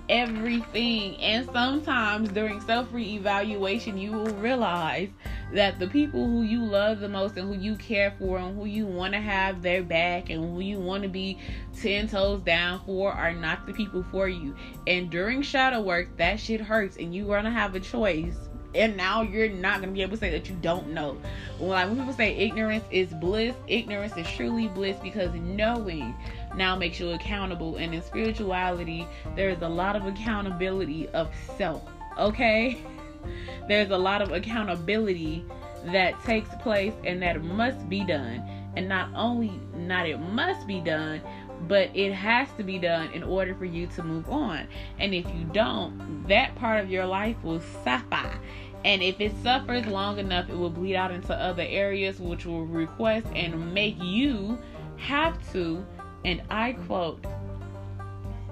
everything. 0.09 1.17
And 1.17 1.49
sometimes 1.53 2.29
during 2.31 2.61
self 2.61 2.91
reevaluation, 2.93 4.01
you 4.01 4.13
will 4.13 4.35
realize 4.35 5.09
that 5.53 5.79
the 5.79 5.87
people 5.87 6.27
who 6.27 6.43
you 6.43 6.65
love 6.65 7.01
the 7.01 7.09
most 7.09 7.37
and 7.37 7.53
who 7.53 7.61
you 7.61 7.77
care 7.77 8.15
for 8.19 8.39
and 8.39 8.57
who 8.57 8.67
you 8.67 8.87
want 8.87 9.15
to 9.15 9.21
have 9.21 9.63
their 9.63 9.83
back 9.83 10.31
and 10.31 10.43
who 10.43 10.61
you 10.61 10.79
want 10.79 11.03
to 11.03 11.09
be 11.09 11.39
10 11.81 12.09
toes 12.09 12.41
down 12.43 12.81
for 12.85 13.13
are 13.13 13.33
not 13.33 13.67
the 13.67 13.73
people 13.73 14.05
for 14.11 14.29
you. 14.29 14.55
And 14.87 15.11
during 15.11 15.43
shadow 15.43 15.81
work, 15.81 16.17
that 16.17 16.41
shit 16.41 16.61
hurts 16.61 16.97
and 16.97 17.15
you're 17.15 17.27
going 17.27 17.45
to 17.45 17.51
have 17.51 17.75
a 17.75 17.81
choice. 17.81 18.37
And 18.75 18.95
now 18.97 19.23
you're 19.23 19.49
not 19.49 19.81
to 19.81 19.89
be 19.89 20.03
able 20.03 20.13
to 20.13 20.17
say 20.19 20.31
that 20.31 20.51
you 20.51 20.57
don't 20.61 20.89
know. 20.89 21.17
Like, 21.59 21.89
when 21.89 21.97
people 21.97 22.13
say 22.13 22.37
ignorance 22.37 22.85
is 22.91 23.09
bliss, 23.15 23.55
ignorance 23.69 24.15
is 24.19 24.27
truly 24.29 24.69
bliss 24.69 24.99
because 25.03 25.33
knowing 25.35 26.15
now 26.57 26.77
makes 26.77 26.99
you 26.99 27.11
accountable. 27.11 27.77
And 27.77 27.95
in 27.95 28.03
spirituality, 28.03 29.07
there's 29.35 29.63
a 29.63 29.69
lot 29.69 29.97
of 29.97 30.07
accountability 30.07 31.09
of 31.11 31.33
self. 31.57 31.83
Okay? 32.19 32.79
There's 33.69 33.91
a 33.91 33.99
lot 33.99 34.23
of 34.23 34.31
accountability 34.31 35.45
that 35.87 36.23
takes 36.25 36.49
place 36.63 36.95
and 37.05 37.21
that 37.23 37.43
must 37.43 37.89
be 37.89 38.05
done. 38.05 38.43
And 38.77 38.89
not 38.89 39.11
only 39.15 39.61
not 39.75 40.07
it 40.07 40.19
must 40.19 40.67
be 40.67 40.81
done, 40.81 41.21
but 41.69 41.91
it 41.95 42.13
has 42.13 42.49
to 42.57 42.63
be 42.63 42.79
done 42.79 43.11
in 43.13 43.23
order 43.23 43.55
for 43.55 43.65
you 43.65 43.87
to 43.89 44.03
move 44.03 44.29
on. 44.29 44.69
And 44.99 45.15
if 45.15 45.27
you 45.35 45.45
don't, 45.53 46.27
that 46.29 46.55
part 46.57 46.85
of 46.85 46.91
your 46.91 47.07
life 47.07 47.37
will 47.43 47.61
suffer. 47.83 48.39
And 48.85 49.03
if 49.03 49.21
it 49.21 49.33
suffers 49.43 49.87
long 49.87 50.19
enough, 50.19 50.49
it 50.49 50.57
will 50.57 50.71
bleed 50.71 50.95
out 50.95 51.11
into 51.11 51.35
other 51.35 51.65
areas, 51.67 52.21
which 52.21 52.47
will 52.47 52.67
request 52.67 53.27
and 53.35 53.75
make 53.75 54.01
you 54.01 54.59
have 54.97 55.39
to, 55.53 55.85
and 56.27 56.43
I 56.51 56.73
quote, 56.73 57.25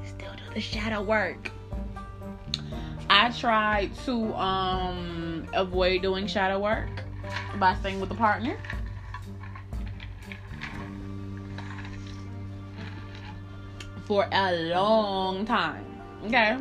still 0.05 0.33
do 0.37 0.55
the 0.55 0.61
shadow 0.61 1.03
work. 1.03 1.51
I 3.11 3.31
tried 3.31 3.95
to 4.07 4.33
um 4.35 5.47
avoid 5.53 6.01
doing 6.01 6.27
shadow 6.27 6.61
work 6.61 6.89
by 7.59 7.75
staying 7.75 8.01
with 8.01 8.11
a 8.13 8.15
partner. 8.15 8.57
For 14.07 14.29
a 14.33 14.69
long 14.69 15.45
time. 15.45 15.85
Okay. 16.27 16.57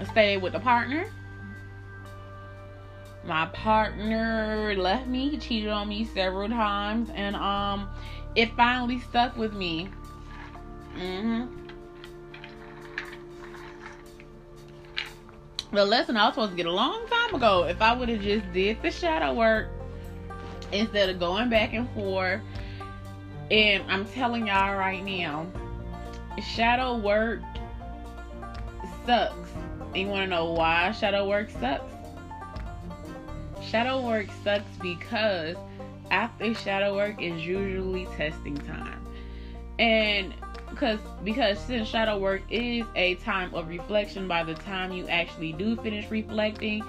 I 0.00 0.04
stayed 0.04 0.38
with 0.38 0.54
a 0.54 0.60
partner. 0.60 1.06
My 3.26 3.46
partner 3.46 4.74
left 4.76 5.06
me, 5.06 5.30
he 5.30 5.38
cheated 5.38 5.70
on 5.70 5.88
me 5.88 6.04
several 6.04 6.48
times, 6.48 7.10
and 7.14 7.36
um 7.36 7.88
it 8.34 8.54
finally 8.56 9.00
stuck 9.00 9.36
with 9.36 9.52
me. 9.52 9.88
Mm-hmm 10.96 11.66
the 15.76 15.84
lesson 15.84 16.16
I 16.16 16.26
was 16.26 16.34
supposed 16.34 16.52
to 16.52 16.56
get 16.56 16.66
a 16.66 16.72
long 16.72 17.06
time 17.06 17.34
ago. 17.34 17.64
If 17.64 17.82
I 17.82 17.94
would 17.94 18.08
have 18.08 18.22
just 18.22 18.50
did 18.52 18.80
the 18.82 18.90
shadow 18.90 19.34
work 19.34 19.68
instead 20.72 21.08
of 21.10 21.18
going 21.18 21.50
back 21.50 21.72
and 21.72 21.88
forth. 21.90 22.40
And 23.50 23.84
I'm 23.90 24.04
telling 24.06 24.46
y'all 24.46 24.76
right 24.76 25.04
now, 25.04 25.46
shadow 26.42 26.96
work 26.96 27.40
sucks. 29.04 29.50
And 29.92 29.96
you 29.96 30.08
want 30.08 30.22
to 30.22 30.26
know 30.26 30.52
why 30.52 30.90
shadow 30.92 31.28
work 31.28 31.50
sucks? 31.50 31.95
Shadow 33.70 34.00
work 34.00 34.28
sucks 34.44 34.76
because 34.80 35.56
after 36.10 36.54
shadow 36.54 36.94
work 36.94 37.20
is 37.20 37.44
usually 37.44 38.06
testing 38.16 38.56
time. 38.56 39.04
And 39.78 40.34
because 40.70 41.00
because 41.24 41.58
since 41.58 41.88
shadow 41.88 42.18
work 42.18 42.42
is 42.50 42.84
a 42.94 43.16
time 43.16 43.54
of 43.54 43.68
reflection 43.68 44.28
by 44.28 44.44
the 44.44 44.54
time 44.54 44.92
you 44.92 45.08
actually 45.08 45.52
do 45.52 45.76
finish 45.76 46.10
reflecting 46.10 46.82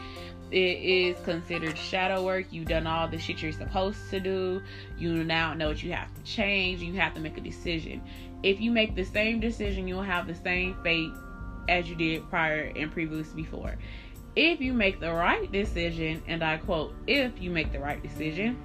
it 0.49 0.55
is 0.55 1.19
considered 1.25 1.77
shadow 1.77 2.23
work. 2.23 2.45
You've 2.51 2.67
done 2.67 2.87
all 2.87 3.07
the 3.07 3.17
shit 3.17 3.41
you're 3.41 3.51
supposed 3.51 4.09
to 4.11 4.19
do. 4.21 4.61
You 4.97 5.25
now 5.25 5.53
know 5.53 5.67
what 5.67 5.83
you 5.83 5.91
have 5.91 6.13
to 6.13 6.23
change. 6.23 6.81
You 6.81 6.93
have 6.93 7.13
to 7.15 7.19
make 7.19 7.37
a 7.37 7.41
decision. 7.41 8.01
If 8.43 8.61
you 8.61 8.71
make 8.71 8.95
the 8.95 9.03
same 9.03 9.39
decision 9.39 9.87
you'll 9.87 10.03
have 10.03 10.27
the 10.27 10.35
same 10.35 10.75
fate 10.83 11.11
as 11.67 11.89
you 11.89 11.95
did 11.95 12.29
prior 12.29 12.71
and 12.75 12.91
previous 12.91 13.27
before 13.29 13.77
if 14.37 14.61
you 14.61 14.71
make 14.71 14.99
the 14.99 15.11
right 15.11 15.51
decision 15.51 16.21
and 16.27 16.43
i 16.43 16.57
quote 16.57 16.93
if 17.07 17.41
you 17.41 17.49
make 17.49 17.71
the 17.71 17.79
right 17.79 18.03
decision 18.03 18.55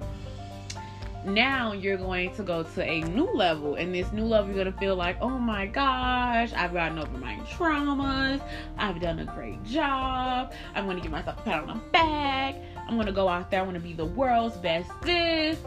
now 1.25 1.71
you're 1.71 1.97
going 1.97 2.33
to 2.35 2.43
go 2.43 2.63
to 2.63 2.83
a 2.83 3.01
new 3.01 3.31
level. 3.33 3.75
And 3.75 3.95
this 3.95 4.11
new 4.11 4.25
level 4.25 4.53
you're 4.53 4.61
going 4.61 4.73
to 4.73 4.79
feel 4.79 4.95
like 4.95 5.17
oh 5.21 5.39
my 5.39 5.67
gosh 5.67 6.51
i've 6.53 6.73
gotten 6.73 6.99
over 6.99 7.17
my 7.17 7.35
traumas. 7.49 8.41
I've 8.77 8.99
done 8.99 9.19
a 9.19 9.25
great 9.25 9.63
job. 9.63 10.53
I'm 10.75 10.85
going 10.85 10.97
to 10.97 11.01
give 11.01 11.11
myself 11.11 11.39
a 11.39 11.41
pat 11.43 11.63
on 11.63 11.67
the 11.67 11.83
back. 11.91 12.55
I'm 12.87 12.95
going 12.95 13.07
to 13.07 13.13
go 13.13 13.29
out 13.29 13.49
there. 13.49 13.61
I 13.61 13.63
want 13.63 13.75
to 13.75 13.81
be 13.81 13.93
the 13.93 14.05
world's 14.05 14.57
best 14.57 14.91
this. 15.01 15.57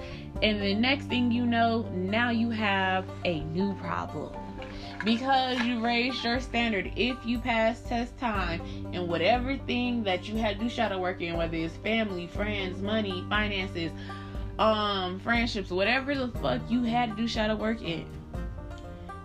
And 0.43 0.61
the 0.61 0.75
next 0.75 1.07
thing 1.07 1.33
you 1.33 1.47
know 1.47 1.89
now 1.95 2.29
you 2.31 2.51
have 2.51 3.07
a 3.25 3.41
new 3.41 3.75
problem 3.77 4.46
because 5.05 5.61
you 5.61 5.85
raised 5.85 6.25
your 6.25 6.41
standard 6.41 6.93
if 6.97 7.17
you 7.25 7.39
pass 7.39 7.81
test 7.83 8.17
time 8.19 8.61
and 8.93 9.09
whatever 9.09 9.57
thing 9.59 10.03
that 10.03 10.29
you 10.29 10.37
had 10.37 10.59
to 10.59 10.65
do 10.65 10.71
shadow 10.71 10.99
work 10.99 11.21
in 11.21 11.37
whether 11.37 11.57
it's 11.57 11.77
family 11.77 12.27
friends 12.27 12.83
money 12.83 13.25
finances 13.29 13.93
um 14.59 15.21
friendships, 15.21 15.71
whatever 15.71 16.15
the 16.15 16.29
fuck 16.39 16.61
you 16.69 16.83
had 16.83 17.11
to 17.11 17.17
do 17.17 17.29
shadow 17.29 17.57
work 17.57 17.83
in. 17.83 18.07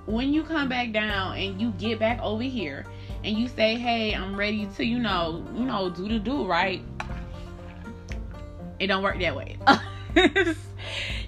When 0.06 0.34
you 0.34 0.44
come 0.44 0.68
back 0.68 0.92
down 0.92 1.38
and 1.38 1.62
you 1.62 1.72
get 1.72 2.00
back 2.00 2.22
over 2.22 2.44
here 2.44 2.86
and 3.24 3.38
you 3.38 3.48
say, 3.48 3.76
"Hey, 3.76 4.14
I'm 4.14 4.36
ready 4.36 4.68
to, 4.76 4.84
you 4.84 5.00
know, 5.00 5.46
you 5.54 5.64
know, 5.64 5.90
do 5.90 6.08
the 6.08 6.20
do 6.20 6.46
right," 6.46 6.82
it 8.80 8.88
don't 8.88 9.04
work 9.04 9.20
that 9.20 9.36
way. 9.36 9.58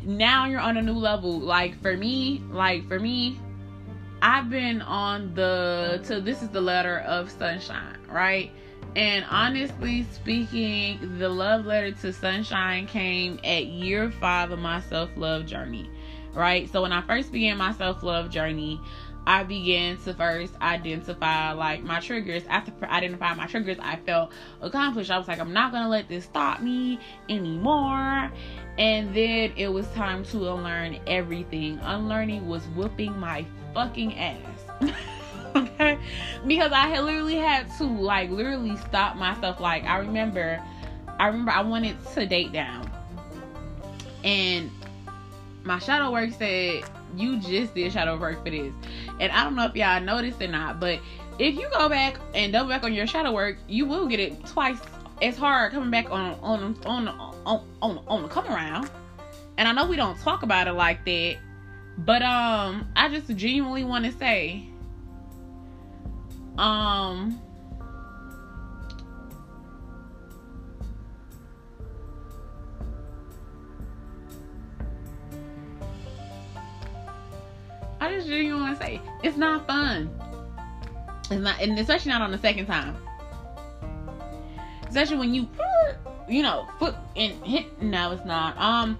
now 0.03 0.47
you're 0.47 0.59
on 0.59 0.75
a 0.77 0.81
new 0.81 0.93
level. 0.93 1.39
Like 1.39 1.79
for 1.81 1.95
me, 1.95 2.41
like 2.49 2.87
for 2.87 2.99
me, 2.99 3.39
I've 4.25 4.49
been 4.49 4.81
on 4.81 5.33
the 5.33 6.01
to 6.05 6.21
this 6.21 6.41
is 6.41 6.47
the 6.47 6.61
letter 6.61 6.99
of 6.99 7.29
sunshine, 7.29 7.97
right? 8.07 8.51
And 8.95 9.25
honestly 9.29 10.03
speaking, 10.13 11.19
the 11.19 11.27
love 11.27 11.65
letter 11.65 11.91
to 11.91 12.13
Sunshine 12.13 12.87
came 12.87 13.37
at 13.43 13.65
year 13.65 14.09
five 14.11 14.51
of 14.51 14.59
my 14.59 14.79
self 14.79 15.09
love 15.17 15.45
journey, 15.45 15.89
right? 16.33 16.71
So 16.71 16.83
when 16.83 16.93
I 16.93 17.01
first 17.01 17.33
began 17.33 17.57
my 17.57 17.73
self 17.73 18.01
love 18.01 18.29
journey, 18.29 18.79
I 19.27 19.43
began 19.43 19.97
to 19.97 20.13
first 20.13 20.53
identify 20.61 21.51
like 21.51 21.83
my 21.83 21.99
triggers. 21.99 22.43
After 22.47 22.71
identifying 22.85 23.35
my 23.35 23.47
triggers, 23.47 23.77
I 23.81 23.97
felt 23.97 24.31
accomplished. 24.61 25.11
I 25.11 25.17
was 25.17 25.27
like, 25.27 25.39
I'm 25.39 25.51
not 25.51 25.73
gonna 25.73 25.89
let 25.89 26.07
this 26.07 26.23
stop 26.23 26.61
me 26.61 26.97
anymore. 27.27 28.31
And 28.77 29.13
then 29.13 29.51
it 29.57 29.67
was 29.67 29.85
time 29.89 30.23
to 30.25 30.53
unlearn 30.53 30.99
everything. 31.07 31.77
Unlearning 31.81 32.47
was 32.47 32.63
whooping 32.67 33.19
my 33.19 33.45
fucking 33.73 34.17
ass. 34.17 34.37
okay? 35.55 35.97
Because 36.45 36.71
i 36.71 36.87
had 36.87 37.03
literally 37.03 37.35
had 37.35 37.69
to 37.77 37.85
like 37.85 38.29
literally 38.29 38.77
stop 38.77 39.15
myself. 39.15 39.59
Like 39.59 39.83
i 39.83 39.97
remember 39.97 40.61
i 41.19 41.27
remember 41.27 41.51
i 41.51 41.61
wanted 41.61 41.97
to 42.13 42.25
date 42.25 42.51
down. 42.51 42.89
And 44.23 44.71
my 45.63 45.79
shadow 45.79 46.11
work 46.11 46.31
said 46.31 46.83
you 47.15 47.39
just 47.39 47.75
did 47.75 47.91
shadow 47.91 48.17
work 48.17 48.43
for 48.43 48.49
this. 48.49 48.73
And 49.19 49.31
i 49.31 49.43
don't 49.43 49.55
know 49.55 49.65
if 49.65 49.75
y'all 49.75 50.01
noticed 50.01 50.41
or 50.41 50.47
not 50.47 50.79
but 50.79 50.99
if 51.39 51.55
you 51.55 51.67
go 51.71 51.89
back 51.89 52.19
and 52.33 52.53
double 52.53 52.69
back 52.69 52.83
on 52.83 52.93
your 52.93 53.07
shadow 53.07 53.31
work 53.31 53.57
you 53.67 53.85
will 53.85 54.07
get 54.07 54.19
it 54.19 54.45
twice 54.45 54.77
as 55.21 55.37
hard 55.37 55.71
coming 55.71 55.91
back 55.91 56.11
on 56.11 56.37
on 56.41 56.75
on 56.85 57.07
on 57.07 57.65
on, 57.81 58.03
on 58.07 58.23
the 58.23 58.27
come 58.27 58.47
around. 58.47 58.89
And 59.57 59.67
i 59.67 59.71
know 59.71 59.87
we 59.87 59.95
don't 59.95 60.19
talk 60.19 60.43
about 60.43 60.67
it 60.67 60.73
like 60.73 61.05
that 61.05 61.37
but 61.97 62.21
um 62.21 62.87
i 62.95 63.07
just 63.09 63.27
genuinely 63.35 63.83
want 63.83 64.05
to 64.05 64.11
say 64.11 64.65
um 66.57 67.39
I 78.03 78.11
just 78.11 78.27
genuinely 78.27 78.61
want 78.61 78.77
to 78.77 78.85
say 78.85 79.01
it's 79.23 79.37
not 79.37 79.65
fun. 79.65 80.09
It's 81.31 81.39
not, 81.39 81.61
and 81.61 81.79
especially 81.79 82.11
not 82.11 82.21
on 82.21 82.31
the 82.31 82.37
second 82.37 82.65
time. 82.65 82.97
Especially 84.89 85.15
when 85.15 85.33
you, 85.33 85.47
you 86.27 86.43
know, 86.43 86.67
foot 86.79 86.95
and 87.15 87.31
hit. 87.45 87.81
No, 87.81 88.11
it's 88.11 88.25
not. 88.25 88.57
Um, 88.57 88.99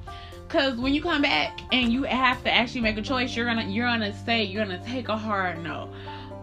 because 0.53 0.77
when 0.77 0.93
you 0.93 1.01
come 1.01 1.23
back 1.23 1.61
and 1.71 1.91
you 1.91 2.03
have 2.03 2.43
to 2.43 2.53
actually 2.53 2.81
make 2.81 2.95
a 2.95 3.01
choice, 3.01 3.35
you're 3.35 3.47
gonna 3.47 3.65
you're 3.65 3.87
gonna 3.87 4.13
say 4.23 4.43
you're 4.43 4.63
gonna 4.63 4.83
take 4.85 5.09
a 5.09 5.17
hard 5.17 5.63
no. 5.63 5.89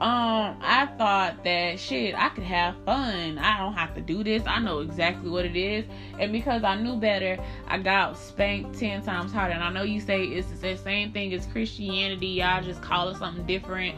Um 0.01 0.57
i 0.63 0.89
thought 0.99 1.45
that 1.45 1.79
shit 1.79 2.17
i 2.19 2.29
could 2.31 2.43
have 2.43 2.75
fun. 2.85 3.39
I 3.39 3.59
don't 3.59 3.75
have 3.75 3.95
to 3.95 4.01
do 4.01 4.25
this. 4.25 4.43
I 4.47 4.59
know 4.59 4.81
exactly 4.81 5.31
what 5.31 5.45
it 5.45 5.55
is. 5.55 5.85
And 6.19 6.33
because 6.33 6.65
i 6.65 6.75
knew 6.75 6.97
better 6.97 7.39
i 7.69 7.79
got 7.79 8.19
spanked 8.19 8.77
10 8.81 9.03
times 9.03 9.31
harder. 9.31 9.55
And 9.55 9.63
i 9.63 9.71
know 9.71 9.85
you 9.85 10.01
say 10.01 10.25
it's 10.25 10.49
the 10.61 10.77
same 10.77 11.13
thing 11.13 11.33
as 11.33 11.47
christianity. 11.47 12.27
Y'all 12.27 12.65
just 12.65 12.83
call 12.83 13.11
it 13.11 13.17
something 13.17 13.47
different. 13.47 13.95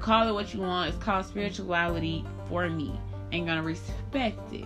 Call 0.00 0.26
it 0.26 0.32
what 0.32 0.54
you 0.54 0.60
want. 0.60 0.94
It's 0.94 1.04
called 1.04 1.26
spirituality 1.26 2.24
for 2.48 2.70
me. 2.70 2.98
And 3.30 3.46
gonna 3.46 3.62
respect 3.62 4.54
it. 4.54 4.64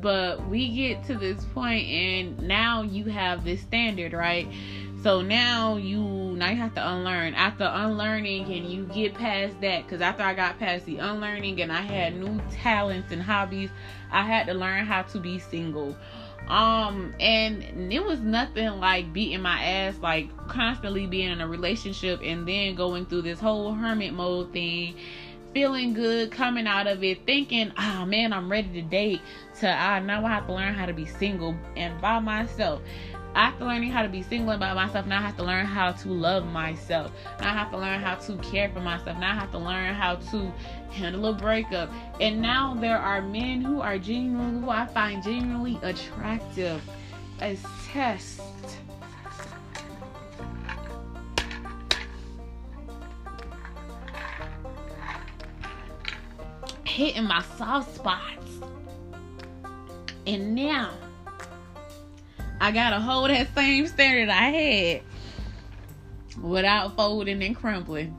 But 0.00 0.48
we 0.48 0.68
get 0.68 1.04
to 1.04 1.14
this 1.14 1.44
point 1.54 1.86
and 1.88 2.40
now 2.42 2.82
you 2.82 3.04
have 3.06 3.44
this 3.44 3.60
standard, 3.60 4.12
right? 4.12 4.48
So 5.02 5.22
now 5.22 5.76
you 5.76 6.00
now 6.00 6.50
you 6.50 6.56
have 6.56 6.74
to 6.74 6.86
unlearn. 6.86 7.34
After 7.34 7.64
unlearning 7.64 8.52
and 8.52 8.66
you 8.66 8.84
get 8.84 9.14
past 9.14 9.58
that, 9.62 9.84
because 9.84 10.02
after 10.02 10.22
I 10.22 10.34
got 10.34 10.58
past 10.58 10.84
the 10.84 10.98
unlearning 10.98 11.60
and 11.62 11.72
I 11.72 11.80
had 11.80 12.16
new 12.16 12.40
talents 12.50 13.10
and 13.10 13.22
hobbies, 13.22 13.70
I 14.10 14.22
had 14.22 14.46
to 14.46 14.54
learn 14.54 14.84
how 14.84 15.02
to 15.02 15.18
be 15.18 15.38
single. 15.38 15.96
Um, 16.48 17.14
and 17.20 17.92
it 17.92 18.04
was 18.04 18.20
nothing 18.20 18.80
like 18.80 19.12
beating 19.12 19.40
my 19.40 19.62
ass, 19.62 19.96
like 20.02 20.36
constantly 20.48 21.06
being 21.06 21.30
in 21.30 21.40
a 21.40 21.46
relationship 21.46 22.20
and 22.24 22.46
then 22.46 22.74
going 22.74 23.06
through 23.06 23.22
this 23.22 23.38
whole 23.38 23.72
hermit 23.72 24.12
mode 24.12 24.52
thing, 24.52 24.96
feeling 25.52 25.94
good, 25.94 26.30
coming 26.30 26.66
out 26.66 26.86
of 26.86 27.02
it, 27.02 27.26
thinking, 27.26 27.72
oh 27.78 28.04
man, 28.04 28.32
I'm 28.32 28.50
ready 28.50 28.68
to 28.80 28.82
date. 28.82 29.20
To 29.60 29.70
ah, 29.70 29.98
now 30.00 30.24
I 30.24 30.30
have 30.30 30.46
to 30.46 30.54
learn 30.54 30.74
how 30.74 30.86
to 30.86 30.92
be 30.92 31.06
single 31.06 31.56
and 31.76 32.00
by 32.00 32.18
myself 32.18 32.82
after 33.34 33.64
learning 33.64 33.90
how 33.90 34.02
to 34.02 34.08
be 34.08 34.22
single 34.22 34.50
and 34.50 34.60
by 34.60 34.74
myself, 34.74 35.06
now 35.06 35.18
I 35.18 35.22
have 35.22 35.36
to 35.36 35.44
learn 35.44 35.66
how 35.66 35.92
to 35.92 36.08
love 36.08 36.46
myself. 36.46 37.12
Now 37.40 37.50
I 37.50 37.52
have 37.52 37.70
to 37.70 37.78
learn 37.78 38.00
how 38.00 38.16
to 38.16 38.36
care 38.38 38.68
for 38.70 38.80
myself. 38.80 39.18
Now 39.18 39.32
I 39.32 39.34
have 39.34 39.52
to 39.52 39.58
learn 39.58 39.94
how 39.94 40.16
to 40.16 40.52
handle 40.90 41.26
a 41.26 41.32
breakup. 41.32 41.90
And 42.20 42.40
now 42.40 42.74
there 42.74 42.98
are 42.98 43.22
men 43.22 43.60
who 43.62 43.80
are 43.80 43.98
genuinely, 43.98 44.60
who 44.60 44.70
I 44.70 44.86
find 44.86 45.22
genuinely 45.22 45.78
attractive 45.82 46.82
as 47.40 47.64
tests. 47.86 48.40
Hitting 56.90 57.24
my 57.24 57.40
soft 57.56 57.94
spots. 57.94 58.58
And 60.26 60.56
now 60.56 60.90
I 62.60 62.72
gotta 62.72 62.98
hold 62.98 63.30
that 63.30 63.54
same 63.54 63.86
standard 63.86 64.28
I 64.28 64.50
had 64.50 65.02
without 66.42 66.96
folding 66.96 67.42
and 67.44 67.54
crumbling. 67.54 68.16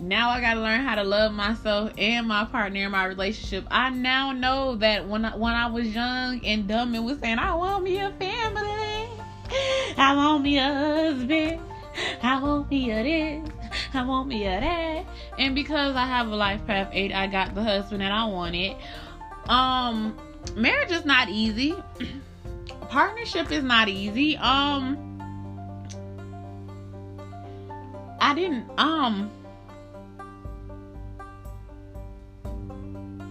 Now 0.00 0.30
I 0.30 0.40
gotta 0.40 0.60
learn 0.60 0.80
how 0.80 0.94
to 0.94 1.04
love 1.04 1.32
myself 1.32 1.92
and 1.98 2.26
my 2.26 2.46
partner 2.46 2.86
in 2.86 2.90
my 2.90 3.04
relationship. 3.04 3.66
I 3.70 3.90
now 3.90 4.32
know 4.32 4.76
that 4.76 5.06
when 5.06 5.26
I, 5.26 5.36
when 5.36 5.52
I 5.52 5.66
was 5.66 5.94
young 5.94 6.44
and 6.44 6.66
dumb 6.66 6.94
and 6.94 7.04
was 7.04 7.18
saying 7.18 7.38
I 7.38 7.54
want 7.54 7.84
me 7.84 7.98
a 7.98 8.10
family, 8.12 9.08
I 9.98 10.14
want 10.16 10.42
me 10.42 10.58
a 10.58 10.72
husband, 10.72 11.60
I 12.22 12.40
want 12.40 12.70
me 12.70 12.90
a 12.90 13.02
this, 13.02 13.54
I 13.94 14.04
want 14.04 14.28
me 14.28 14.46
a 14.46 14.60
that, 14.60 15.04
and 15.38 15.54
because 15.54 15.96
I 15.96 16.06
have 16.06 16.28
a 16.28 16.36
life 16.36 16.66
path 16.66 16.90
eight, 16.92 17.12
I 17.12 17.26
got 17.26 17.54
the 17.54 17.62
husband 17.62 18.02
that 18.02 18.12
I 18.12 18.24
wanted. 18.26 18.76
Um, 19.48 20.16
marriage 20.54 20.90
is 20.90 21.04
not 21.04 21.28
easy. 21.28 21.74
partnership 22.88 23.50
is 23.50 23.62
not 23.64 23.88
easy. 23.88 24.36
Um 24.36 25.02
I 28.20 28.34
didn't 28.34 28.66
um 28.78 29.30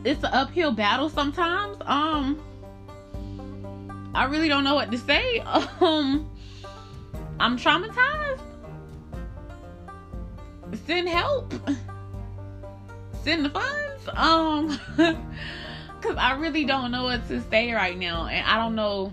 it's 0.04 0.24
an 0.24 0.30
uphill 0.34 0.72
battle 0.72 1.10
sometimes. 1.10 1.78
Um 1.82 2.42
I 4.14 4.26
really 4.26 4.48
don't 4.48 4.64
know 4.64 4.76
what 4.76 4.92
to 4.92 4.98
say. 4.98 5.40
Um 5.82 6.30
I'm 7.40 7.58
traumatized. 7.58 8.40
Send 10.76 11.10
help. 11.10 11.54
Send 13.24 13.46
the 13.46 13.50
funds. 13.50 14.10
Um 14.14 14.78
cuz 16.02 16.16
I 16.18 16.34
really 16.34 16.66
don't 16.66 16.92
know 16.92 17.04
what 17.04 17.28
to 17.30 17.42
say 17.50 17.74
right 17.74 17.98
now 17.98 18.28
and 18.28 18.46
I 18.46 18.58
don't 18.58 18.76
know 18.76 19.12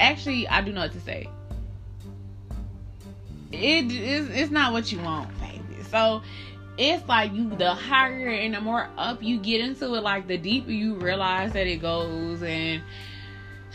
actually, 0.00 0.48
I 0.48 0.60
do 0.62 0.72
know 0.72 0.80
what 0.82 0.92
to 0.92 1.00
say. 1.00 1.28
It 3.52 3.92
is 3.92 4.28
it's 4.30 4.50
not 4.50 4.72
what 4.72 4.90
you 4.90 4.98
want, 5.00 5.28
baby. 5.40 5.82
So 5.90 6.22
it's 6.78 7.06
like 7.06 7.32
you 7.34 7.50
the 7.50 7.74
higher 7.74 8.28
and 8.28 8.54
the 8.54 8.60
more 8.60 8.88
up 8.96 9.22
you 9.22 9.38
get 9.38 9.60
into 9.60 9.94
it, 9.94 10.02
like 10.02 10.26
the 10.26 10.38
deeper 10.38 10.70
you 10.70 10.94
realize 10.94 11.52
that 11.52 11.66
it 11.66 11.82
goes, 11.82 12.42
and 12.42 12.82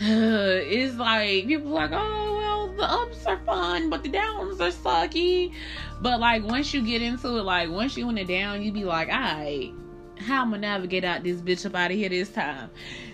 it's 0.00 0.96
like 0.96 1.46
people 1.46 1.70
like, 1.70 1.90
oh 1.92 2.36
well, 2.36 2.68
the 2.68 2.84
ups 2.84 3.26
are 3.26 3.38
fun, 3.44 3.90
but 3.90 4.02
the 4.04 4.08
downs 4.08 4.60
are 4.60 4.70
sucky. 4.70 5.52
But 6.00 6.20
like 6.20 6.44
once 6.44 6.72
you 6.72 6.82
get 6.82 7.02
into 7.02 7.36
it, 7.36 7.42
like 7.42 7.68
once 7.68 7.96
you 7.96 8.08
in 8.08 8.14
the 8.14 8.24
down, 8.24 8.62
you 8.62 8.70
be 8.70 8.84
like, 8.84 9.08
alright, 9.08 9.72
how 10.18 10.42
I'm 10.42 10.50
gonna 10.50 10.60
navigate 10.60 11.04
out 11.04 11.24
this 11.24 11.40
bitch 11.40 11.66
up 11.66 11.74
out 11.74 11.90
of 11.90 11.96
here 11.96 12.08
this 12.08 12.30
time? 12.30 12.70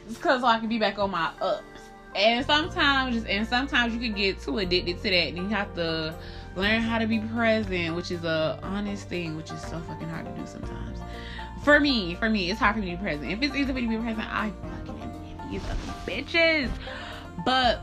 It's 0.07 0.19
cause 0.19 0.45
I 0.45 0.59
can 0.59 0.69
be 0.69 0.79
back 0.79 0.99
on 0.99 1.11
my 1.11 1.31
ups. 1.41 1.65
and 2.15 2.45
sometimes 2.45 3.25
and 3.25 3.47
sometimes 3.47 3.95
you 3.95 4.01
can 4.01 4.13
get 4.13 4.41
too 4.41 4.59
addicted 4.59 4.97
to 4.99 5.03
that 5.05 5.29
and 5.29 5.39
you 5.39 5.49
have 5.49 5.75
to 5.75 6.15
learn 6.57 6.81
how 6.81 6.99
to 6.99 7.07
be 7.07 7.19
present 7.19 7.97
which 7.97 8.11
is 8.11 8.25
a 8.25 8.59
honest 8.63 9.09
thing 9.09 9.37
which 9.37 9.51
is 9.51 9.61
so 9.63 9.81
fucking 9.81 10.09
hard 10.09 10.25
to 10.25 10.33
do 10.33 10.47
sometimes 10.47 11.01
for 11.65 11.81
me 11.81 12.15
for 12.15 12.31
me 12.31 12.51
it's 12.51 12.61
hard 12.61 12.75
for 12.77 12.81
me 12.81 12.93
to 12.93 12.97
be 12.97 13.03
present 13.03 13.31
if 13.33 13.43
it's 13.43 13.55
easy 13.57 13.67
for 13.67 13.73
me 13.73 13.83
to 13.83 13.89
be 13.89 13.97
present 13.97 14.27
i 14.31 14.53
fucking 14.87 15.04
am 15.45 15.51
these 15.51 15.61
bitches 16.07 16.71
but 17.45 17.81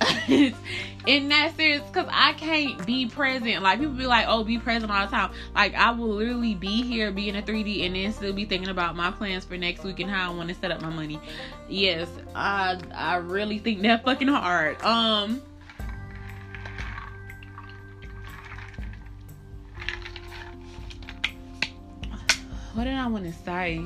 in 1.06 1.28
that 1.28 1.56
sense 1.56 1.82
because 1.86 2.08
I 2.10 2.32
can't 2.34 2.84
be 2.86 3.06
present. 3.06 3.62
Like 3.62 3.78
people 3.78 3.94
be 3.94 4.06
like, 4.06 4.26
oh, 4.28 4.44
be 4.44 4.58
present 4.58 4.90
all 4.90 5.06
the 5.06 5.10
time. 5.10 5.30
Like 5.54 5.74
I 5.74 5.90
will 5.90 6.08
literally 6.08 6.54
be 6.54 6.82
here, 6.82 7.10
be 7.10 7.28
in 7.28 7.36
a 7.36 7.42
3D, 7.42 7.86
and 7.86 7.94
then 7.94 8.12
still 8.12 8.32
be 8.32 8.44
thinking 8.44 8.70
about 8.70 8.96
my 8.96 9.10
plans 9.10 9.44
for 9.44 9.56
next 9.56 9.84
week 9.84 10.00
and 10.00 10.10
how 10.10 10.32
I 10.32 10.34
want 10.34 10.48
to 10.48 10.54
set 10.54 10.70
up 10.70 10.80
my 10.80 10.90
money. 10.90 11.20
Yes, 11.68 12.08
I 12.34 12.80
I 12.94 13.16
really 13.16 13.58
think 13.58 13.82
that 13.82 14.04
fucking 14.04 14.28
hard. 14.28 14.82
Um. 14.82 15.42
What 22.72 22.84
did 22.84 22.94
I 22.94 23.06
want 23.08 23.24
to 23.24 23.32
say? 23.32 23.82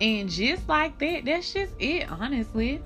And 0.00 0.30
just 0.30 0.68
like 0.68 0.98
that, 0.98 1.24
that's 1.24 1.52
just 1.52 1.74
it, 1.78 2.10
honestly. 2.10 2.82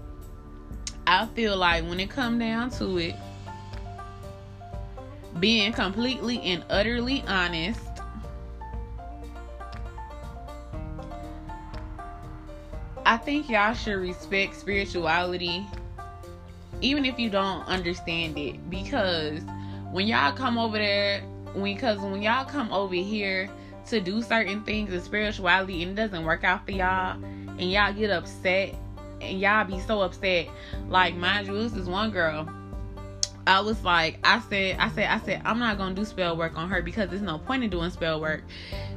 I 1.07 1.27
feel 1.27 1.57
like 1.57 1.85
when 1.85 2.01
it 2.01 2.11
come 2.11 2.39
down 2.39 2.71
to 2.71 2.99
it, 2.99 3.15
being 5.39 5.73
completely 5.73 6.41
and 6.43 6.65
utterly 6.71 7.23
honest, 7.27 7.81
I 13.07 13.17
think 13.19 13.51
y'all 13.51 13.75
should 13.75 13.99
respect 13.99 14.57
spirituality 14.57 15.67
even 16.81 17.05
if 17.05 17.19
you 17.19 17.31
don't 17.31 17.63
understand 17.67 18.39
it 18.39 18.69
because 18.71 19.41
when 19.93 20.07
y'all 20.07 20.33
come 20.33 20.59
over 20.59 20.79
there 20.79 21.23
because 21.63 21.99
when 21.99 22.23
y'all 22.23 22.45
come 22.45 22.73
over 22.73 22.95
here 22.95 23.49
to 23.91 24.01
do 24.01 24.23
certain 24.23 24.63
things 24.65 24.93
in 24.93 25.01
spirituality 25.01 25.83
and 25.83 25.93
it 25.93 25.95
doesn't 25.95 26.25
work 26.25 26.45
out 26.45 26.65
for 26.65 26.73
y'all 26.73 27.23
and 27.23 27.71
y'all 27.71 27.93
get 27.93 28.11
upset 28.11 28.75
and 29.21 29.41
y'all 29.41 29.65
be 29.65 29.81
so 29.81 30.01
upset. 30.01 30.49
Like, 30.89 31.17
mind 31.17 31.47
you, 31.47 31.55
this 31.55 31.75
is 31.75 31.89
one 31.89 32.11
girl. 32.11 32.49
I 33.47 33.61
was 33.61 33.85
like, 33.85 34.19
I 34.25 34.41
said, 34.41 34.79
I 34.79 34.89
said, 34.91 35.11
I 35.11 35.19
said, 35.21 35.43
I'm 35.45 35.59
not 35.59 35.77
gonna 35.77 35.95
do 35.95 36.05
spell 36.05 36.37
work 36.37 36.57
on 36.57 36.71
her 36.71 36.81
because 36.81 37.11
there's 37.11 37.21
no 37.21 37.39
point 37.39 37.63
in 37.63 37.69
doing 37.69 37.91
spell 37.91 38.21
work. 38.21 38.43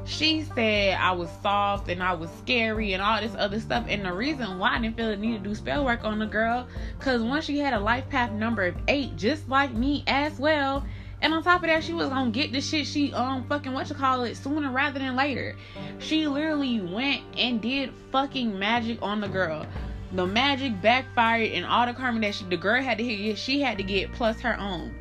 She 0.05 0.43
said 0.55 0.97
I 0.97 1.11
was 1.11 1.29
soft 1.41 1.89
and 1.89 2.01
I 2.01 2.13
was 2.13 2.29
scary 2.39 2.93
and 2.93 3.03
all 3.03 3.19
this 3.19 3.35
other 3.37 3.59
stuff. 3.59 3.85
And 3.89 4.05
the 4.05 4.13
reason 4.13 4.57
why 4.57 4.75
I 4.75 4.79
didn't 4.79 4.95
feel 4.95 5.09
the 5.09 5.17
need 5.17 5.43
to 5.43 5.49
do 5.49 5.53
spell 5.53 5.83
work 5.83 6.05
on 6.05 6.19
the 6.19 6.25
girl, 6.25 6.65
cause 6.99 7.21
once 7.21 7.43
she 7.43 7.59
had 7.59 7.73
a 7.73 7.79
life 7.79 8.07
path 8.09 8.31
number 8.31 8.63
of 8.63 8.75
eight, 8.87 9.17
just 9.17 9.49
like 9.49 9.73
me 9.73 10.05
as 10.07 10.39
well. 10.39 10.85
And 11.21 11.33
on 11.33 11.43
top 11.43 11.63
of 11.63 11.69
that, 11.69 11.83
she 11.83 11.93
was 11.93 12.09
gonna 12.09 12.29
get 12.31 12.51
the 12.51 12.61
shit 12.61 12.85
she 12.85 13.11
um 13.13 13.47
fucking 13.47 13.73
what 13.73 13.89
you 13.89 13.95
call 13.95 14.23
it 14.23 14.37
sooner 14.37 14.71
rather 14.71 14.99
than 14.99 15.15
later. 15.15 15.55
She 15.99 16.27
literally 16.27 16.79
went 16.81 17.21
and 17.37 17.61
did 17.61 17.91
fucking 18.11 18.57
magic 18.57 18.99
on 19.01 19.21
the 19.21 19.27
girl 19.27 19.65
the 20.11 20.25
magic 20.25 20.81
backfired 20.81 21.51
and 21.51 21.65
all 21.65 21.85
the 21.85 21.93
karma 21.93 22.19
that 22.21 22.35
she, 22.35 22.45
the 22.45 22.57
girl 22.57 22.81
had 22.81 22.97
to 22.97 23.03
hit, 23.03 23.37
she 23.37 23.61
had 23.61 23.77
to 23.77 23.83
get 23.83 24.11
plus 24.13 24.39
her 24.39 24.57
own. 24.59 24.93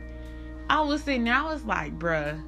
I 0.69 0.81
was 0.81 1.03
sitting 1.03 1.25
there, 1.25 1.35
I 1.35 1.43
was 1.43 1.65
like, 1.65 1.97
bruh, 1.99 2.43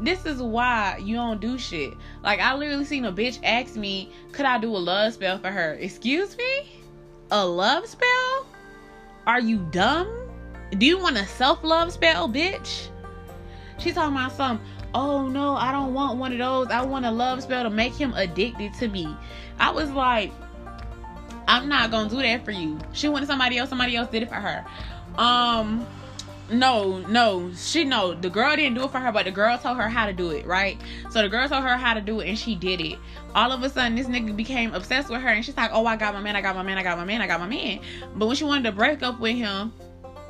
this 0.00 0.26
is 0.26 0.42
why 0.42 0.98
you 1.00 1.16
don't 1.16 1.40
do 1.40 1.56
shit. 1.56 1.94
Like, 2.22 2.40
I 2.40 2.54
literally 2.54 2.84
seen 2.84 3.04
a 3.04 3.12
bitch 3.12 3.38
ask 3.44 3.76
me, 3.76 4.12
could 4.32 4.44
I 4.44 4.58
do 4.58 4.74
a 4.74 4.78
love 4.78 5.14
spell 5.14 5.38
for 5.38 5.50
her? 5.50 5.74
Excuse 5.74 6.36
me? 6.36 6.82
A 7.30 7.46
love 7.46 7.86
spell? 7.86 8.46
Are 9.26 9.40
you 9.40 9.58
dumb? 9.70 10.08
Do 10.76 10.86
you 10.86 10.98
want 10.98 11.16
a 11.16 11.26
self 11.26 11.62
love 11.62 11.92
spell, 11.92 12.28
bitch? 12.28 12.88
She's 13.80 13.94
talking 13.94 14.14
about 14.14 14.32
some, 14.32 14.60
oh 14.94 15.26
no, 15.26 15.54
I 15.56 15.72
don't 15.72 15.94
want 15.94 16.18
one 16.18 16.32
of 16.32 16.38
those. 16.38 16.68
I 16.68 16.82
want 16.82 17.06
a 17.06 17.10
love 17.10 17.42
spell 17.42 17.64
to 17.64 17.70
make 17.70 17.94
him 17.94 18.12
addicted 18.14 18.74
to 18.74 18.88
me. 18.88 19.16
I 19.58 19.70
was 19.70 19.90
like, 19.90 20.32
I'm 21.48 21.68
not 21.68 21.90
gonna 21.90 22.08
do 22.08 22.22
that 22.22 22.44
for 22.44 22.50
you. 22.50 22.78
She 22.92 23.08
wanted 23.08 23.26
somebody 23.26 23.58
else, 23.58 23.68
somebody 23.68 23.96
else 23.96 24.10
did 24.10 24.22
it 24.22 24.28
for 24.28 24.36
her. 24.36 24.64
Um, 25.16 25.86
no, 26.50 26.98
no, 27.06 27.52
she 27.54 27.84
no. 27.84 28.14
The 28.14 28.28
girl 28.28 28.54
didn't 28.56 28.74
do 28.74 28.84
it 28.84 28.90
for 28.90 28.98
her, 28.98 29.12
but 29.12 29.24
the 29.24 29.30
girl 29.30 29.56
told 29.56 29.76
her 29.76 29.88
how 29.88 30.06
to 30.06 30.12
do 30.12 30.30
it, 30.30 30.46
right? 30.46 30.80
So 31.10 31.22
the 31.22 31.28
girl 31.28 31.48
told 31.48 31.62
her 31.62 31.76
how 31.76 31.94
to 31.94 32.00
do 32.00 32.20
it, 32.20 32.28
and 32.28 32.38
she 32.38 32.54
did 32.54 32.80
it. 32.80 32.98
All 33.34 33.52
of 33.52 33.62
a 33.62 33.70
sudden, 33.70 33.94
this 33.94 34.08
nigga 34.08 34.36
became 34.36 34.74
obsessed 34.74 35.08
with 35.08 35.20
her, 35.20 35.28
and 35.28 35.44
she's 35.44 35.56
like, 35.56 35.70
"Oh, 35.72 35.86
I 35.86 35.96
got 35.96 36.12
my 36.12 36.20
man, 36.20 36.36
I 36.36 36.40
got 36.40 36.56
my 36.56 36.62
man, 36.62 36.76
I 36.76 36.82
got 36.82 36.98
my 36.98 37.04
man, 37.04 37.20
I 37.20 37.26
got 37.26 37.40
my 37.40 37.46
man." 37.46 37.80
But 38.16 38.26
when 38.26 38.36
she 38.36 38.44
wanted 38.44 38.64
to 38.64 38.72
break 38.72 39.02
up 39.02 39.20
with 39.20 39.36
him, 39.36 39.72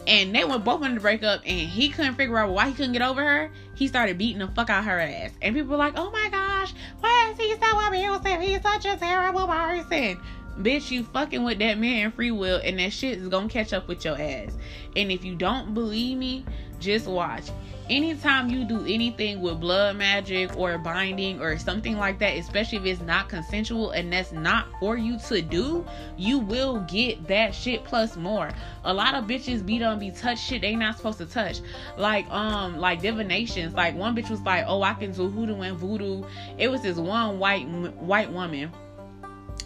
and 0.06 0.34
they 0.34 0.44
went 0.44 0.64
both 0.64 0.80
wanted 0.80 0.94
to 0.94 1.00
break 1.00 1.22
up, 1.22 1.42
and 1.44 1.68
he 1.68 1.88
couldn't 1.88 2.14
figure 2.14 2.38
out 2.38 2.50
why 2.50 2.68
he 2.68 2.74
couldn't 2.74 2.92
get 2.92 3.02
over 3.02 3.22
her, 3.22 3.50
he 3.74 3.86
started 3.88 4.18
beating 4.18 4.38
the 4.38 4.48
fuck 4.48 4.70
out 4.70 4.84
her 4.84 5.00
ass, 5.00 5.30
and 5.42 5.54
people 5.54 5.70
were 5.70 5.76
like, 5.76 5.94
"Oh 5.96 6.10
my 6.10 6.28
gosh, 6.30 6.72
why 7.00 7.32
is 7.32 7.38
he 7.38 7.54
so 7.54 7.86
abusive? 7.86 8.40
He's 8.40 8.62
such 8.62 8.86
a 8.86 8.96
terrible 8.96 9.46
person." 9.46 10.20
Bitch, 10.58 10.90
you 10.90 11.04
fucking 11.04 11.42
with 11.42 11.58
that 11.60 11.78
man 11.78 12.10
free 12.10 12.30
will, 12.30 12.60
and 12.62 12.78
that 12.78 12.92
shit 12.92 13.18
is 13.18 13.28
gonna 13.28 13.48
catch 13.48 13.72
up 13.72 13.88
with 13.88 14.04
your 14.04 14.20
ass. 14.20 14.56
And 14.96 15.10
if 15.10 15.24
you 15.24 15.34
don't 15.34 15.72
believe 15.72 16.18
me, 16.18 16.44
just 16.80 17.06
watch. 17.06 17.50
Anytime 17.88 18.48
you 18.48 18.64
do 18.64 18.84
anything 18.86 19.40
with 19.40 19.58
blood 19.58 19.96
magic 19.96 20.56
or 20.56 20.78
binding 20.78 21.40
or 21.40 21.58
something 21.58 21.98
like 21.98 22.20
that, 22.20 22.36
especially 22.36 22.78
if 22.78 22.84
it's 22.84 23.00
not 23.00 23.28
consensual 23.28 23.90
and 23.90 24.12
that's 24.12 24.30
not 24.30 24.68
for 24.78 24.96
you 24.96 25.18
to 25.26 25.42
do, 25.42 25.84
you 26.16 26.38
will 26.38 26.80
get 26.88 27.26
that 27.26 27.52
shit 27.52 27.84
plus 27.84 28.16
more. 28.16 28.52
A 28.84 28.94
lot 28.94 29.16
of 29.16 29.24
bitches 29.24 29.66
be 29.66 29.80
done 29.80 29.98
be 29.98 30.12
touch 30.12 30.38
shit 30.38 30.62
they 30.62 30.76
not 30.76 30.98
supposed 30.98 31.18
to 31.18 31.26
touch. 31.26 31.60
Like 31.98 32.30
um 32.30 32.78
like 32.78 33.02
divinations. 33.02 33.74
Like 33.74 33.96
one 33.96 34.14
bitch 34.14 34.30
was 34.30 34.40
like, 34.42 34.64
"Oh, 34.68 34.82
I 34.82 34.94
can 34.94 35.10
do 35.10 35.28
hoodoo 35.28 35.60
and 35.60 35.76
voodoo." 35.76 36.22
It 36.58 36.68
was 36.68 36.82
this 36.82 36.96
one 36.96 37.40
white 37.40 37.64
white 37.96 38.30
woman 38.30 38.70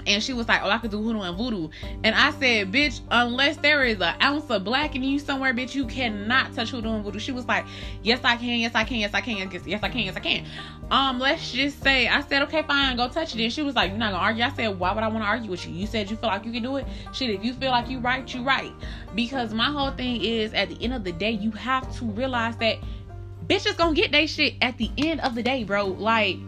and 0.07 0.23
she 0.23 0.33
was 0.33 0.49
like, 0.49 0.61
"Oh, 0.63 0.71
I 0.71 0.79
could 0.79 0.91
do 0.91 1.03
hoodoo 1.03 1.21
and 1.21 1.37
voodoo." 1.37 1.69
And 2.03 2.15
I 2.15 2.31
said, 2.33 2.73
"Bitch, 2.73 3.01
unless 3.11 3.57
there 3.59 3.85
is 3.85 4.01
an 4.01 4.15
ounce 4.23 4.51
of 4.51 4.65
black 4.65 4.95
in 4.95 5.03
you 5.03 5.19
somewhere, 5.19 5.55
bitch, 5.55 5.75
you 5.75 5.87
cannot 5.87 6.55
touch 6.55 6.71
hoodoo 6.71 6.91
and 6.91 7.05
voodoo." 7.05 7.19
She 7.19 7.33
was 7.33 7.47
like, 7.47 7.65
"Yes, 8.03 8.21
I 8.25 8.37
can. 8.37 8.59
Yes, 8.59 8.75
I 8.75 8.85
can. 8.85 8.99
Yes, 8.99 9.15
I 9.15 9.21
can. 9.21 9.37
Yes, 9.51 9.63
yes, 9.67 9.83
I 9.83 9.89
can. 9.89 10.01
Yes, 10.01 10.17
I 10.17 10.21
can." 10.21 10.45
Um, 10.91 11.19
let's 11.19 11.53
just 11.53 11.83
say, 11.83 12.09
I 12.09 12.21
said, 12.23 12.43
"Okay, 12.43 12.63
fine, 12.63 12.97
go 12.97 13.09
touch 13.09 13.35
it." 13.35 13.43
And 13.43 13.53
she 13.53 13.63
was 13.63 13.75
like, 13.75 13.91
"You're 13.91 13.99
not 13.99 14.13
gonna 14.13 14.23
argue." 14.23 14.45
I 14.45 14.53
said, 14.53 14.79
"Why 14.79 14.93
would 14.93 15.03
I 15.03 15.09
want 15.09 15.23
to 15.23 15.29
argue 15.29 15.51
with 15.51 15.67
you? 15.67 15.75
You 15.75 15.87
said 15.87 16.11
you 16.11 16.17
feel 16.17 16.29
like 16.29 16.45
you 16.45 16.53
can 16.53 16.63
do 16.63 16.77
it. 16.77 16.87
Shit, 17.13 17.31
if 17.31 17.45
you 17.45 17.55
feel 17.55 17.71
like 17.71 17.89
you 17.89 17.99
right, 18.01 18.33
you 18.33 18.43
right." 18.43 18.73
Because 19.15 19.55
my 19.55 19.71
whole 19.71 19.91
thing 19.91 20.23
is, 20.23 20.53
at 20.53 20.69
the 20.69 20.83
end 20.83 20.93
of 20.93 21.05
the 21.05 21.13
day, 21.13 21.31
you 21.31 21.51
have 21.53 21.97
to 21.99 22.05
realize 22.05 22.57
that 22.59 22.79
bitches 23.47 23.77
gonna 23.77 23.95
get 23.95 24.13
they 24.13 24.27
shit 24.27 24.55
at 24.61 24.77
the 24.79 24.91
end 24.99 25.21
of 25.21 25.35
the 25.35 25.43
day, 25.43 25.65
bro. 25.65 25.87
Like. 25.87 26.39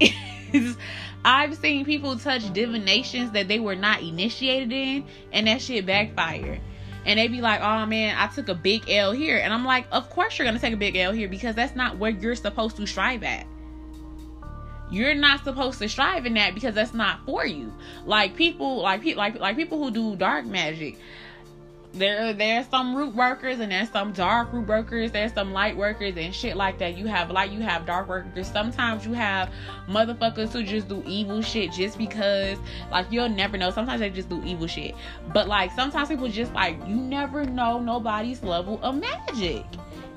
I've 1.24 1.56
seen 1.56 1.84
people 1.84 2.18
touch 2.18 2.52
divinations 2.52 3.32
that 3.32 3.48
they 3.48 3.58
were 3.58 3.74
not 3.74 4.02
initiated 4.02 4.72
in, 4.72 5.06
and 5.32 5.46
that 5.46 5.62
shit 5.62 5.86
backfire. 5.86 6.60
And 7.06 7.18
they 7.18 7.28
be 7.28 7.40
like, 7.40 7.60
oh 7.60 7.86
man, 7.86 8.16
I 8.18 8.26
took 8.28 8.48
a 8.48 8.54
big 8.54 8.88
L 8.88 9.12
here. 9.12 9.38
And 9.38 9.52
I'm 9.52 9.64
like, 9.64 9.86
of 9.92 10.08
course 10.10 10.38
you're 10.38 10.46
gonna 10.46 10.58
take 10.58 10.74
a 10.74 10.78
big 10.78 10.96
L 10.96 11.12
here 11.12 11.28
because 11.28 11.54
that's 11.54 11.76
not 11.76 11.98
where 11.98 12.10
you're 12.10 12.34
supposed 12.34 12.76
to 12.76 12.86
strive 12.86 13.22
at. 13.22 13.46
You're 14.90 15.14
not 15.14 15.44
supposed 15.44 15.78
to 15.80 15.88
strive 15.88 16.26
in 16.26 16.34
that 16.34 16.54
because 16.54 16.74
that's 16.74 16.94
not 16.94 17.24
for 17.26 17.46
you. 17.46 17.72
Like 18.04 18.36
people, 18.36 18.82
like 18.82 19.02
people, 19.02 19.18
like 19.18 19.38
like 19.38 19.56
people 19.56 19.82
who 19.82 19.90
do 19.90 20.16
dark 20.16 20.46
magic 20.46 20.98
there 21.94 22.32
there's 22.32 22.66
some 22.68 22.94
root 22.94 23.14
workers 23.14 23.60
and 23.60 23.70
there's 23.70 23.90
some 23.90 24.12
dark 24.12 24.52
root 24.52 24.66
workers. 24.66 25.12
There's 25.12 25.32
some 25.32 25.52
light 25.52 25.76
workers 25.76 26.14
and 26.16 26.34
shit 26.34 26.56
like 26.56 26.78
that. 26.78 26.96
You 26.96 27.06
have 27.06 27.30
light 27.30 27.50
you 27.50 27.60
have 27.60 27.86
dark 27.86 28.08
workers. 28.08 28.48
Sometimes 28.48 29.06
you 29.06 29.12
have 29.12 29.50
motherfuckers 29.88 30.52
who 30.52 30.62
just 30.62 30.88
do 30.88 31.02
evil 31.06 31.40
shit 31.40 31.72
just 31.72 31.96
because 31.96 32.58
like 32.90 33.06
you'll 33.10 33.28
never 33.28 33.56
know. 33.56 33.70
Sometimes 33.70 34.00
they 34.00 34.10
just 34.10 34.28
do 34.28 34.42
evil 34.44 34.66
shit. 34.66 34.94
But 35.32 35.48
like 35.48 35.70
sometimes 35.72 36.08
people 36.08 36.28
just 36.28 36.52
like 36.52 36.76
you 36.86 36.96
never 36.96 37.44
know 37.44 37.78
nobody's 37.78 38.42
level 38.42 38.80
of 38.82 38.96
magic. 38.96 39.64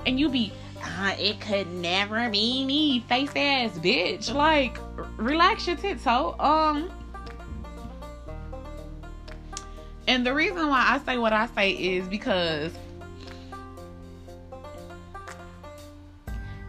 And 0.06 0.18
you 0.18 0.28
be 0.28 0.52
uh, 0.82 1.14
it 1.18 1.40
could 1.40 1.70
never 1.72 2.28
be 2.28 2.64
me 2.64 3.00
face 3.00 3.30
ass 3.34 3.78
bitch. 3.78 4.32
Like 4.32 4.78
relax 5.16 5.66
your 5.66 5.76
tits 5.76 6.04
ho 6.04 6.34
um 6.38 6.90
and 10.08 10.26
the 10.26 10.34
reason 10.34 10.68
why 10.68 10.84
I 10.88 10.98
say 11.04 11.18
what 11.18 11.34
I 11.34 11.46
say 11.48 11.70
is 11.70 12.08
because 12.08 12.72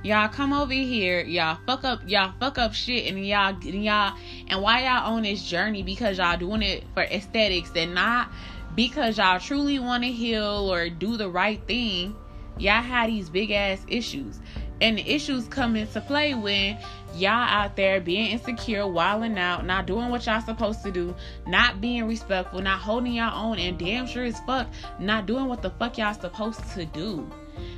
y'all 0.04 0.28
come 0.28 0.52
over 0.52 0.74
here, 0.74 1.22
y'all 1.22 1.58
fuck 1.66 1.86
up, 1.86 2.02
y'all 2.06 2.34
fuck 2.38 2.58
up 2.58 2.74
shit, 2.74 3.08
and 3.08 3.26
y'all, 3.26 3.56
and 3.56 3.84
y'all, 3.84 4.14
and 4.50 4.62
why 4.62 4.84
y'all 4.84 5.14
on 5.14 5.24
this 5.24 5.42
journey 5.42 5.84
because 5.84 6.18
y'all 6.18 6.38
doing 6.38 6.62
it 6.62 6.84
for 6.94 7.04
aesthetics 7.04 7.72
and 7.78 7.96
not 7.96 8.30
because 8.76 9.18
y'all 9.18 9.40
truly 9.40 9.80
want 9.80 10.04
to 10.04 10.12
heal 10.12 10.70
or 10.72 10.90
do 10.90 11.16
the 11.16 11.30
right 11.30 11.66
thing. 11.66 12.16
Y'all 12.58 12.82
have 12.82 13.08
these 13.08 13.30
big 13.30 13.52
ass 13.52 13.86
issues, 13.88 14.42
and 14.82 14.97
the 14.97 15.09
issues 15.09 15.47
come 15.47 15.75
into 15.75 16.01
play 16.01 16.34
when 16.34 16.77
y'all 17.15 17.32
out 17.32 17.75
there 17.75 17.99
being 17.99 18.32
insecure, 18.32 18.88
wilding 18.88 19.38
out, 19.38 19.65
not 19.65 19.86
doing 19.86 20.09
what 20.09 20.25
y'all 20.25 20.41
supposed 20.41 20.84
to 20.84 20.91
do, 20.91 21.15
not 21.47 21.82
being 21.82 22.07
respectful, 22.07 22.61
not 22.61 22.80
holding 22.80 23.13
y'all 23.13 23.51
own, 23.51 23.59
and 23.59 23.77
damn 23.77 24.07
sure 24.07 24.23
as 24.23 24.39
fuck 24.41 24.67
not 24.99 25.25
doing 25.25 25.47
what 25.47 25.61
the 25.61 25.69
fuck 25.71 25.97
y'all 25.97 26.13
supposed 26.13 26.61
to 26.73 26.86
do. 26.86 27.30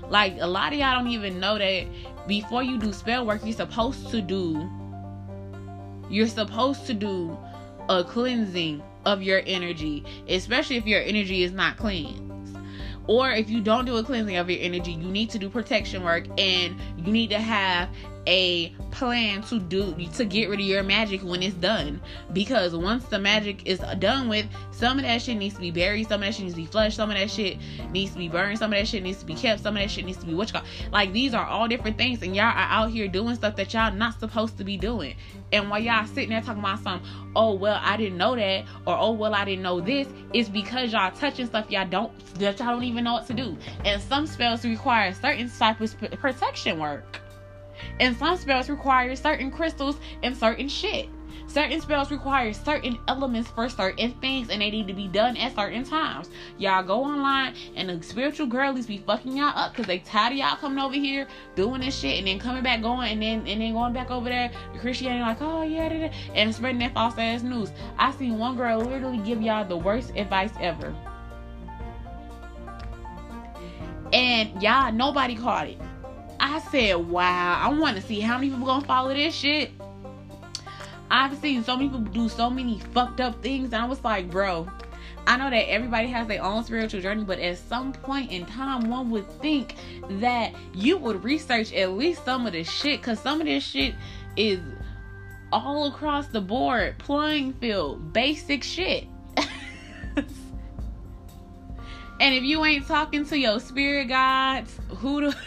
Like 0.09 0.37
a 0.39 0.47
lot 0.47 0.73
of 0.73 0.79
y'all 0.79 0.99
don't 0.99 1.11
even 1.11 1.39
know 1.39 1.57
that 1.57 1.87
before 2.27 2.61
you 2.63 2.77
do 2.77 2.93
spell 2.93 3.25
work, 3.25 3.41
you're 3.43 3.53
supposed 3.53 4.09
to 4.09 4.21
do 4.21 4.69
you're 6.11 6.27
supposed 6.27 6.85
to 6.87 6.93
do 6.93 7.37
a 7.87 8.03
cleansing 8.03 8.83
of 9.05 9.23
your 9.23 9.41
energy, 9.45 10.03
especially 10.27 10.75
if 10.75 10.85
your 10.85 11.01
energy 11.01 11.43
is 11.43 11.53
not 11.53 11.77
clean 11.77 12.40
or 13.07 13.31
if 13.31 13.49
you 13.49 13.61
don't 13.61 13.85
do 13.85 13.97
a 13.97 14.03
cleansing 14.03 14.37
of 14.37 14.49
your 14.49 14.59
energy, 14.61 14.91
you 14.91 15.09
need 15.09 15.29
to 15.31 15.39
do 15.39 15.49
protection 15.49 16.03
work 16.03 16.25
and 16.39 16.75
you 16.97 17.11
need 17.11 17.29
to 17.29 17.39
have 17.39 17.89
a 18.28 18.69
plan 18.91 19.41
to 19.43 19.59
do 19.59 19.95
to 20.13 20.26
get 20.26 20.49
rid 20.49 20.59
of 20.59 20.65
your 20.65 20.84
magic 20.84 21.22
when 21.22 21.41
it's 21.41 21.55
done. 21.55 22.01
Because 22.34 22.76
once 22.76 23.05
the 23.05 23.19
magic 23.19 23.65
is 23.65 23.80
done 23.99 24.28
with 24.28 24.47
some 24.82 24.97
of 24.97 25.05
that 25.05 25.22
shit 25.22 25.38
needs 25.38 25.53
to 25.55 25.61
be 25.61 25.69
buried 25.69 26.07
some 26.07 26.24
of 26.24 26.28
that 26.28 26.34
shit 26.34 26.45
needs 26.45 26.55
to 26.55 26.61
be 26.61 26.65
flushed 26.65 26.95
some 26.95 27.11
of 27.11 27.15
that 27.15 27.30
shit 27.30 27.57
needs 27.91 28.11
to 28.11 28.17
be 28.17 28.28
burned 28.28 28.57
some 28.57 28.74
of 28.74 28.80
that 28.80 28.88
shit 28.88 29.03
needs 29.03 29.19
to 29.19 29.26
be 29.26 29.36
kept 29.36 29.61
some 29.61 29.78
of 29.78 29.82
that 29.84 29.91
shit 29.91 30.05
needs 30.05 30.17
to 30.17 30.26
be 30.26 30.34
what 30.34 30.47
you 30.47 30.53
call 30.53 30.63
like 30.91 31.13
these 31.13 31.36
are 31.36 31.45
all 31.45 31.67
different 31.67 31.97
things 31.99 32.24
and 32.24 32.36
y'all 32.36 32.45
are 32.45 32.55
out 32.55 32.89
here 32.89 33.07
doing 33.07 33.36
stuff 33.36 33.55
that 33.55 33.72
y'all 33.74 33.93
not 33.93 34.19
supposed 34.19 34.57
to 34.57 34.63
be 34.63 34.78
doing. 34.78 35.15
And 35.51 35.69
while 35.69 35.80
y'all 35.80 36.07
sitting 36.07 36.30
there 36.30 36.41
talking 36.41 36.63
about 36.63 36.80
some 36.80 37.01
oh 37.36 37.53
well 37.53 37.80
i 37.84 37.95
didn't 37.95 38.17
know 38.17 38.36
that 38.36 38.65
or 38.88 38.97
oh 38.97 39.11
well 39.11 39.36
i 39.36 39.45
didn't 39.45 39.61
know 39.61 39.80
this 39.80 40.07
it's 40.34 40.49
because 40.49 40.91
y'all 40.91 41.11
touching 41.11 41.45
stuff 41.45 41.69
y'all 41.69 41.88
don't 41.88 42.11
that 42.36 42.57
y'all 42.59 42.69
don't 42.69 42.84
even 42.84 43.03
know 43.03 43.13
what 43.13 43.28
to 43.28 43.34
do. 43.34 43.57
And 43.86 44.01
some 44.01 44.26
spells 44.26 44.65
require 44.65 45.13
certain 45.13 45.49
type 45.49 45.80
of 45.80 45.95
protection 46.19 46.80
work 46.80 47.22
and 47.99 48.15
some 48.15 48.38
spells 48.38 48.69
require 48.69 49.15
certain 49.15 49.51
crystals 49.51 49.97
and 50.23 50.36
certain 50.36 50.67
shit. 50.67 51.09
Certain 51.51 51.82
spells 51.82 52.11
require 52.11 52.53
certain 52.53 52.97
elements 53.09 53.49
for 53.49 53.67
certain 53.67 54.13
things 54.21 54.49
and 54.49 54.61
they 54.61 54.71
need 54.71 54.88
to 54.88 54.93
be 54.93 55.09
done 55.09 55.36
at 55.36 55.53
certain 55.53 55.84
times. 55.84 56.29
Y'all 56.57 56.82
go 56.82 57.03
online 57.03 57.55
and 57.75 57.89
the 57.89 58.01
spiritual 58.01 58.47
girlies 58.47 58.86
be 58.86 58.99
fucking 58.99 59.36
y'all 59.36 59.51
up 59.53 59.73
because 59.73 59.86
they 59.86 59.99
tired 59.99 60.32
of 60.32 60.38
y'all 60.38 60.55
coming 60.55 60.79
over 60.79 60.95
here 60.95 61.27
doing 61.55 61.82
this 61.82 61.99
shit 61.99 62.19
and 62.19 62.27
then 62.27 62.39
coming 62.39 62.63
back 62.63 62.82
going 62.82 63.11
and 63.11 63.21
then 63.21 63.45
and 63.45 63.59
then 63.61 63.73
going 63.73 63.91
back 63.91 64.09
over 64.11 64.29
there 64.29 64.49
to 64.73 64.79
Christianity 64.79 65.21
like, 65.21 65.41
oh 65.41 65.63
yeah, 65.63 65.89
da, 65.89 66.07
da, 66.07 66.13
and 66.36 66.55
spreading 66.55 66.79
that 66.79 66.93
false 66.93 67.17
ass 67.17 67.43
news. 67.43 67.73
I 67.97 68.13
seen 68.13 68.38
one 68.38 68.55
girl 68.55 68.79
literally 68.79 69.17
give 69.17 69.41
y'all 69.41 69.67
the 69.67 69.75
worst 69.75 70.11
advice 70.15 70.53
ever. 70.61 70.95
And 74.13 74.61
y'all, 74.61 74.93
nobody 74.93 75.36
caught 75.36 75.67
it. 75.67 75.77
I 76.51 76.59
said, 76.59 76.95
wow, 76.95 77.61
I 77.61 77.69
want 77.69 77.95
to 77.95 78.01
see 78.01 78.19
how 78.19 78.37
many 78.37 78.49
people 78.49 78.65
gonna 78.65 78.85
follow 78.85 79.13
this 79.13 79.33
shit. 79.33 79.71
I've 81.09 81.37
seen 81.37 81.63
so 81.63 81.77
many 81.77 81.87
people 81.87 82.01
do 82.01 82.27
so 82.27 82.49
many 82.49 82.77
fucked 82.93 83.21
up 83.21 83.41
things, 83.41 83.71
and 83.71 83.75
I 83.75 83.85
was 83.85 84.03
like, 84.03 84.29
bro, 84.29 84.69
I 85.25 85.37
know 85.37 85.49
that 85.49 85.69
everybody 85.69 86.07
has 86.07 86.27
their 86.27 86.43
own 86.43 86.65
spiritual 86.65 86.99
journey, 86.99 87.23
but 87.23 87.39
at 87.39 87.57
some 87.57 87.93
point 87.93 88.31
in 88.31 88.45
time, 88.45 88.89
one 88.89 89.09
would 89.11 89.31
think 89.39 89.75
that 90.19 90.53
you 90.73 90.97
would 90.97 91.23
research 91.23 91.71
at 91.71 91.93
least 91.93 92.25
some 92.25 92.45
of 92.45 92.51
this 92.51 92.69
shit, 92.69 92.99
because 92.99 93.21
some 93.21 93.39
of 93.39 93.47
this 93.47 93.63
shit 93.63 93.95
is 94.35 94.59
all 95.53 95.87
across 95.87 96.27
the 96.27 96.41
board, 96.41 96.97
playing 96.97 97.53
field, 97.53 98.11
basic 98.11 98.61
shit. 98.61 99.07
and 100.17 100.25
if 102.19 102.43
you 102.43 102.65
ain't 102.65 102.85
talking 102.87 103.23
to 103.27 103.37
your 103.37 103.61
spirit 103.61 104.09
guides, 104.09 104.77
who 104.97 105.29
the 105.31 105.37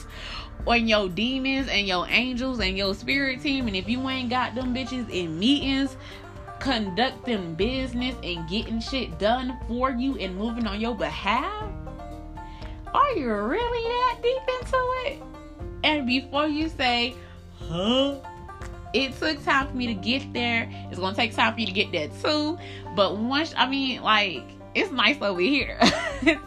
on 0.66 0.86
your 0.86 1.08
demons 1.08 1.68
and 1.68 1.86
your 1.86 2.06
angels 2.08 2.60
and 2.60 2.76
your 2.76 2.94
spirit 2.94 3.40
team. 3.40 3.66
And 3.66 3.76
if 3.76 3.88
you 3.88 4.08
ain't 4.08 4.30
got 4.30 4.54
them 4.54 4.74
bitches 4.74 5.08
in 5.10 5.38
meetings, 5.38 5.96
conducting 6.60 7.54
business 7.54 8.14
and 8.22 8.48
getting 8.48 8.80
shit 8.80 9.18
done 9.18 9.58
for 9.66 9.90
you 9.90 10.16
and 10.18 10.36
moving 10.36 10.66
on 10.66 10.80
your 10.80 10.94
behalf, 10.94 11.70
are 12.94 13.10
you 13.12 13.32
really 13.32 13.88
that 13.88 14.18
deep 14.22 14.42
into 14.60 14.78
it? 15.06 15.22
And 15.84 16.06
before 16.06 16.46
you 16.46 16.68
say, 16.68 17.14
huh? 17.58 18.16
It 18.92 19.16
took 19.18 19.42
time 19.42 19.68
for 19.68 19.74
me 19.74 19.86
to 19.86 19.94
get 19.94 20.32
there. 20.34 20.68
It's 20.90 20.98
gonna 20.98 21.16
take 21.16 21.34
time 21.34 21.54
for 21.54 21.60
you 21.60 21.66
to 21.66 21.72
get 21.72 21.92
there 21.92 22.08
too. 22.22 22.58
But 22.94 23.16
once, 23.16 23.54
I 23.56 23.66
mean, 23.66 24.02
like, 24.02 24.44
it's 24.74 24.92
nice 24.92 25.20
over 25.22 25.40
here. 25.40 25.80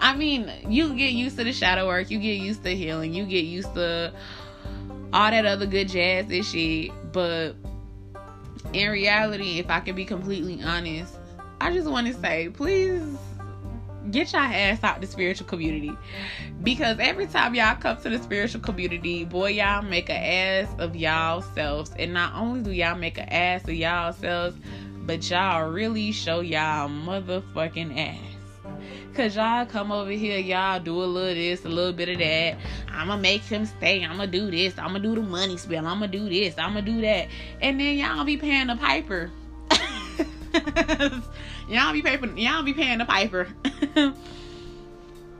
I 0.00 0.14
mean, 0.16 0.50
you 0.68 0.94
get 0.94 1.12
used 1.12 1.38
to 1.38 1.44
the 1.44 1.52
shadow 1.52 1.86
work, 1.86 2.10
you 2.10 2.18
get 2.18 2.38
used 2.38 2.62
to 2.64 2.74
healing, 2.74 3.14
you 3.14 3.24
get 3.24 3.44
used 3.44 3.74
to 3.74 4.12
all 5.12 5.30
that 5.30 5.46
other 5.46 5.66
good 5.66 5.88
jazz 5.88 6.30
and 6.30 6.44
shit. 6.44 6.92
But 7.12 7.54
in 8.72 8.90
reality, 8.90 9.58
if 9.58 9.70
I 9.70 9.80
can 9.80 9.94
be 9.94 10.04
completely 10.04 10.62
honest, 10.62 11.14
I 11.60 11.72
just 11.72 11.88
want 11.88 12.06
to 12.06 12.14
say, 12.14 12.50
please 12.50 13.16
get 14.10 14.32
your 14.32 14.42
ass 14.42 14.82
out 14.84 15.00
the 15.00 15.06
spiritual 15.06 15.46
community 15.46 15.92
because 16.62 16.98
every 17.00 17.26
time 17.26 17.54
y'all 17.54 17.74
come 17.76 18.00
to 18.00 18.08
the 18.08 18.22
spiritual 18.22 18.60
community 18.60 19.24
boy 19.24 19.48
y'all 19.48 19.82
make 19.82 20.08
an 20.08 20.16
ass 20.16 20.72
of 20.78 20.94
y'all 20.94 21.42
selves 21.42 21.90
and 21.98 22.12
not 22.12 22.32
only 22.34 22.62
do 22.62 22.70
y'all 22.70 22.96
make 22.96 23.18
an 23.18 23.28
ass 23.28 23.64
of 23.64 23.74
y'all 23.74 24.12
selves 24.12 24.56
but 25.00 25.28
y'all 25.28 25.68
really 25.68 26.12
show 26.12 26.38
y'all 26.38 26.88
motherfucking 26.88 27.98
ass 27.98 28.35
Cause 29.16 29.34
y'all 29.34 29.64
come 29.64 29.90
over 29.92 30.10
here, 30.10 30.38
y'all 30.38 30.78
do 30.78 31.02
a 31.02 31.06
little 31.06 31.34
this, 31.34 31.64
a 31.64 31.70
little 31.70 31.94
bit 31.94 32.10
of 32.10 32.18
that. 32.18 32.58
I'ma 32.92 33.16
make 33.16 33.40
him 33.40 33.64
stay. 33.64 34.04
I'ma 34.04 34.26
do 34.26 34.50
this. 34.50 34.76
I'ma 34.76 34.98
do 34.98 35.14
the 35.14 35.22
money 35.22 35.56
spell. 35.56 35.86
I'ma 35.86 36.06
do 36.06 36.28
this. 36.28 36.58
I'ma 36.58 36.82
do 36.82 37.00
that. 37.00 37.28
And 37.62 37.80
then 37.80 37.96
y'all 37.96 38.26
be 38.26 38.36
paying 38.36 38.66
the 38.66 38.76
piper. 38.76 39.30
y'all 41.70 41.94
be 41.94 42.02
paying. 42.02 42.36
Y'all 42.36 42.62
be 42.62 42.74
paying 42.74 42.98
the 42.98 43.06
piper. 43.06 43.48
y'all 43.96 44.12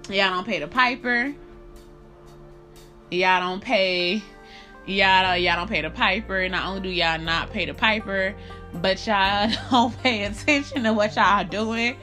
don't 0.09 0.47
pay 0.47 0.59
the 0.59 0.68
piper. 0.68 1.35
Y'all 3.11 3.41
don't 3.41 3.61
pay. 3.61 4.22
Y'all 4.87 5.37
y'all 5.37 5.57
don't 5.57 5.68
pay 5.68 5.83
the 5.83 5.91
piper. 5.91 6.49
Not 6.49 6.64
only 6.64 6.81
do 6.81 6.89
y'all 6.89 7.18
not 7.18 7.51
pay 7.51 7.66
the 7.66 7.74
piper, 7.74 8.35
but 8.72 9.07
y'all 9.07 9.53
don't 9.70 10.03
pay 10.03 10.24
attention 10.24 10.85
to 10.85 10.95
what 10.95 11.14
y'all 11.14 11.45
doing. 11.45 11.99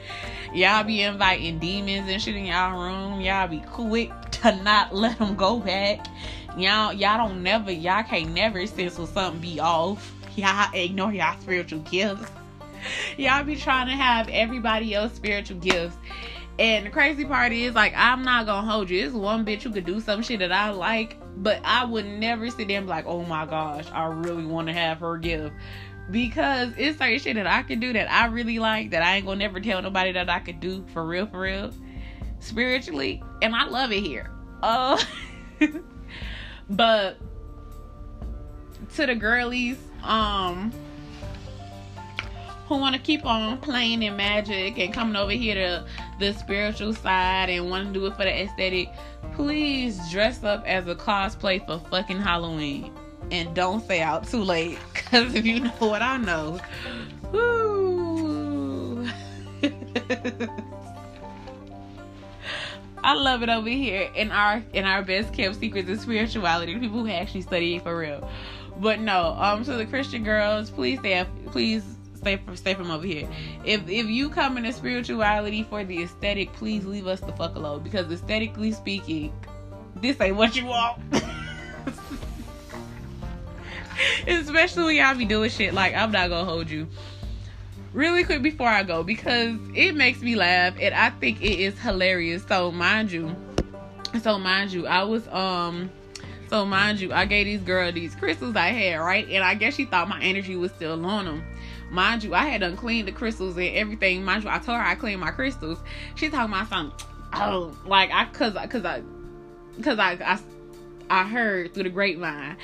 Y'all 0.54 0.84
be 0.84 1.02
inviting 1.02 1.58
demons 1.58 2.08
and 2.08 2.22
shit 2.22 2.36
in 2.36 2.44
y'all 2.44 2.80
room. 2.80 3.20
Y'all 3.20 3.48
be 3.48 3.58
quick 3.58 4.12
to 4.30 4.54
not 4.62 4.94
let 4.94 5.18
them 5.18 5.34
go 5.34 5.58
back. 5.58 6.06
Y'all, 6.56 6.92
y'all 6.92 7.26
don't 7.26 7.42
never, 7.42 7.72
y'all 7.72 8.04
can't 8.04 8.32
never 8.32 8.64
sense 8.68 8.96
when 8.96 9.08
something 9.08 9.40
be 9.40 9.58
off. 9.58 10.14
Y'all 10.36 10.68
ignore 10.72 11.12
y'all 11.12 11.40
spiritual 11.40 11.80
gifts. 11.80 12.30
Y'all 13.16 13.42
be 13.42 13.56
trying 13.56 13.86
to 13.86 13.92
have 13.92 14.28
everybody 14.28 14.94
else 14.94 15.14
spiritual 15.14 15.58
gifts. 15.58 15.96
And 16.58 16.86
the 16.86 16.90
crazy 16.90 17.24
part 17.24 17.52
is, 17.52 17.74
like, 17.74 17.92
I'm 17.96 18.22
not 18.22 18.46
gonna 18.46 18.68
hold 18.68 18.90
you. 18.90 19.04
It's 19.04 19.14
one 19.14 19.44
bitch 19.44 19.62
who 19.62 19.70
could 19.70 19.84
do 19.84 20.00
some 20.00 20.22
shit 20.22 20.38
that 20.38 20.52
I 20.52 20.70
like, 20.70 21.16
but 21.36 21.60
I 21.64 21.84
would 21.84 22.06
never 22.06 22.48
sit 22.50 22.68
there 22.68 22.78
and 22.78 22.86
be 22.86 22.90
like, 22.90 23.06
oh 23.06 23.24
my 23.24 23.46
gosh, 23.46 23.86
I 23.92 24.06
really 24.06 24.44
want 24.44 24.68
to 24.68 24.72
have 24.72 25.00
her 25.00 25.18
gift 25.18 25.52
because 26.10 26.72
it's 26.76 26.98
certain 26.98 27.18
shit 27.18 27.36
that 27.36 27.46
I 27.46 27.62
can 27.62 27.80
do 27.80 27.92
that 27.92 28.10
I 28.10 28.26
really 28.26 28.58
like 28.58 28.90
that 28.90 29.02
I 29.02 29.16
ain't 29.16 29.26
gonna 29.26 29.38
never 29.38 29.60
tell 29.60 29.80
nobody 29.80 30.12
that 30.12 30.28
I 30.28 30.38
could 30.40 30.60
do 30.60 30.84
for 30.92 31.04
real, 31.04 31.26
for 31.26 31.40
real, 31.40 31.72
spiritually, 32.40 33.22
and 33.42 33.54
I 33.54 33.64
love 33.64 33.92
it 33.92 34.02
here. 34.02 34.30
Uh, 34.62 35.02
but 36.70 37.18
to 38.94 39.06
the 39.06 39.14
girlies, 39.14 39.78
um, 40.02 40.72
who 42.66 42.78
want 42.78 42.94
to 42.94 43.00
keep 43.00 43.26
on 43.26 43.58
playing 43.58 44.02
in 44.02 44.16
magic 44.16 44.78
and 44.78 44.92
coming 44.92 45.16
over 45.16 45.32
here 45.32 45.54
to 45.54 45.86
the 46.18 46.32
spiritual 46.32 46.94
side 46.94 47.50
and 47.50 47.68
want 47.68 47.86
to 47.88 47.92
do 47.92 48.06
it 48.06 48.16
for 48.16 48.24
the 48.24 48.42
aesthetic, 48.42 48.88
please 49.34 50.00
dress 50.10 50.42
up 50.44 50.64
as 50.66 50.86
a 50.86 50.94
cosplay 50.94 51.64
for 51.66 51.78
fucking 51.90 52.20
Halloween 52.20 52.92
and 53.34 53.54
don't 53.54 53.84
stay 53.84 54.00
out 54.00 54.26
too 54.28 54.42
late. 54.42 54.78
Cause 54.94 55.34
if 55.34 55.44
you 55.44 55.60
know 55.60 55.70
what 55.78 56.00
I 56.02 56.16
know. 56.16 56.60
I 63.02 63.14
love 63.14 63.42
it 63.42 63.48
over 63.50 63.68
here 63.68 64.08
in 64.14 64.30
our 64.30 64.62
in 64.72 64.84
our 64.84 65.02
best 65.02 65.34
kept 65.34 65.56
secrets 65.56 65.90
of 65.90 66.00
spirituality. 66.00 66.78
People 66.78 67.04
who 67.04 67.10
actually 67.10 67.42
study 67.42 67.76
it 67.76 67.82
for 67.82 67.98
real. 67.98 68.28
But 68.78 69.00
no, 69.00 69.36
um, 69.38 69.64
so 69.64 69.76
the 69.76 69.86
Christian 69.86 70.24
girls, 70.24 70.70
please 70.70 70.98
stay, 71.00 71.26
please 71.46 71.84
stay 72.14 72.36
from 72.36 72.56
stay 72.56 72.74
from 72.74 72.90
over 72.90 73.06
here. 73.06 73.28
If 73.64 73.88
if 73.88 74.06
you 74.06 74.30
come 74.30 74.56
into 74.56 74.72
spirituality 74.72 75.64
for 75.64 75.84
the 75.84 76.02
aesthetic, 76.02 76.52
please 76.54 76.86
leave 76.86 77.06
us 77.06 77.20
the 77.20 77.32
fuck 77.32 77.56
alone 77.56 77.82
because 77.82 78.10
aesthetically 78.10 78.72
speaking, 78.72 79.32
this 79.96 80.18
ain't 80.20 80.36
what 80.36 80.56
you 80.56 80.66
want. 80.66 80.98
Especially 84.26 84.84
when 84.84 84.96
y'all 84.96 85.14
be 85.14 85.24
doing 85.24 85.50
shit 85.50 85.74
like 85.74 85.94
I'm 85.94 86.10
not 86.10 86.30
gonna 86.30 86.48
hold 86.48 86.70
you. 86.70 86.88
Really 87.92 88.24
quick 88.24 88.42
before 88.42 88.68
I 88.68 88.82
go, 88.82 89.02
because 89.04 89.56
it 89.74 89.94
makes 89.94 90.20
me 90.20 90.34
laugh 90.34 90.74
and 90.80 90.94
I 90.94 91.10
think 91.10 91.40
it 91.40 91.60
is 91.60 91.78
hilarious. 91.78 92.44
So 92.48 92.72
mind 92.72 93.12
you, 93.12 93.34
so 94.22 94.38
mind 94.38 94.72
you, 94.72 94.86
I 94.86 95.04
was 95.04 95.26
um 95.28 95.90
so 96.48 96.64
mind 96.64 97.00
you, 97.00 97.12
I 97.12 97.24
gave 97.24 97.46
these 97.46 97.60
girl 97.62 97.90
these 97.92 98.14
crystals 98.14 98.56
I 98.56 98.68
had, 98.68 98.96
right? 98.96 99.28
And 99.28 99.42
I 99.44 99.54
guess 99.54 99.74
she 99.74 99.84
thought 99.84 100.08
my 100.08 100.20
energy 100.20 100.56
was 100.56 100.72
still 100.72 101.04
on 101.04 101.24
them. 101.24 101.44
Mind 101.90 102.24
you, 102.24 102.34
I 102.34 102.46
had 102.46 102.62
uncleaned 102.62 103.06
the 103.06 103.12
crystals 103.12 103.56
and 103.56 103.68
everything. 103.76 104.24
Mind 104.24 104.44
you, 104.44 104.50
I 104.50 104.58
told 104.58 104.78
her 104.78 104.84
I 104.84 104.94
cleaned 104.94 105.20
my 105.20 105.30
crystals. 105.30 105.78
She 106.16 106.28
talking 106.28 106.52
about 106.52 106.68
something. 106.68 107.06
Oh, 107.36 107.76
like 107.84 108.12
I 108.12 108.26
cause 108.26 108.52
cause 108.68 108.84
I 108.84 109.02
cause 109.82 109.98
I 109.98 110.12
I 110.24 110.38
I 111.10 111.24
heard 111.24 111.74
through 111.74 111.84
the 111.84 111.90
grapevine. 111.90 112.56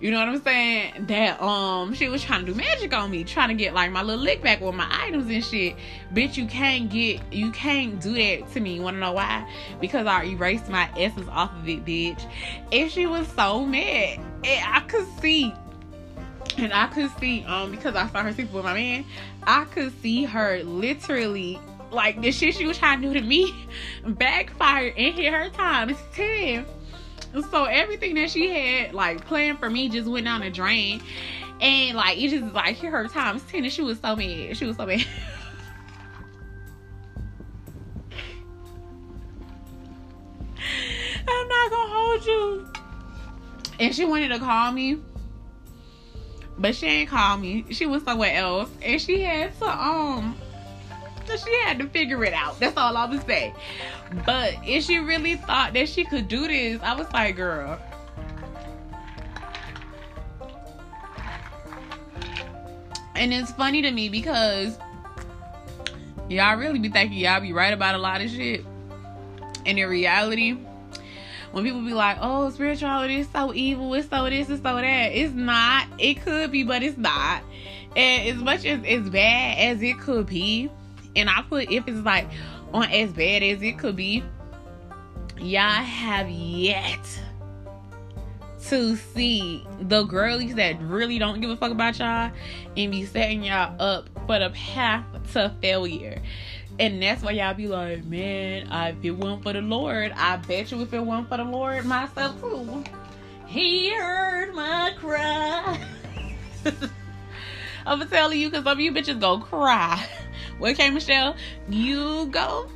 You 0.00 0.10
know 0.10 0.18
what 0.18 0.28
I'm 0.28 0.42
saying? 0.42 1.06
That 1.06 1.40
um 1.42 1.94
she 1.94 2.08
was 2.08 2.22
trying 2.22 2.46
to 2.46 2.52
do 2.52 2.54
magic 2.56 2.94
on 2.94 3.10
me, 3.10 3.24
trying 3.24 3.48
to 3.48 3.54
get 3.54 3.74
like 3.74 3.90
my 3.90 4.02
little 4.02 4.22
lick 4.22 4.42
back 4.42 4.60
with 4.60 4.74
my 4.74 4.88
items 4.90 5.28
and 5.28 5.44
shit. 5.44 5.76
Bitch, 6.12 6.36
you 6.36 6.46
can't 6.46 6.90
get 6.90 7.20
you 7.32 7.50
can't 7.50 8.00
do 8.00 8.14
that 8.14 8.50
to 8.52 8.60
me. 8.60 8.74
You 8.74 8.82
wanna 8.82 8.98
know 8.98 9.12
why? 9.12 9.48
Because 9.80 10.06
I 10.06 10.24
erased 10.24 10.68
my 10.68 10.88
essence 10.96 11.28
off 11.30 11.52
of 11.52 11.68
it, 11.68 11.84
bitch. 11.84 12.24
And 12.72 12.90
she 12.90 13.06
was 13.06 13.26
so 13.28 13.64
mad. 13.64 14.20
And 14.44 14.74
I 14.74 14.80
could 14.86 15.06
see 15.20 15.52
and 16.56 16.72
I 16.72 16.88
could 16.88 17.10
see, 17.20 17.44
um, 17.44 17.70
because 17.70 17.94
I 17.94 18.08
saw 18.08 18.22
her 18.22 18.32
sleep 18.32 18.52
with 18.52 18.64
my 18.64 18.74
man, 18.74 19.04
I 19.44 19.64
could 19.66 19.92
see 20.02 20.24
her 20.24 20.62
literally 20.64 21.60
like 21.90 22.20
the 22.20 22.32
shit 22.32 22.54
she 22.54 22.66
was 22.66 22.76
trying 22.76 23.00
to 23.00 23.08
do 23.08 23.14
to 23.14 23.24
me 23.24 23.54
backfire 24.06 24.92
and 24.96 25.14
hit 25.14 25.32
her 25.32 25.48
time. 25.50 25.88
It's 25.90 26.02
10 26.14 26.66
so 27.50 27.64
everything 27.64 28.14
that 28.14 28.30
she 28.30 28.48
had 28.48 28.94
like 28.94 29.24
planned 29.26 29.58
for 29.58 29.68
me 29.68 29.88
just 29.88 30.08
went 30.08 30.24
down 30.24 30.40
the 30.40 30.50
drain. 30.50 31.02
And 31.60 31.96
like 31.96 32.18
it 32.18 32.28
just 32.28 32.54
like 32.54 32.78
her 32.78 33.08
times 33.08 33.42
10 33.50 33.64
and 33.64 33.72
she 33.72 33.82
was 33.82 33.98
so 33.98 34.14
mad. 34.16 34.56
She 34.56 34.64
was 34.64 34.76
so 34.76 34.86
mad. 34.86 35.04
I'm 41.28 41.48
not 41.48 41.70
gonna 41.70 41.92
hold 41.92 42.24
you. 42.26 42.72
And 43.80 43.94
she 43.94 44.04
wanted 44.04 44.28
to 44.28 44.38
call 44.38 44.72
me. 44.72 44.98
But 46.58 46.74
she 46.74 46.86
ain't 46.86 47.10
call 47.10 47.36
me. 47.38 47.66
She 47.70 47.86
was 47.86 48.02
somewhere 48.02 48.34
else. 48.34 48.70
And 48.82 49.00
she 49.00 49.20
had 49.22 49.56
to 49.58 49.66
um 49.66 50.36
she 51.36 51.54
had 51.64 51.78
to 51.78 51.88
figure 51.88 52.24
it 52.24 52.32
out. 52.32 52.58
That's 52.58 52.76
all 52.76 52.96
I 52.96 53.06
would 53.06 53.24
say. 53.26 53.52
But 54.24 54.54
if 54.64 54.84
she 54.84 54.98
really 54.98 55.36
thought 55.36 55.74
that 55.74 55.88
she 55.88 56.04
could 56.04 56.28
do 56.28 56.48
this, 56.48 56.80
I 56.82 56.94
was 56.94 57.10
like, 57.12 57.36
girl. 57.36 57.78
And 63.14 63.32
it's 63.32 63.50
funny 63.52 63.82
to 63.82 63.90
me 63.90 64.08
because 64.08 64.78
y'all 66.28 66.56
really 66.56 66.78
be 66.78 66.88
thinking 66.88 67.18
y'all 67.18 67.40
be 67.40 67.52
right 67.52 67.72
about 67.72 67.96
a 67.96 67.98
lot 67.98 68.20
of 68.20 68.30
shit. 68.30 68.64
And 69.66 69.78
in 69.78 69.88
reality, 69.88 70.56
when 71.52 71.64
people 71.64 71.82
be 71.82 71.94
like, 71.94 72.18
oh, 72.20 72.50
spirituality 72.50 73.20
is 73.20 73.28
so 73.30 73.52
evil, 73.52 73.92
it's 73.94 74.08
so 74.08 74.30
this, 74.30 74.48
it's 74.48 74.62
so 74.62 74.76
that, 74.76 75.12
it's 75.12 75.34
not. 75.34 75.86
It 75.98 76.22
could 76.22 76.52
be, 76.52 76.62
but 76.62 76.82
it's 76.82 76.96
not. 76.96 77.42
And 77.96 78.28
as 78.28 78.36
much 78.36 78.64
as 78.64 78.84
as 78.84 79.10
bad 79.10 79.58
as 79.58 79.82
it 79.82 79.98
could 79.98 80.26
be, 80.26 80.70
and 81.16 81.28
I 81.28 81.42
put 81.42 81.70
if 81.70 81.86
it's 81.86 81.98
like 81.98 82.28
on 82.72 82.90
as 82.90 83.12
bad 83.12 83.42
as 83.42 83.62
it 83.62 83.78
could 83.78 83.96
be, 83.96 84.22
y'all 85.38 85.82
have 85.82 86.28
yet 86.28 87.20
to 88.68 88.96
see 88.96 89.66
the 89.80 90.04
girlies 90.04 90.54
that 90.56 90.80
really 90.82 91.18
don't 91.18 91.40
give 91.40 91.48
a 91.48 91.56
fuck 91.56 91.70
about 91.70 91.98
y'all 91.98 92.30
and 92.76 92.92
be 92.92 93.04
setting 93.04 93.44
y'all 93.44 93.74
up 93.80 94.08
for 94.26 94.38
the 94.38 94.50
path 94.50 95.04
to 95.32 95.52
failure. 95.62 96.20
And 96.78 97.02
that's 97.02 97.22
why 97.22 97.32
y'all 97.32 97.54
be 97.54 97.66
like, 97.66 98.04
man, 98.04 98.68
if 98.70 99.04
it 99.04 99.10
weren't 99.12 99.42
for 99.42 99.52
the 99.52 99.60
Lord, 99.60 100.12
I 100.12 100.36
bet 100.36 100.70
you 100.70 100.80
if 100.82 100.92
it 100.92 101.00
weren't 101.00 101.28
for 101.28 101.38
the 101.38 101.44
Lord 101.44 101.84
myself 101.86 102.40
too. 102.40 102.84
He 103.46 103.90
heard 103.94 104.54
my 104.54 104.92
cry. 104.98 105.82
I'm 107.86 108.06
telling 108.08 108.38
you, 108.38 108.50
because 108.50 108.64
some 108.64 108.76
of 108.76 108.80
you 108.80 108.92
bitches 108.92 109.18
go 109.18 109.38
cry. 109.38 110.06
Okay, 110.60 110.90
Michelle, 110.90 111.36
you 111.68 112.26
go. 112.26 112.68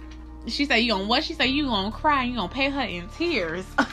She 0.47 0.65
said 0.65 0.77
you 0.77 0.93
gonna 0.93 1.07
what? 1.07 1.25
She 1.25 1.35
said 1.35 1.45
you 1.45 1.67
gonna 1.67 1.93
cry. 1.93 2.25
You 2.25 2.37
gonna 2.37 2.53
pay 2.53 2.71
her 2.71 2.83
in 2.83 3.09
tears. 3.11 3.65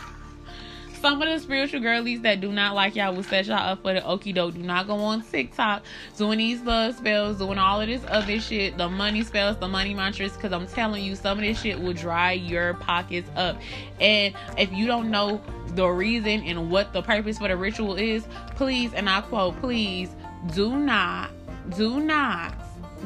some 1.01 1.21
of 1.21 1.29
the 1.29 1.39
spiritual 1.39 1.79
girlies 1.79 2.21
that 2.21 2.41
do 2.41 2.51
not 2.51 2.75
like 2.75 2.95
y'all 2.95 3.13
will 3.15 3.23
set 3.23 3.45
y'all 3.45 3.57
up 3.57 3.81
for 3.81 3.93
the 3.93 4.01
okie 4.01 4.33
doke. 4.33 4.53
Do 4.53 4.61
not 4.61 4.87
go 4.87 4.95
on 4.95 5.21
TikTok 5.21 5.83
doing 6.17 6.39
these 6.39 6.61
love 6.61 6.95
spells, 6.95 7.37
doing 7.37 7.57
all 7.57 7.81
of 7.81 7.87
this 7.87 8.03
other 8.07 8.39
shit, 8.39 8.77
the 8.77 8.89
money 8.89 9.23
spells, 9.23 9.57
the 9.57 9.67
money 9.67 9.93
mantras, 9.93 10.33
because 10.33 10.51
I'm 10.51 10.67
telling 10.67 11.03
you, 11.03 11.15
some 11.15 11.37
of 11.37 11.43
this 11.43 11.61
shit 11.61 11.79
will 11.79 11.93
dry 11.93 12.33
your 12.33 12.73
pockets 12.75 13.29
up. 13.35 13.57
And 13.99 14.33
if 14.57 14.71
you 14.73 14.87
don't 14.87 15.09
know 15.09 15.41
the 15.69 15.87
reason 15.87 16.43
and 16.43 16.69
what 16.69 16.93
the 16.93 17.01
purpose 17.01 17.37
for 17.37 17.47
the 17.47 17.57
ritual 17.57 17.95
is, 17.95 18.27
please, 18.55 18.93
and 18.93 19.09
I 19.09 19.21
quote, 19.21 19.59
please 19.61 20.09
do 20.53 20.75
not, 20.77 21.31
do 21.77 21.99
not, 21.99 22.53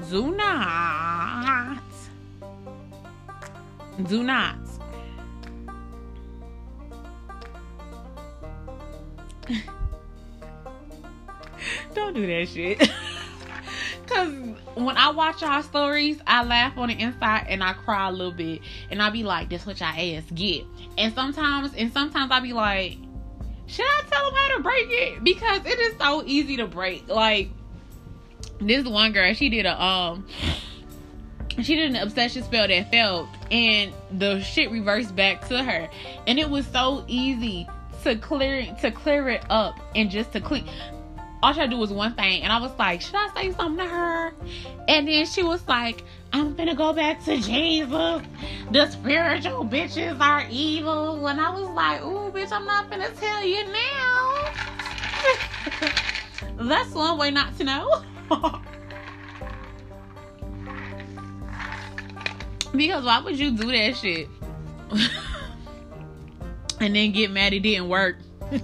do 0.10 0.36
not, 0.36 1.82
do 4.08 4.24
not 4.24 4.58
Don't 11.94 12.14
do 12.14 12.26
that 12.26 12.48
shit. 12.50 12.80
Cause 14.08 14.34
when 14.76 14.98
I 14.98 15.12
watch 15.12 15.42
y'all 15.42 15.64
stories, 15.64 16.20
I 16.28 16.44
laugh 16.44 16.78
on 16.78 16.90
the 16.90 17.00
inside 17.00 17.46
and 17.48 17.64
I 17.64 17.74
cry 17.74 18.10
a 18.10 18.12
little 18.12 18.34
bit. 18.34 18.62
And 18.92 19.02
I 19.02 19.10
be 19.10 19.24
like, 19.24 19.50
that's 19.50 19.66
what 19.66 19.80
y'all 19.80 19.90
ass 19.90 20.24
get. 20.34 20.66
And 20.98 21.14
sometimes 21.14 21.74
and 21.76 21.92
sometimes 21.94 22.32
I 22.32 22.40
be 22.40 22.54
like, 22.54 22.98
should 23.68 23.86
I 23.86 24.04
tell 24.10 24.26
them 24.26 24.34
how 24.36 24.58
to 24.58 24.64
break 24.64 24.88
it? 24.90 25.24
Because 25.24 25.66
it 25.66 25.80
is 25.80 25.98
so 25.98 26.24
easy 26.26 26.58
to 26.58 26.68
break. 26.68 27.08
Like 27.08 27.50
this 28.60 28.86
one 28.86 29.12
girl, 29.12 29.34
she 29.34 29.50
did 29.50 29.66
a 29.66 29.82
um 29.82 30.26
she 31.62 31.76
did 31.76 31.92
an 31.92 31.98
obsession 31.98 32.44
spell 32.44 32.68
that 32.68 32.90
failed 32.90 33.28
and 33.52 33.94
the 34.12 34.42
shit 34.42 34.72
reversed 34.72 35.16
back 35.16 35.48
to 35.50 35.64
her. 35.64 35.90
And 36.26 36.40
it 36.40 36.50
was 36.50 36.66
so 36.68 37.06
easy 37.08 37.68
to 38.04 38.16
clear 38.16 38.76
to 38.82 38.92
clear 38.92 39.30
it 39.30 39.46
up 39.50 39.80
and 39.96 40.10
just 40.10 40.32
to 40.34 40.42
clean 40.42 40.68
all 41.44 41.52
she 41.52 41.60
had 41.60 41.70
to 41.70 41.76
do 41.76 41.78
was 41.80 41.92
one 41.92 42.14
thing 42.16 42.42
and 42.42 42.54
I 42.54 42.60
was 42.60 42.72
like, 42.80 43.02
should 43.02 43.16
I 43.16 43.30
say 43.36 43.52
something 43.52 43.86
to 43.86 43.92
her? 43.92 44.34
And 44.88 45.08
then 45.08 45.26
she 45.26 45.44
was 45.44 45.68
like, 45.68 46.04
I'm 46.32 46.56
gonna 46.56 46.74
go 46.74 46.94
back 46.94 47.24
to 47.26 47.38
Jesus. 47.38 48.22
The 48.72 48.90
spiritual 48.90 49.66
bitches 49.66 50.20
are 50.22 50.46
evil. 50.50 51.28
And 51.28 51.42
I 51.42 51.50
was 51.50 51.70
like, 51.70 52.02
ooh, 52.02 52.32
bitch, 52.32 52.52
I'm 52.52 52.66
not 52.66 52.90
gonna 52.90 53.12
tell 53.12 53.46
you 53.46 53.66
now. 53.66 54.54
That's 56.70 56.92
one 56.92 57.18
way 57.18 57.30
not 57.30 57.58
to 57.58 57.64
know. 57.66 58.04
because 62.76 63.06
why 63.06 63.20
would 63.20 63.38
you 63.38 63.52
do 63.52 63.72
that 63.72 63.96
shit? 63.96 64.28
and 66.80 66.96
then 66.96 67.12
get 67.12 67.32
mad 67.32 67.54
it 67.54 67.62
didn't 67.62 67.90
work. 67.90 68.18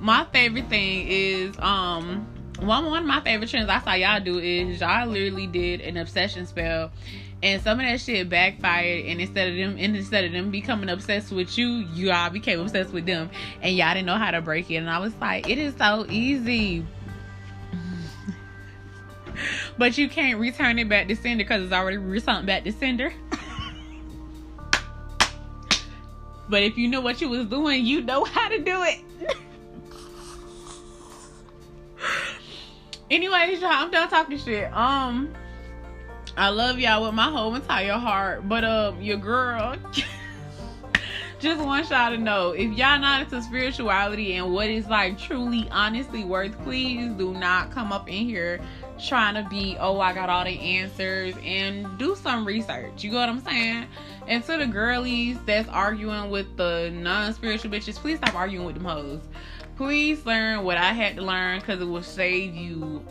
my 0.00 0.24
favorite 0.32 0.68
thing 0.68 1.06
is 1.08 1.58
um 1.58 2.26
one 2.60 2.86
one 2.86 3.02
of 3.02 3.08
my 3.08 3.20
favorite 3.20 3.48
trends 3.50 3.68
I 3.68 3.80
saw 3.80 3.94
y'all 3.94 4.20
do 4.20 4.38
is 4.38 4.80
y'all 4.80 5.06
literally 5.06 5.46
did 5.46 5.80
an 5.80 5.96
obsession 5.96 6.46
spell 6.46 6.90
and 7.42 7.62
some 7.62 7.80
of 7.80 7.86
that 7.86 8.00
shit 8.00 8.28
backfired 8.28 9.06
and 9.06 9.20
instead 9.20 9.48
of 9.48 9.56
them 9.56 9.76
and 9.78 9.96
instead 9.96 10.24
of 10.24 10.32
them 10.32 10.50
becoming 10.50 10.88
obsessed 10.88 11.32
with 11.32 11.56
you 11.56 11.86
y'all 11.94 12.30
became 12.30 12.60
obsessed 12.60 12.92
with 12.92 13.06
them 13.06 13.30
and 13.62 13.76
y'all 13.76 13.94
didn't 13.94 14.06
know 14.06 14.16
how 14.16 14.30
to 14.30 14.40
break 14.40 14.70
it 14.70 14.76
and 14.76 14.90
I 14.90 14.98
was 14.98 15.14
like 15.20 15.48
it 15.48 15.58
is 15.58 15.74
so 15.76 16.06
easy 16.08 16.84
but 19.78 19.96
you 19.96 20.08
can't 20.08 20.38
return 20.38 20.78
it 20.78 20.88
back 20.88 21.08
to 21.08 21.16
sender 21.16 21.44
because 21.44 21.64
it's 21.64 21.72
already 21.72 21.96
returned 21.96 22.46
back 22.46 22.64
to 22.64 22.72
sender 22.72 23.12
But 26.50 26.62
if 26.64 26.76
you 26.76 26.88
know 26.88 27.00
what 27.00 27.20
you 27.20 27.28
was 27.28 27.46
doing, 27.46 27.86
you 27.86 28.02
know 28.02 28.24
how 28.24 28.48
to 28.48 28.58
do 28.58 28.82
it. 28.82 28.98
Anyways, 33.10 33.60
y'all, 33.60 33.70
I'm 33.70 33.92
done 33.92 34.08
talking 34.08 34.36
shit. 34.36 34.72
Um, 34.72 35.32
I 36.40 36.48
love 36.48 36.78
y'all 36.78 37.04
with 37.04 37.14
my 37.14 37.30
whole 37.30 37.54
entire 37.54 37.92
heart, 37.92 38.48
but 38.48 38.64
um, 38.64 39.02
your 39.02 39.18
girl. 39.18 39.76
just 41.38 41.60
want 41.60 41.88
y'all 41.90 42.10
to 42.10 42.18
know 42.18 42.50
if 42.50 42.70
y'all 42.76 42.98
not 42.98 43.22
into 43.22 43.40
spirituality 43.42 44.34
and 44.34 44.52
what 44.52 44.68
is 44.68 44.86
like 44.88 45.18
truly 45.18 45.66
honestly 45.70 46.22
worth 46.22 46.58
please 46.64 47.10
do 47.12 47.32
not 47.32 47.70
come 47.70 47.92
up 47.94 48.06
in 48.10 48.26
here 48.26 48.60
trying 49.02 49.32
to 49.42 49.48
be 49.48 49.74
oh 49.80 49.98
i 50.00 50.12
got 50.12 50.28
all 50.28 50.44
the 50.44 50.60
answers 50.60 51.34
and 51.42 51.86
do 51.98 52.14
some 52.14 52.44
research 52.44 53.02
you 53.02 53.10
know 53.10 53.20
what 53.20 53.30
i'm 53.30 53.40
saying 53.40 53.86
and 54.30 54.44
to 54.44 54.58
the 54.58 54.66
girlies 54.66 55.38
that's 55.44 55.68
arguing 55.68 56.30
with 56.30 56.56
the 56.56 56.90
non-spiritual 56.94 57.70
bitches, 57.70 57.96
please 57.96 58.18
stop 58.18 58.34
arguing 58.36 58.64
with 58.64 58.76
them 58.76 58.84
hoes. 58.84 59.20
Please 59.76 60.24
learn 60.24 60.62
what 60.62 60.76
I 60.76 60.92
had 60.92 61.16
to 61.16 61.22
learn 61.22 61.58
because 61.58 61.80
it 61.80 61.86
will 61.86 62.02
save 62.02 62.54
you 62.54 63.04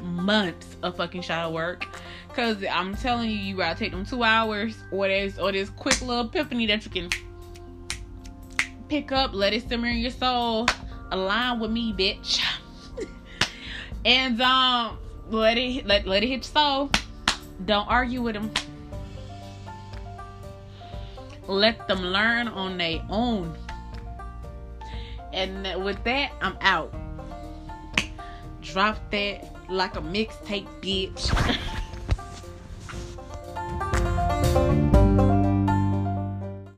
months 0.00 0.76
of 0.82 0.96
fucking 0.96 1.20
shadow 1.20 1.50
work. 1.50 1.86
Cause 2.34 2.64
I'm 2.68 2.96
telling 2.96 3.30
you, 3.30 3.36
you 3.36 3.56
gotta 3.56 3.78
take 3.78 3.92
them 3.92 4.04
two 4.04 4.24
hours 4.24 4.76
or 4.90 5.06
this 5.06 5.38
or 5.38 5.52
this 5.52 5.70
quick 5.70 6.00
little 6.00 6.26
epiphany 6.26 6.66
that 6.66 6.84
you 6.84 6.90
can 6.90 7.08
pick 8.88 9.12
up, 9.12 9.32
let 9.32 9.52
it 9.52 9.68
simmer 9.68 9.86
in 9.86 9.98
your 9.98 10.10
soul, 10.10 10.66
align 11.12 11.60
with 11.60 11.70
me, 11.70 11.92
bitch. 11.92 12.42
and 14.04 14.40
um 14.42 14.98
let 15.30 15.56
it 15.56 15.86
let, 15.86 16.06
let 16.06 16.22
it 16.24 16.28
hit 16.28 16.36
your 16.36 16.42
soul. 16.42 16.90
Don't 17.64 17.86
argue 17.88 18.20
with 18.20 18.34
them 18.34 18.50
let 21.46 21.86
them 21.88 22.00
learn 22.00 22.48
on 22.48 22.78
their 22.78 23.04
own. 23.10 23.54
And 25.32 25.84
with 25.84 26.02
that, 26.04 26.32
I'm 26.40 26.56
out. 26.60 26.94
Drop 28.62 28.98
that 29.10 29.54
like 29.68 29.96
a 29.96 30.00
mixtape, 30.00 30.66
bitch. 30.80 31.58